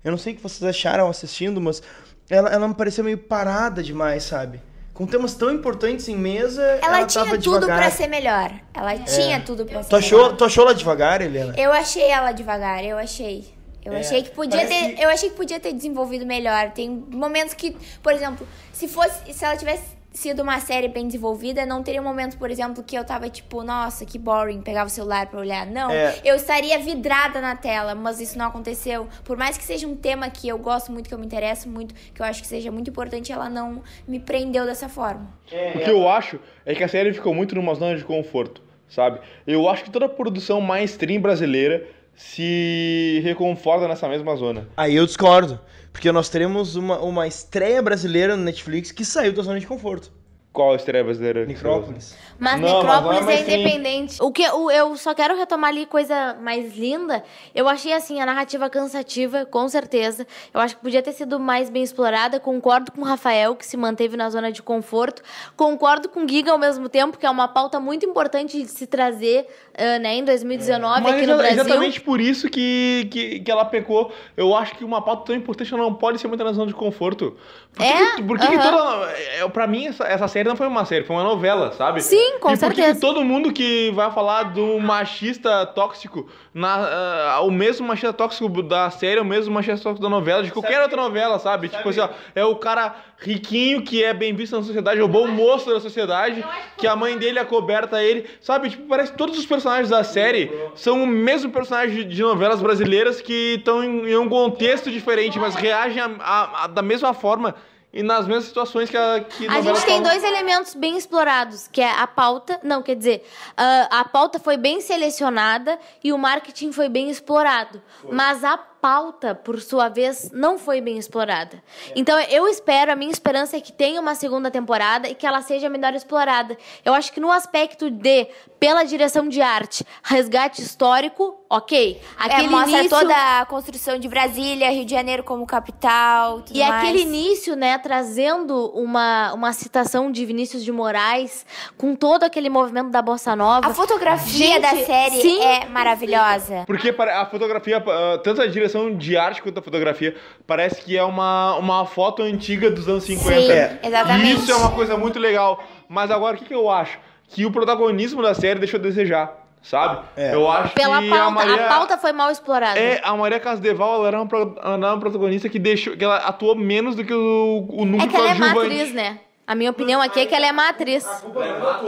Eu 0.01 0.11
não 0.11 0.17
sei 0.17 0.31
o 0.31 0.37
que 0.37 0.41
vocês 0.41 0.63
acharam 0.63 1.09
assistindo, 1.09 1.59
mas 1.59 1.83
ela, 2.29 2.47
ela 2.49 2.69
me 2.69 2.73
pareceu 2.73 3.03
meio 3.03 3.17
parada 3.17 3.83
demais, 3.83 4.23
sabe? 4.23 4.61
Com 4.95 5.05
temas 5.05 5.35
tão 5.35 5.51
importantes 5.51 6.07
em 6.07 6.15
mesa, 6.15 6.63
Ela, 6.81 6.99
ela, 6.99 7.05
tinha 7.05 7.37
tudo 7.37 7.65
pra 7.67 7.91
ser 7.91 8.07
melhor. 8.07 8.49
Ela 8.73 8.97
tinha 8.99 9.41
tudo 9.41 9.65
pra 9.65 9.83
ser 9.83 9.89
Tu 9.89 9.95
achou, 9.97 10.19
melhor. 10.23 10.37
tu 10.37 10.45
achou 10.45 10.63
ela 10.63 10.73
devagar, 10.73 11.21
Helena? 11.21 11.53
Eu 11.57 11.71
achei 11.71 12.03
ela 12.09 12.31
devagar, 12.31 12.83
eu 12.83 12.97
achei. 12.97 13.53
Eu 13.83 13.93
É, 13.93 13.99
achei 13.99 14.23
que 14.23 14.31
podia 14.31 14.57
parece 14.61 14.73
ter, 14.73 14.95
que- 14.95 15.03
eu 15.03 15.09
achei 15.09 15.29
que 15.29 15.35
podia 15.35 15.59
ter 15.59 15.71
desenvolvido 15.73 16.25
melhor. 16.25 16.71
Tem 16.71 16.89
momentos 16.89 17.53
que, 17.53 17.75
por 18.01 18.13
exemplo, 18.13 18.47
se 18.73 18.87
fosse, 18.87 19.31
se 19.31 19.45
ela 19.45 19.55
tivesse 19.55 19.83
sido 20.15 20.41
uma 20.41 20.59
série 20.59 20.87
bem 20.87 21.05
desenvolvida, 21.07 21.65
não 21.65 21.83
teria 21.83 22.01
momentos, 22.01 22.35
por 22.37 22.49
exemplo, 22.49 22.81
que 22.83 22.95
eu 22.97 23.03
tava 23.03 23.29
tipo, 23.29 23.61
nossa, 23.63 24.05
que 24.05 24.17
boring, 24.17 24.61
pegava 24.61 24.87
o 24.87 24.89
celular 24.89 25.27
pra 25.27 25.39
olhar. 25.39 25.65
Não, 25.67 25.91
É. 25.91 26.15
eu 26.23 26.35
estaria 26.35 26.79
vidrada 26.79 27.41
na 27.41 27.55
tela, 27.55 27.93
mas 27.93 28.19
isso 28.21 28.37
não 28.37 28.45
aconteceu. 28.47 29.07
Por 29.23 29.37
mais 29.37 29.57
que 29.57 29.63
seja 29.63 29.85
um 29.85 29.95
tema 29.95 30.29
que 30.29 30.47
eu 30.47 30.57
gosto 30.57 30.91
muito, 30.91 31.07
que 31.09 31.13
eu 31.13 31.19
me 31.19 31.25
interesso 31.25 31.67
muito, 31.69 31.93
que 32.13 32.21
eu 32.21 32.25
acho 32.25 32.41
que 32.41 32.47
seja 32.47 32.71
muito 32.71 32.89
importante, 32.89 33.31
ela 33.31 33.49
não 33.49 33.83
me 34.07 34.19
prendeu 34.19 34.65
dessa 34.65 34.87
forma. 34.87 35.27
O 35.75 35.79
que 35.79 35.89
eu 35.89 36.07
acho 36.07 36.39
é 36.65 36.73
que 36.73 36.83
a 36.83 36.87
série 36.87 37.13
ficou 37.13 37.33
muito 37.35 37.53
numa 37.53 37.75
zona 37.75 37.97
de 37.97 38.03
conforto, 38.05 38.61
sabe? 38.87 39.19
Eu 39.45 39.67
acho 39.69 39.83
que 39.83 39.89
toda 39.91 40.05
a 40.05 40.09
produção 40.09 40.61
mainstream 40.61 41.21
brasileira 41.21 41.85
se 42.15 43.21
reconforta 43.23 43.87
nessa 43.87 44.07
mesma 44.07 44.35
zona. 44.35 44.67
Aí 44.75 44.95
eu 44.95 45.05
discordo. 45.05 45.59
Porque 45.91 46.11
nós 46.11 46.27
teremos 46.27 46.75
uma, 46.75 46.99
uma 46.99 47.25
estreia 47.25 47.81
brasileira 47.81 48.35
no 48.35 48.43
Netflix 48.43 48.91
que 48.91 49.05
saiu 49.05 49.31
da 49.31 49.41
zona 49.41 49.59
de 49.59 49.65
conforto. 49.65 50.11
Qual 50.51 50.75
estreia 50.75 51.03
brasileira? 51.03 51.45
Necrópolis. 51.45 52.17
Mas 52.37 52.59
Não, 52.59 52.67
mas 52.67 52.83
Necrópolis 52.83 53.21
não 53.21 53.29
é 53.31 53.41
independente. 53.41 54.17
O 54.21 54.31
que 54.31 54.43
eu, 54.43 54.69
eu 54.69 54.95
só 54.97 55.13
quero 55.13 55.37
retomar 55.37 55.69
ali 55.69 55.85
coisa 55.85 56.35
mais 56.41 56.77
linda. 56.77 57.23
Eu 57.53 57.67
achei 57.67 57.93
assim 57.93 58.19
a 58.19 58.25
narrativa 58.25 58.69
cansativa, 58.69 59.45
com 59.45 59.67
certeza. 59.69 60.27
Eu 60.53 60.59
acho 60.59 60.75
que 60.75 60.81
podia 60.81 61.01
ter 61.01 61.13
sido 61.13 61.39
mais 61.39 61.69
bem 61.69 61.81
explorada. 61.83 62.39
Concordo 62.39 62.91
com 62.91 63.01
o 63.01 63.03
Rafael 63.05 63.55
que 63.55 63.65
se 63.65 63.77
manteve 63.77 64.17
na 64.17 64.29
zona 64.29 64.51
de 64.51 64.61
conforto. 64.61 65.21
Concordo 65.55 66.09
com 66.09 66.25
o 66.25 66.27
Giga 66.27 66.51
ao 66.51 66.57
mesmo 66.57 66.89
tempo, 66.89 67.17
que 67.17 67.25
é 67.25 67.29
uma 67.29 67.47
pauta 67.47 67.79
muito 67.79 68.05
importante 68.05 68.61
de 68.61 68.67
se 68.69 68.85
trazer, 68.85 69.47
ah, 69.77 69.99
né, 69.99 70.15
em 70.15 70.23
2019 70.25 71.01
Mas 71.01 71.13
aqui 71.15 71.25
no 71.27 71.37
Brasil. 71.37 71.61
exatamente 71.61 72.01
por 72.01 72.19
isso 72.19 72.49
que, 72.49 73.07
que, 73.11 73.39
que 73.39 73.51
ela 73.51 73.63
pecou. 73.65 74.11
Eu 74.35 74.53
acho 74.55 74.75
que 74.75 74.83
uma 74.83 75.01
pauta 75.01 75.25
tão 75.27 75.35
importante 75.35 75.71
não 75.71 75.93
pode 75.93 76.19
ser 76.19 76.27
muita 76.27 76.43
na 76.43 76.51
zona 76.53 76.67
de 76.67 76.73
conforto. 76.73 77.37
Por 77.73 77.85
que, 77.85 77.91
É? 77.91 78.15
que, 78.15 78.23
por 78.23 78.37
que, 78.39 78.47
que 78.47 78.55
Aham. 78.55 78.71
toda. 78.77 79.11
é, 79.11 79.47
Pra 79.49 79.67
mim, 79.67 79.87
essa, 79.87 80.03
essa 80.05 80.27
série 80.27 80.47
não 80.49 80.55
foi 80.55 80.67
uma 80.67 80.83
série, 80.85 81.05
foi 81.05 81.15
uma 81.15 81.23
novela, 81.23 81.71
sabe? 81.71 82.01
Sim, 82.01 82.24
com 82.39 82.51
e 82.51 82.57
por 82.57 82.69
que 82.71 82.75
certeza. 82.81 82.99
todo 82.99 83.23
mundo 83.23 83.51
que 83.53 83.91
vai 83.95 84.11
falar 84.11 84.43
do 84.43 84.79
machista 84.79 85.65
tóxico, 85.65 86.27
na, 86.53 87.33
ah, 87.35 87.41
o 87.41 87.51
mesmo 87.51 87.87
machista 87.87 88.13
tóxico 88.13 88.61
da 88.63 88.89
série, 88.89 89.19
é 89.19 89.21
o 89.21 89.25
mesmo 89.25 89.53
machista 89.53 89.83
tóxico 89.83 90.01
da 90.03 90.09
novela, 90.09 90.43
de 90.43 90.51
qualquer 90.51 90.81
outra 90.81 90.97
novela, 91.01 91.39
sabe? 91.39 91.69
Tipo 91.69 91.89
assim, 91.89 91.99
ó, 92.01 92.09
é 92.33 92.43
o 92.45 92.55
cara 92.55 92.95
riquinho 93.17 93.81
que 93.81 94.03
é 94.03 94.13
bem 94.13 94.33
visto 94.33 94.55
na 94.57 94.63
sociedade, 94.63 94.99
é 94.99 95.03
o 95.03 95.07
bom 95.07 95.27
moço 95.27 95.69
da 95.69 95.79
sociedade, 95.79 96.43
que 96.77 96.85
a 96.85 96.95
mãe 96.95 97.17
dele 97.17 97.39
acoberta 97.39 98.03
ele, 98.03 98.25
sabe? 98.41 98.69
Tipo, 98.69 98.87
parece 98.87 99.11
que 99.13 99.17
todos 99.17 99.37
os 99.37 99.45
personagens 99.45 99.89
da 99.89 100.03
série 100.03 100.51
são 100.75 101.01
o 101.03 101.07
mesmo 101.07 101.49
personagem 101.51 101.95
de, 101.95 102.03
de 102.15 102.21
novelas 102.21 102.61
brasileiras 102.61 103.21
que 103.21 103.55
estão 103.57 103.83
em, 103.83 104.09
em 104.11 104.17
um 104.17 104.27
contexto 104.29 104.91
diferente, 104.91 105.39
mas 105.39 105.55
reagem 105.55 106.01
a- 106.01 106.11
a- 106.19 106.63
a- 106.63 106.67
da 106.67 106.81
mesma 106.81 107.13
forma 107.13 107.55
e 107.95 108.03
nas 108.03 108.27
mesmas 108.27 108.43
situações 108.43 108.89
que 108.89 108.97
a 108.97 109.21
que 109.21 109.47
A 109.47 109.61
gente 109.61 109.85
tem 109.85 109.97
falam. 109.97 110.03
dois 110.03 110.23
elementos 110.23 110.75
bem 110.75 110.97
explorados, 110.97 111.67
que 111.69 111.79
é 111.81 111.89
a 111.89 112.05
pauta. 112.05 112.59
Não, 112.61 112.83
quer 112.83 112.95
dizer, 112.95 113.25
ah, 113.55 113.87
a 114.01 114.03
pauta 114.05 114.37
foi 114.37 114.57
bem 114.57 114.81
selecionada 114.81 115.79
e 116.03 116.11
o 116.11 116.17
marketing 116.17 116.73
foi 116.73 116.89
bem 116.89 117.09
explorado. 117.09 117.81
Mas 118.11 118.43
a 118.43 118.57
pauta, 118.85 119.33
por 119.33 119.59
sua 119.59 119.89
vez, 119.89 120.29
não 120.31 120.59
foi 120.59 120.79
bem 120.79 120.95
explorada. 120.95 121.59
Então 121.95 122.19
eu 122.19 122.47
espero, 122.47 122.91
a 122.91 122.95
minha 122.95 123.11
esperança 123.11 123.57
é 123.57 123.59
que 123.59 123.71
tenha 123.71 123.99
uma 123.99 124.13
segunda 124.13 124.51
temporada 124.51 125.09
e 125.09 125.15
que 125.15 125.25
ela 125.25 125.41
seja 125.41 125.67
melhor 125.67 125.95
explorada. 125.95 126.55
Eu 126.83 126.93
acho 126.93 127.11
que 127.11 127.19
no 127.19 127.31
aspecto 127.31 127.89
de, 127.89 128.27
pela 128.59 128.83
direção 128.83 129.27
de 129.27 129.41
arte, 129.41 129.83
resgate 130.03 130.61
histórico, 130.61 131.35
ok. 131.49 131.99
É, 132.19 132.25
Aquele 132.25 132.47
mostra 132.47 132.77
início... 132.77 132.89
toda 132.89 133.39
a 133.39 133.45
construção 133.47 133.97
de 133.97 134.07
Brasília, 134.07 134.69
Rio 134.69 134.85
de 134.85 134.91
Janeiro 134.91 135.23
como 135.23 135.47
capital, 135.47 136.43
tudo 136.43 136.55
E 136.55 136.59
mais. 136.59 136.75
aquele 136.75 137.01
início, 137.01 137.55
né, 137.55 137.79
trazendo 137.79 138.67
uma, 138.75 139.33
uma 139.33 139.51
citação 139.51 140.11
de 140.11 140.23
Vinícius 140.27 140.63
de 140.63 140.71
Moraes, 140.71 141.43
com 141.75 141.95
todo 141.95 142.23
aquele 142.23 142.49
movimento 142.49 142.91
da 142.91 143.01
Bossa 143.01 143.35
Nova. 143.35 143.67
A 143.67 143.73
fotografia 143.73 144.59
Gente, 144.59 144.61
da 144.61 144.75
série 144.85 145.21
sim. 145.21 145.41
é 145.41 145.65
maravilhosa. 145.65 146.65
Porque 146.67 146.89
a 146.89 147.25
fotografia, 147.25 147.77
ah, 147.77 148.19
tanto 148.23 148.43
a 148.43 148.47
direção 148.47 148.74
de 148.95 149.15
arte 149.17 149.41
quanto 149.41 149.59
a 149.59 149.61
fotografia, 149.61 150.15
parece 150.45 150.81
que 150.81 150.97
é 150.97 151.03
uma, 151.03 151.55
uma 151.57 151.85
foto 151.85 152.21
antiga 152.21 152.69
dos 152.69 152.87
anos 152.87 153.03
50. 153.05 153.41
Sim, 153.41 153.51
É. 153.51 153.79
exatamente. 153.83 154.27
E 154.31 154.33
isso 154.35 154.51
é 154.51 154.55
uma 154.55 154.71
coisa 154.71 154.97
muito 154.97 155.17
legal. 155.19 155.63
Mas 155.87 156.11
agora, 156.11 156.35
o 156.35 156.39
que, 156.39 156.45
que 156.45 156.53
eu 156.53 156.69
acho? 156.69 156.97
Que 157.29 157.45
o 157.45 157.51
protagonismo 157.51 158.21
da 158.21 158.33
série 158.33 158.59
deixou 158.59 158.79
a 158.79 158.83
desejar, 158.83 159.33
sabe? 159.61 160.05
É. 160.15 160.33
Eu 160.35 160.49
acho 160.49 160.73
Pela 160.75 161.01
que 161.01 161.09
pauta. 161.09 161.23
a 161.25 161.29
Maria... 161.31 161.65
A 161.65 161.67
pauta 161.67 161.97
foi 161.97 162.11
mal 162.11 162.29
explorada. 162.29 162.79
É, 162.79 163.01
a 163.03 163.15
Maria 163.15 163.39
Casdeval, 163.39 163.95
ela 163.99 164.07
era 164.09 164.17
uma, 164.21 164.27
pro- 164.27 164.55
ela 164.61 164.75
era 164.75 164.87
uma 164.93 164.99
protagonista 164.99 165.49
que 165.49 165.57
deixou, 165.57 165.95
que 165.97 166.03
ela 166.03 166.17
atuou 166.17 166.55
menos 166.55 166.95
do 166.95 167.03
que 167.03 167.13
o, 167.13 167.65
o 167.69 167.85
núcleo 167.85 168.03
É 168.03 168.07
que 168.07 168.15
ela 168.15 168.29
é 168.29 168.33
má 168.35 168.53
coadjuvante. 168.53 168.73
atriz, 168.81 168.93
né? 168.93 169.19
A 169.47 169.53
minha 169.53 169.69
opinião 169.69 170.01
aqui 170.01 170.21
é 170.21 170.25
que 170.25 170.33
ela 170.33 170.47
é 170.47 170.51
má 170.51 170.69
atriz. 170.69 171.05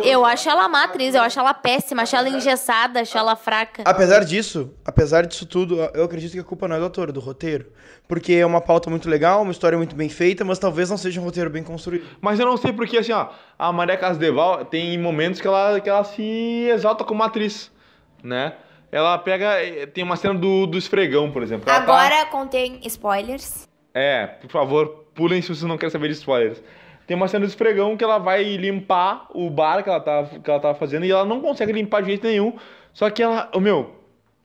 Eu 0.04 0.24
acho 0.24 0.48
ela 0.48 0.68
má 0.70 0.84
atriz, 0.84 1.16
eu 1.16 1.24
acho 1.24 1.40
ela 1.40 1.56
péssima, 1.56 2.04
acho 2.04 2.16
ela 2.16 2.30
engessada, 2.30 3.02
acho 3.02 3.18
ela 3.18 3.36
fraca. 3.36 3.82
Apesar 3.84 4.24
disso, 4.24 4.72
apesar 4.86 5.26
disso 5.26 5.44
tudo, 5.46 5.80
eu 5.96 6.04
acredito 6.04 6.34
que 6.34 6.40
a 6.40 6.44
culpa 6.44 6.68
não 6.68 6.76
é 6.76 6.80
do 6.80 6.86
ator, 6.86 7.10
é 7.10 7.12
do 7.12 7.20
roteiro. 7.20 7.66
Porque 8.08 8.34
é 8.34 8.46
uma 8.46 8.62
pauta 8.62 8.92
muito 8.92 9.10
legal, 9.10 9.42
uma 9.42 9.52
história 9.52 9.76
muito 9.76 9.96
bem 9.96 10.08
feita, 10.08 10.46
mas 10.46 10.60
talvez 10.60 10.90
não 10.92 10.98
seja 10.98 11.20
um 11.20 11.24
roteiro 11.24 11.50
bem 11.50 11.64
construído. 11.64 12.06
Mas 12.22 12.40
eu 12.40 12.46
não 12.46 12.58
sei 12.58 12.72
porque, 12.72 12.96
assim, 13.00 13.12
ó, 13.12 13.30
a 13.58 13.72
Maria 13.74 13.98
Casdeval 13.98 14.64
tem 14.66 14.96
momentos 15.00 15.42
que 15.42 15.48
ela, 15.48 15.80
que 15.80 15.90
ela 15.90 16.04
se 16.04 16.70
exalta 16.72 17.04
como 17.04 17.24
atriz, 17.24 17.72
né? 18.24 18.54
Ela 18.92 19.18
pega. 19.18 19.62
eh, 19.66 19.88
Tem 19.88 20.04
uma 20.04 20.16
cena 20.16 20.36
do, 20.36 20.68
do 20.68 20.78
esfregão, 20.78 21.32
por 21.32 21.42
exemplo. 21.42 21.68
Ela 21.70 21.82
tá- 21.82 21.84
Agora 21.84 22.26
contém 22.28 22.80
spoilers. 22.86 23.68
É, 23.94 24.28
por 24.28 24.50
favor, 24.52 25.06
pulem 25.16 25.42
se 25.42 25.48
vocês 25.48 25.64
não 25.64 25.76
querem 25.78 25.92
saber 25.92 26.08
de 26.08 26.14
spoilers. 26.14 26.62
Tem 27.08 27.16
uma 27.16 27.28
cena 27.30 27.46
do 27.46 27.50
esfregão 27.50 27.96
que 27.96 28.04
ela 28.04 28.18
vai 28.18 28.44
limpar 28.44 29.28
o 29.34 29.50
bar 29.50 29.82
que 29.82 29.90
ela 29.90 30.00
tava, 30.02 30.40
que 30.40 30.52
ela 30.52 30.60
tava 30.60 30.76
fazendo 30.78 31.06
e 31.06 31.12
ela 31.12 31.24
não 31.26 31.40
consegue 31.40 31.72
limpar 31.72 32.02
de 32.02 32.10
jeito 32.10 32.28
nenhum. 32.28 32.54
Só 32.94 33.10
que 33.10 33.24
ela. 33.24 33.50
O 33.56 33.60
meu. 33.62 33.96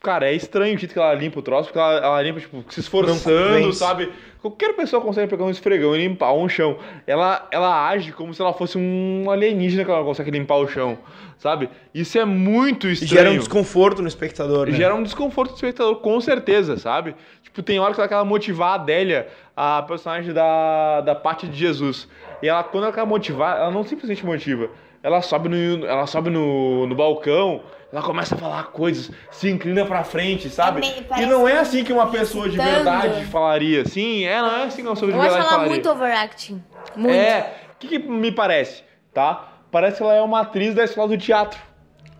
Cara, 0.00 0.28
é 0.28 0.34
estranho 0.34 0.74
o 0.74 0.78
jeito 0.78 0.92
que 0.92 0.98
ela 0.98 1.14
limpa 1.14 1.38
o 1.38 1.42
troço, 1.42 1.68
porque 1.68 1.78
ela, 1.78 1.94
ela 2.04 2.22
limpa, 2.22 2.40
tipo, 2.40 2.64
se 2.68 2.80
esforçando, 2.80 3.72
sabe? 3.72 4.10
Qualquer 4.40 4.74
pessoa 4.74 5.00
consegue 5.00 5.28
pegar 5.30 5.44
um 5.44 5.50
esfregão 5.50 5.94
e 5.94 5.98
limpar 5.98 6.32
um 6.32 6.48
chão. 6.48 6.76
Ela, 7.06 7.46
ela 7.52 7.86
age 7.88 8.10
como 8.10 8.34
se 8.34 8.42
ela 8.42 8.52
fosse 8.52 8.76
um 8.76 9.30
alienígena 9.30 9.84
que 9.84 9.90
ela 9.92 10.02
consegue 10.04 10.32
limpar 10.32 10.56
o 10.56 10.66
chão, 10.66 10.98
sabe? 11.38 11.68
Isso 11.94 12.18
é 12.18 12.24
muito 12.24 12.88
E 12.88 12.94
estranho. 12.94 13.10
gera 13.12 13.30
um 13.30 13.38
desconforto 13.38 14.02
no 14.02 14.08
espectador, 14.08 14.66
né? 14.66 14.72
Gera 14.72 14.92
um 14.92 15.04
desconforto 15.04 15.50
do 15.50 15.54
espectador, 15.54 15.94
com 15.96 16.20
certeza, 16.20 16.76
sabe? 16.76 17.14
Tipo, 17.44 17.62
tem 17.62 17.78
hora 17.78 17.94
que 17.94 18.00
ela 18.00 18.08
quer 18.08 18.24
motivar 18.24 18.70
a 18.70 18.74
Adélia, 18.74 19.28
a 19.56 19.82
personagem 19.82 20.32
da, 20.34 21.00
da 21.02 21.14
parte 21.14 21.46
de 21.46 21.56
Jesus. 21.56 22.08
E 22.42 22.48
ela, 22.48 22.64
quando 22.64 22.84
ela 22.84 22.92
quer 22.92 23.06
motivar, 23.06 23.56
ela 23.56 23.70
não 23.70 23.84
simplesmente 23.84 24.24
motiva. 24.26 24.68
Ela 25.02 25.20
sobe 25.22 25.48
no, 25.48 25.86
ela 25.86 26.06
sobe 26.06 26.30
no, 26.30 26.86
no 26.86 26.94
balcão, 26.94 27.62
ela 27.92 28.02
começa 28.02 28.34
a 28.34 28.38
falar 28.38 28.64
coisas, 28.68 29.10
se 29.30 29.48
inclina 29.50 29.84
pra 29.84 30.02
frente, 30.04 30.48
sabe? 30.48 30.80
meio- 30.80 31.04
e 31.18 31.26
não 31.26 31.46
é 31.48 31.58
assim 31.58 31.82
que 31.84 31.92
uma 31.92 32.06
pessoa 32.08 32.48
de 32.48 32.56
verdade 32.56 33.24
falaria. 33.26 33.84
Sim, 33.84 34.24
é, 34.24 34.40
não 34.40 34.56
é 34.58 34.62
assim 34.64 34.82
que 34.82 34.88
uma 34.88 34.94
pessoa 34.94 35.10
de 35.10 35.16
Eu 35.16 35.22
acho 35.22 35.30
verdade 35.30 35.44
ela 35.48 35.50
falaria. 35.54 35.70
muito 35.72 35.90
overacting. 35.90 36.62
Muito. 36.96 37.14
É, 37.14 37.54
o 37.74 37.76
que, 37.78 37.88
que 37.88 37.98
me 37.98 38.30
parece, 38.32 38.82
tá? 39.12 39.48
Parece 39.70 39.96
que 39.98 40.02
ela 40.02 40.14
é 40.14 40.20
uma 40.20 40.40
atriz 40.40 40.74
da 40.74 40.84
escola 40.84 41.08
do 41.08 41.18
teatro. 41.18 41.58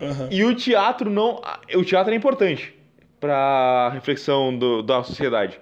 Aham. 0.01 0.27
E 0.31 0.43
o 0.43 0.53
teatro 0.55 1.09
não. 1.09 1.41
O 1.75 1.83
teatro 1.85 2.11
é 2.11 2.15
importante 2.17 2.73
pra 3.19 3.89
reflexão 3.93 4.55
do- 4.57 4.81
da 4.83 5.01
sociedade. 5.03 5.59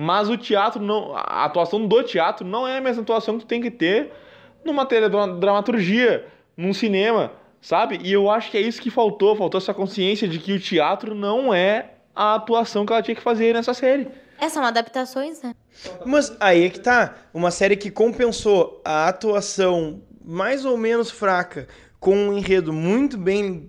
Mas 0.00 0.30
o 0.30 0.36
teatro 0.38 0.80
não. 0.80 1.14
A 1.14 1.44
atuação 1.44 1.86
do 1.86 2.02
teatro 2.02 2.46
não 2.46 2.66
é 2.66 2.78
a 2.78 2.80
mesma 2.80 3.02
atuação 3.02 3.36
que 3.36 3.44
tu 3.44 3.46
tem 3.46 3.60
que 3.60 3.70
ter 3.70 4.10
numa 4.64 4.86
teledramaturgia, 4.86 6.26
num 6.56 6.72
cinema, 6.72 7.30
sabe? 7.60 8.00
E 8.02 8.10
eu 8.10 8.30
acho 8.30 8.50
que 8.50 8.56
é 8.56 8.62
isso 8.62 8.80
que 8.80 8.88
faltou. 8.88 9.36
Faltou 9.36 9.58
essa 9.58 9.74
consciência 9.74 10.26
de 10.26 10.38
que 10.38 10.54
o 10.54 10.58
teatro 10.58 11.14
não 11.14 11.52
é 11.52 11.90
a 12.16 12.36
atuação 12.36 12.86
que 12.86 12.94
ela 12.94 13.02
tinha 13.02 13.14
que 13.14 13.20
fazer 13.20 13.52
nessa 13.52 13.74
série. 13.74 14.08
É, 14.40 14.48
são 14.48 14.64
adaptações, 14.64 15.42
né? 15.42 15.54
Mas 16.06 16.34
aí 16.40 16.64
é 16.64 16.70
que 16.70 16.80
tá. 16.80 17.16
Uma 17.34 17.50
série 17.50 17.76
que 17.76 17.90
compensou 17.90 18.80
a 18.82 19.06
atuação 19.06 20.00
mais 20.24 20.64
ou 20.64 20.78
menos 20.78 21.10
fraca 21.10 21.68
com 21.98 22.16
um 22.16 22.38
enredo 22.38 22.72
muito 22.72 23.18
bem 23.18 23.68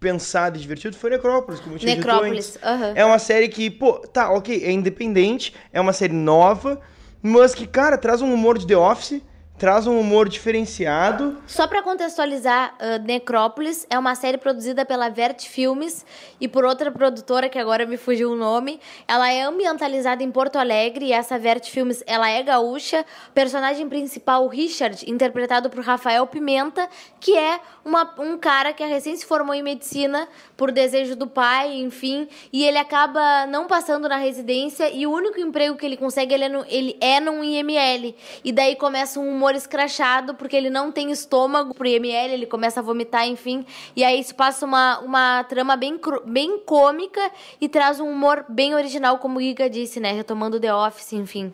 pensado 0.00 0.56
e 0.56 0.60
divertido 0.60 0.96
foi 0.96 1.10
Necrópolis, 1.10 1.60
como 1.60 1.76
eu. 1.76 1.82
Necrópolis. 1.82 2.58
É 2.94 3.04
uma 3.04 3.18
série 3.18 3.48
que, 3.48 3.70
pô, 3.70 3.94
tá, 3.94 4.30
ok, 4.30 4.64
é 4.64 4.70
independente, 4.70 5.54
é 5.72 5.80
uma 5.80 5.92
série 5.92 6.14
nova, 6.14 6.80
mas 7.22 7.54
que, 7.54 7.66
cara, 7.66 7.98
traz 7.98 8.22
um 8.22 8.32
humor 8.32 8.58
de 8.58 8.66
The 8.66 8.76
Office, 8.76 9.22
traz 9.58 9.86
um 9.86 9.98
humor 9.98 10.28
diferenciado. 10.28 11.36
Só 11.46 11.66
pra 11.66 11.82
contextualizar, 11.82 12.74
uh, 12.74 13.04
Necrópolis 13.04 13.86
é 13.90 13.98
uma 13.98 14.14
série 14.14 14.38
produzida 14.38 14.86
pela 14.86 15.08
Vert 15.08 15.44
Filmes 15.46 16.06
e 16.40 16.46
por 16.46 16.64
outra 16.64 16.92
produtora 16.92 17.48
que 17.48 17.58
agora 17.58 17.84
me 17.84 17.96
fugiu 17.96 18.30
o 18.30 18.36
nome. 18.36 18.80
Ela 19.06 19.32
é 19.32 19.42
ambientalizada 19.42 20.22
em 20.22 20.30
Porto 20.30 20.56
Alegre 20.56 21.06
e 21.06 21.12
essa 21.12 21.38
Vert 21.38 21.68
Filmes, 21.68 22.04
ela 22.06 22.30
é 22.30 22.42
gaúcha. 22.42 23.04
Personagem 23.34 23.88
principal, 23.88 24.44
o 24.44 24.48
Richard, 24.48 25.04
interpretado 25.10 25.68
por 25.68 25.82
Rafael 25.82 26.24
Pimenta, 26.26 26.88
que 27.18 27.36
é 27.36 27.58
uma- 27.88 28.14
um 28.18 28.36
cara 28.36 28.72
que 28.72 28.84
recém 28.84 29.16
se 29.16 29.24
formou 29.24 29.54
em 29.54 29.62
medicina 29.62 30.28
por 30.56 30.70
desejo 30.70 31.16
do 31.16 31.26
pai, 31.26 31.74
enfim, 31.78 32.28
e 32.52 32.64
ele 32.64 32.78
acaba 32.78 33.46
não 33.46 33.66
passando 33.66 34.08
na 34.08 34.16
residência 34.16 34.90
e 34.90 35.06
o 35.06 35.10
único 35.12 35.40
emprego 35.40 35.76
que 35.76 35.86
ele 35.86 35.96
consegue 35.96 36.34
ele 36.34 36.44
é, 36.44 36.48
no, 36.48 36.64
ele 36.68 36.96
é 37.00 37.18
num 37.20 37.42
IML. 37.42 38.14
E 38.44 38.52
daí 38.52 38.76
começa 38.76 39.18
um 39.18 39.28
humor 39.28 39.54
escrachado, 39.54 40.34
porque 40.34 40.56
ele 40.56 40.70
não 40.70 40.92
tem 40.92 41.10
estômago 41.10 41.74
pro 41.74 41.88
IML, 41.88 42.32
ele 42.32 42.46
começa 42.46 42.80
a 42.80 42.82
vomitar, 42.82 43.26
enfim. 43.26 43.64
E 43.96 44.04
aí 44.04 44.20
isso 44.20 44.34
passa 44.34 44.66
uma, 44.66 44.98
uma 45.00 45.44
trama 45.44 45.76
bem, 45.76 45.98
bem 46.26 46.58
cômica 46.58 47.30
e 47.60 47.68
traz 47.68 47.98
um 48.00 48.10
humor 48.10 48.44
bem 48.48 48.74
original, 48.74 49.18
como 49.18 49.38
o 49.38 49.42
Giga 49.42 49.70
disse, 49.70 49.98
né? 49.98 50.12
Retomando 50.12 50.60
The 50.60 50.74
Office, 50.74 51.12
enfim. 51.14 51.52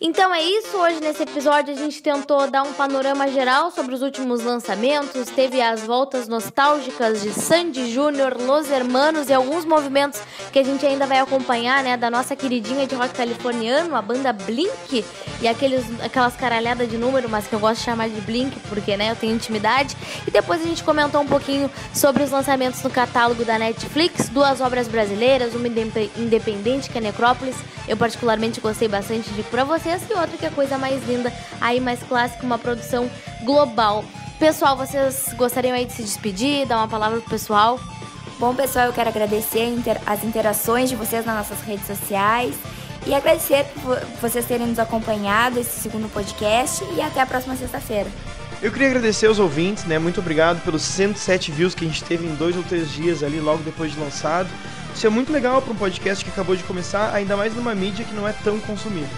Então 0.00 0.32
é 0.32 0.40
isso, 0.40 0.76
hoje 0.76 1.00
nesse 1.00 1.24
episódio 1.24 1.74
a 1.74 1.76
gente 1.76 2.00
tentou 2.00 2.48
dar 2.48 2.62
um 2.62 2.72
panorama 2.72 3.26
geral 3.28 3.72
sobre 3.72 3.96
os 3.96 4.00
últimos 4.00 4.44
lançamentos, 4.44 5.28
teve 5.28 5.60
as 5.60 5.82
voltas 5.82 6.28
nostálgicas 6.28 7.20
de 7.20 7.30
Sandy 7.30 7.92
Júnior, 7.92 8.36
Los 8.40 8.70
Hermanos 8.70 9.28
e 9.28 9.34
alguns 9.34 9.64
movimentos 9.64 10.20
que 10.52 10.58
a 10.60 10.62
gente 10.62 10.86
ainda 10.86 11.04
vai 11.04 11.18
acompanhar, 11.18 11.82
né, 11.82 11.96
da 11.96 12.08
nossa 12.08 12.36
queridinha 12.36 12.86
de 12.86 12.94
rock 12.94 13.12
californiano, 13.12 13.96
a 13.96 14.00
banda 14.00 14.32
Blink, 14.32 15.04
e 15.40 15.48
aqueles, 15.48 15.84
aquelas 16.00 16.36
caralhadas 16.36 16.88
de 16.88 16.96
número, 16.96 17.28
mas 17.28 17.48
que 17.48 17.54
eu 17.54 17.58
gosto 17.58 17.80
de 17.80 17.84
chamar 17.84 18.08
de 18.08 18.20
Blink, 18.20 18.56
porque, 18.68 18.96
né, 18.96 19.10
eu 19.10 19.16
tenho 19.16 19.34
intimidade. 19.34 19.96
E 20.26 20.30
depois 20.30 20.60
a 20.60 20.64
gente 20.64 20.84
comentou 20.84 21.20
um 21.20 21.26
pouquinho 21.26 21.68
sobre 21.92 22.22
os 22.22 22.30
lançamentos 22.30 22.80
no 22.84 22.90
catálogo 22.90 23.44
da 23.44 23.58
Netflix, 23.58 24.28
duas 24.28 24.60
obras 24.60 24.86
brasileiras, 24.86 25.54
uma 25.54 25.66
independente 26.16 26.88
que 26.88 26.98
é 26.98 27.00
Necrópolis, 27.00 27.56
eu 27.88 27.96
particularmente 27.96 28.60
gostei 28.60 28.86
bastante 28.86 29.17
de 29.22 29.42
Pra 29.44 29.64
Você 29.64 29.78
vocês 29.78 30.02
e 30.10 30.14
outra 30.14 30.36
que 30.36 30.44
é 30.44 30.50
coisa 30.50 30.76
mais 30.76 31.06
linda, 31.06 31.32
aí 31.60 31.80
mais 31.80 32.02
clássica, 32.02 32.44
uma 32.44 32.58
produção 32.58 33.10
global. 33.44 34.04
Pessoal, 34.38 34.76
vocês 34.76 35.34
gostariam 35.36 35.74
aí 35.74 35.84
de 35.84 35.92
se 35.92 36.02
despedir, 36.02 36.66
dar 36.66 36.78
uma 36.78 36.88
palavra 36.88 37.20
pro 37.20 37.30
pessoal? 37.30 37.80
Bom, 38.38 38.54
pessoal, 38.54 38.86
eu 38.86 38.92
quero 38.92 39.08
agradecer 39.08 39.72
as 40.06 40.24
interações 40.24 40.88
de 40.88 40.96
vocês 40.96 41.24
nas 41.24 41.36
nossas 41.36 41.60
redes 41.62 41.86
sociais 41.86 42.54
e 43.06 43.14
agradecer 43.14 43.64
por 43.82 43.98
vocês 44.20 44.44
terem 44.44 44.66
nos 44.66 44.78
acompanhado 44.78 45.58
esse 45.58 45.80
segundo 45.80 46.08
podcast 46.12 46.84
e 46.96 47.00
até 47.00 47.20
a 47.20 47.26
próxima 47.26 47.56
sexta-feira. 47.56 48.10
Eu 48.60 48.72
queria 48.72 48.88
agradecer 48.88 49.26
aos 49.26 49.38
ouvintes, 49.38 49.84
né? 49.84 49.98
Muito 49.98 50.20
obrigado 50.20 50.62
pelos 50.64 50.82
107 50.82 51.52
views 51.52 51.74
que 51.74 51.84
a 51.84 51.88
gente 51.88 52.02
teve 52.02 52.26
em 52.26 52.34
dois 52.34 52.56
ou 52.56 52.62
três 52.64 52.90
dias 52.90 53.22
ali, 53.22 53.40
logo 53.40 53.62
depois 53.62 53.92
de 53.92 54.00
lançado. 54.00 54.48
Isso 54.94 55.06
é 55.06 55.10
muito 55.10 55.32
legal 55.32 55.62
para 55.62 55.72
um 55.72 55.76
podcast 55.76 56.24
que 56.24 56.30
acabou 56.30 56.56
de 56.56 56.64
começar, 56.64 57.14
ainda 57.14 57.36
mais 57.36 57.54
numa 57.54 57.74
mídia 57.74 58.04
que 58.04 58.14
não 58.14 58.26
é 58.26 58.32
tão 58.32 58.58
consumida. 58.60 59.08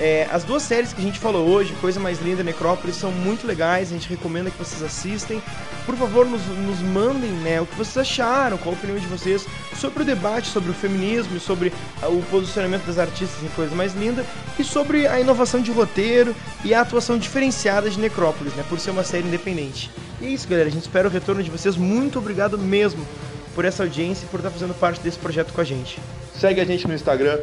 É, 0.00 0.28
as 0.30 0.44
duas 0.44 0.62
séries 0.62 0.92
que 0.92 1.00
a 1.00 1.04
gente 1.04 1.18
falou 1.18 1.48
hoje, 1.48 1.74
Coisa 1.80 1.98
Mais 1.98 2.22
Linda 2.22 2.42
e 2.42 2.44
Necrópolis, 2.44 2.94
são 2.94 3.10
muito 3.10 3.46
legais, 3.46 3.90
a 3.90 3.94
gente 3.94 4.08
recomenda 4.08 4.48
que 4.48 4.56
vocês 4.56 4.80
assistem. 4.80 5.42
Por 5.84 5.96
favor, 5.96 6.24
nos, 6.24 6.40
nos 6.46 6.78
mandem 6.80 7.30
né, 7.30 7.60
o 7.60 7.66
que 7.66 7.74
vocês 7.74 7.98
acharam, 7.98 8.56
qual 8.58 8.74
a 8.74 8.78
opinião 8.78 8.96
de 8.96 9.06
vocês 9.06 9.44
sobre 9.74 10.02
o 10.02 10.06
debate 10.06 10.48
sobre 10.48 10.70
o 10.70 10.74
feminismo, 10.74 11.40
sobre 11.40 11.72
o 12.02 12.22
posicionamento 12.30 12.84
das 12.84 12.98
artistas 12.98 13.42
em 13.42 13.48
Coisa 13.48 13.74
Mais 13.74 13.94
Linda 13.94 14.24
e 14.56 14.62
sobre 14.62 15.06
a 15.08 15.20
inovação 15.20 15.60
de 15.60 15.72
roteiro 15.72 16.34
e 16.64 16.72
a 16.72 16.80
atuação 16.80 17.18
diferenciada 17.18 17.90
de 17.90 17.98
Necrópolis, 17.98 18.54
né, 18.54 18.64
por 18.68 18.78
ser 18.78 18.90
uma 18.90 19.02
série 19.02 19.26
independente. 19.26 19.90
E 20.20 20.26
é 20.26 20.28
isso, 20.30 20.46
galera, 20.46 20.68
a 20.68 20.72
gente 20.72 20.82
espera 20.82 21.08
o 21.08 21.10
retorno 21.10 21.42
de 21.42 21.50
vocês. 21.50 21.76
Muito 21.76 22.18
obrigado 22.20 22.56
mesmo 22.56 23.04
por 23.58 23.64
essa 23.64 23.82
audiência 23.82 24.24
e 24.24 24.28
por 24.28 24.38
estar 24.38 24.52
fazendo 24.52 24.72
parte 24.72 25.00
desse 25.00 25.18
projeto 25.18 25.52
com 25.52 25.60
a 25.60 25.64
gente. 25.64 25.98
Segue 26.32 26.60
a 26.60 26.64
gente 26.64 26.86
no 26.86 26.94
Instagram, 26.94 27.40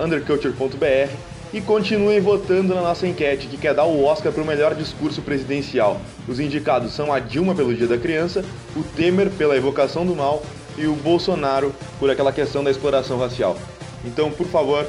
underculture.br 0.00 1.12
e 1.52 1.60
continuem 1.60 2.20
votando 2.20 2.72
na 2.72 2.80
nossa 2.80 3.08
enquete 3.08 3.48
que 3.48 3.56
quer 3.56 3.74
dar 3.74 3.82
o 3.82 4.04
Oscar 4.04 4.32
para 4.32 4.40
o 4.40 4.46
melhor 4.46 4.72
discurso 4.76 5.20
presidencial. 5.20 6.00
Os 6.28 6.38
indicados 6.38 6.92
são 6.92 7.12
a 7.12 7.18
Dilma 7.18 7.56
pelo 7.56 7.74
Dia 7.74 7.88
da 7.88 7.98
Criança, 7.98 8.44
o 8.76 8.84
Temer 8.84 9.30
pela 9.30 9.56
evocação 9.56 10.06
do 10.06 10.14
mal 10.14 10.44
e 10.78 10.86
o 10.86 10.94
Bolsonaro 10.94 11.74
por 11.98 12.08
aquela 12.08 12.32
questão 12.32 12.62
da 12.62 12.70
exploração 12.70 13.18
racial. 13.18 13.58
Então, 14.04 14.30
por 14.30 14.46
favor, 14.46 14.86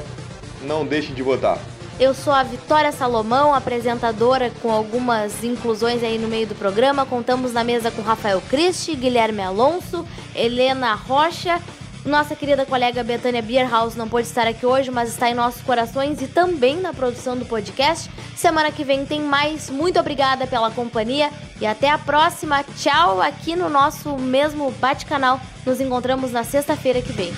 não 0.62 0.86
deixem 0.86 1.16
de 1.16 1.22
votar. 1.24 1.58
Eu 1.98 2.12
sou 2.12 2.32
a 2.32 2.42
Vitória 2.42 2.90
Salomão, 2.90 3.54
apresentadora 3.54 4.50
com 4.60 4.70
algumas 4.70 5.44
inclusões 5.44 6.02
aí 6.02 6.18
no 6.18 6.28
meio 6.28 6.46
do 6.46 6.54
programa. 6.54 7.06
Contamos 7.06 7.52
na 7.52 7.62
mesa 7.62 7.90
com 7.90 8.02
Rafael 8.02 8.40
Cristi, 8.40 8.96
Guilherme 8.96 9.42
Alonso, 9.42 10.06
Helena 10.34 10.94
Rocha 10.94 11.60
nossa 12.04 12.36
querida 12.36 12.66
colega 12.66 13.02
Betânia 13.02 13.40
Bierhaus 13.40 13.96
não 13.96 14.06
pôde 14.06 14.26
estar 14.26 14.46
aqui 14.46 14.66
hoje, 14.66 14.90
mas 14.90 15.08
está 15.08 15.30
em 15.30 15.34
nossos 15.34 15.62
corações 15.62 16.20
e 16.20 16.26
também 16.26 16.76
na 16.76 16.92
produção 16.92 17.34
do 17.34 17.46
podcast. 17.46 18.10
Semana 18.36 18.70
que 18.70 18.84
vem 18.84 19.06
tem 19.06 19.22
mais. 19.22 19.70
Muito 19.70 19.98
obrigada 19.98 20.46
pela 20.46 20.70
companhia 20.70 21.30
e 21.58 21.64
até 21.64 21.88
a 21.88 21.96
próxima. 21.96 22.62
Tchau 22.76 23.22
aqui 23.22 23.56
no 23.56 23.70
nosso 23.70 24.18
mesmo 24.18 24.70
bate-canal. 24.72 25.40
Nos 25.64 25.80
encontramos 25.80 26.30
na 26.30 26.44
sexta-feira 26.44 27.00
que 27.00 27.12
vem. 27.12 27.32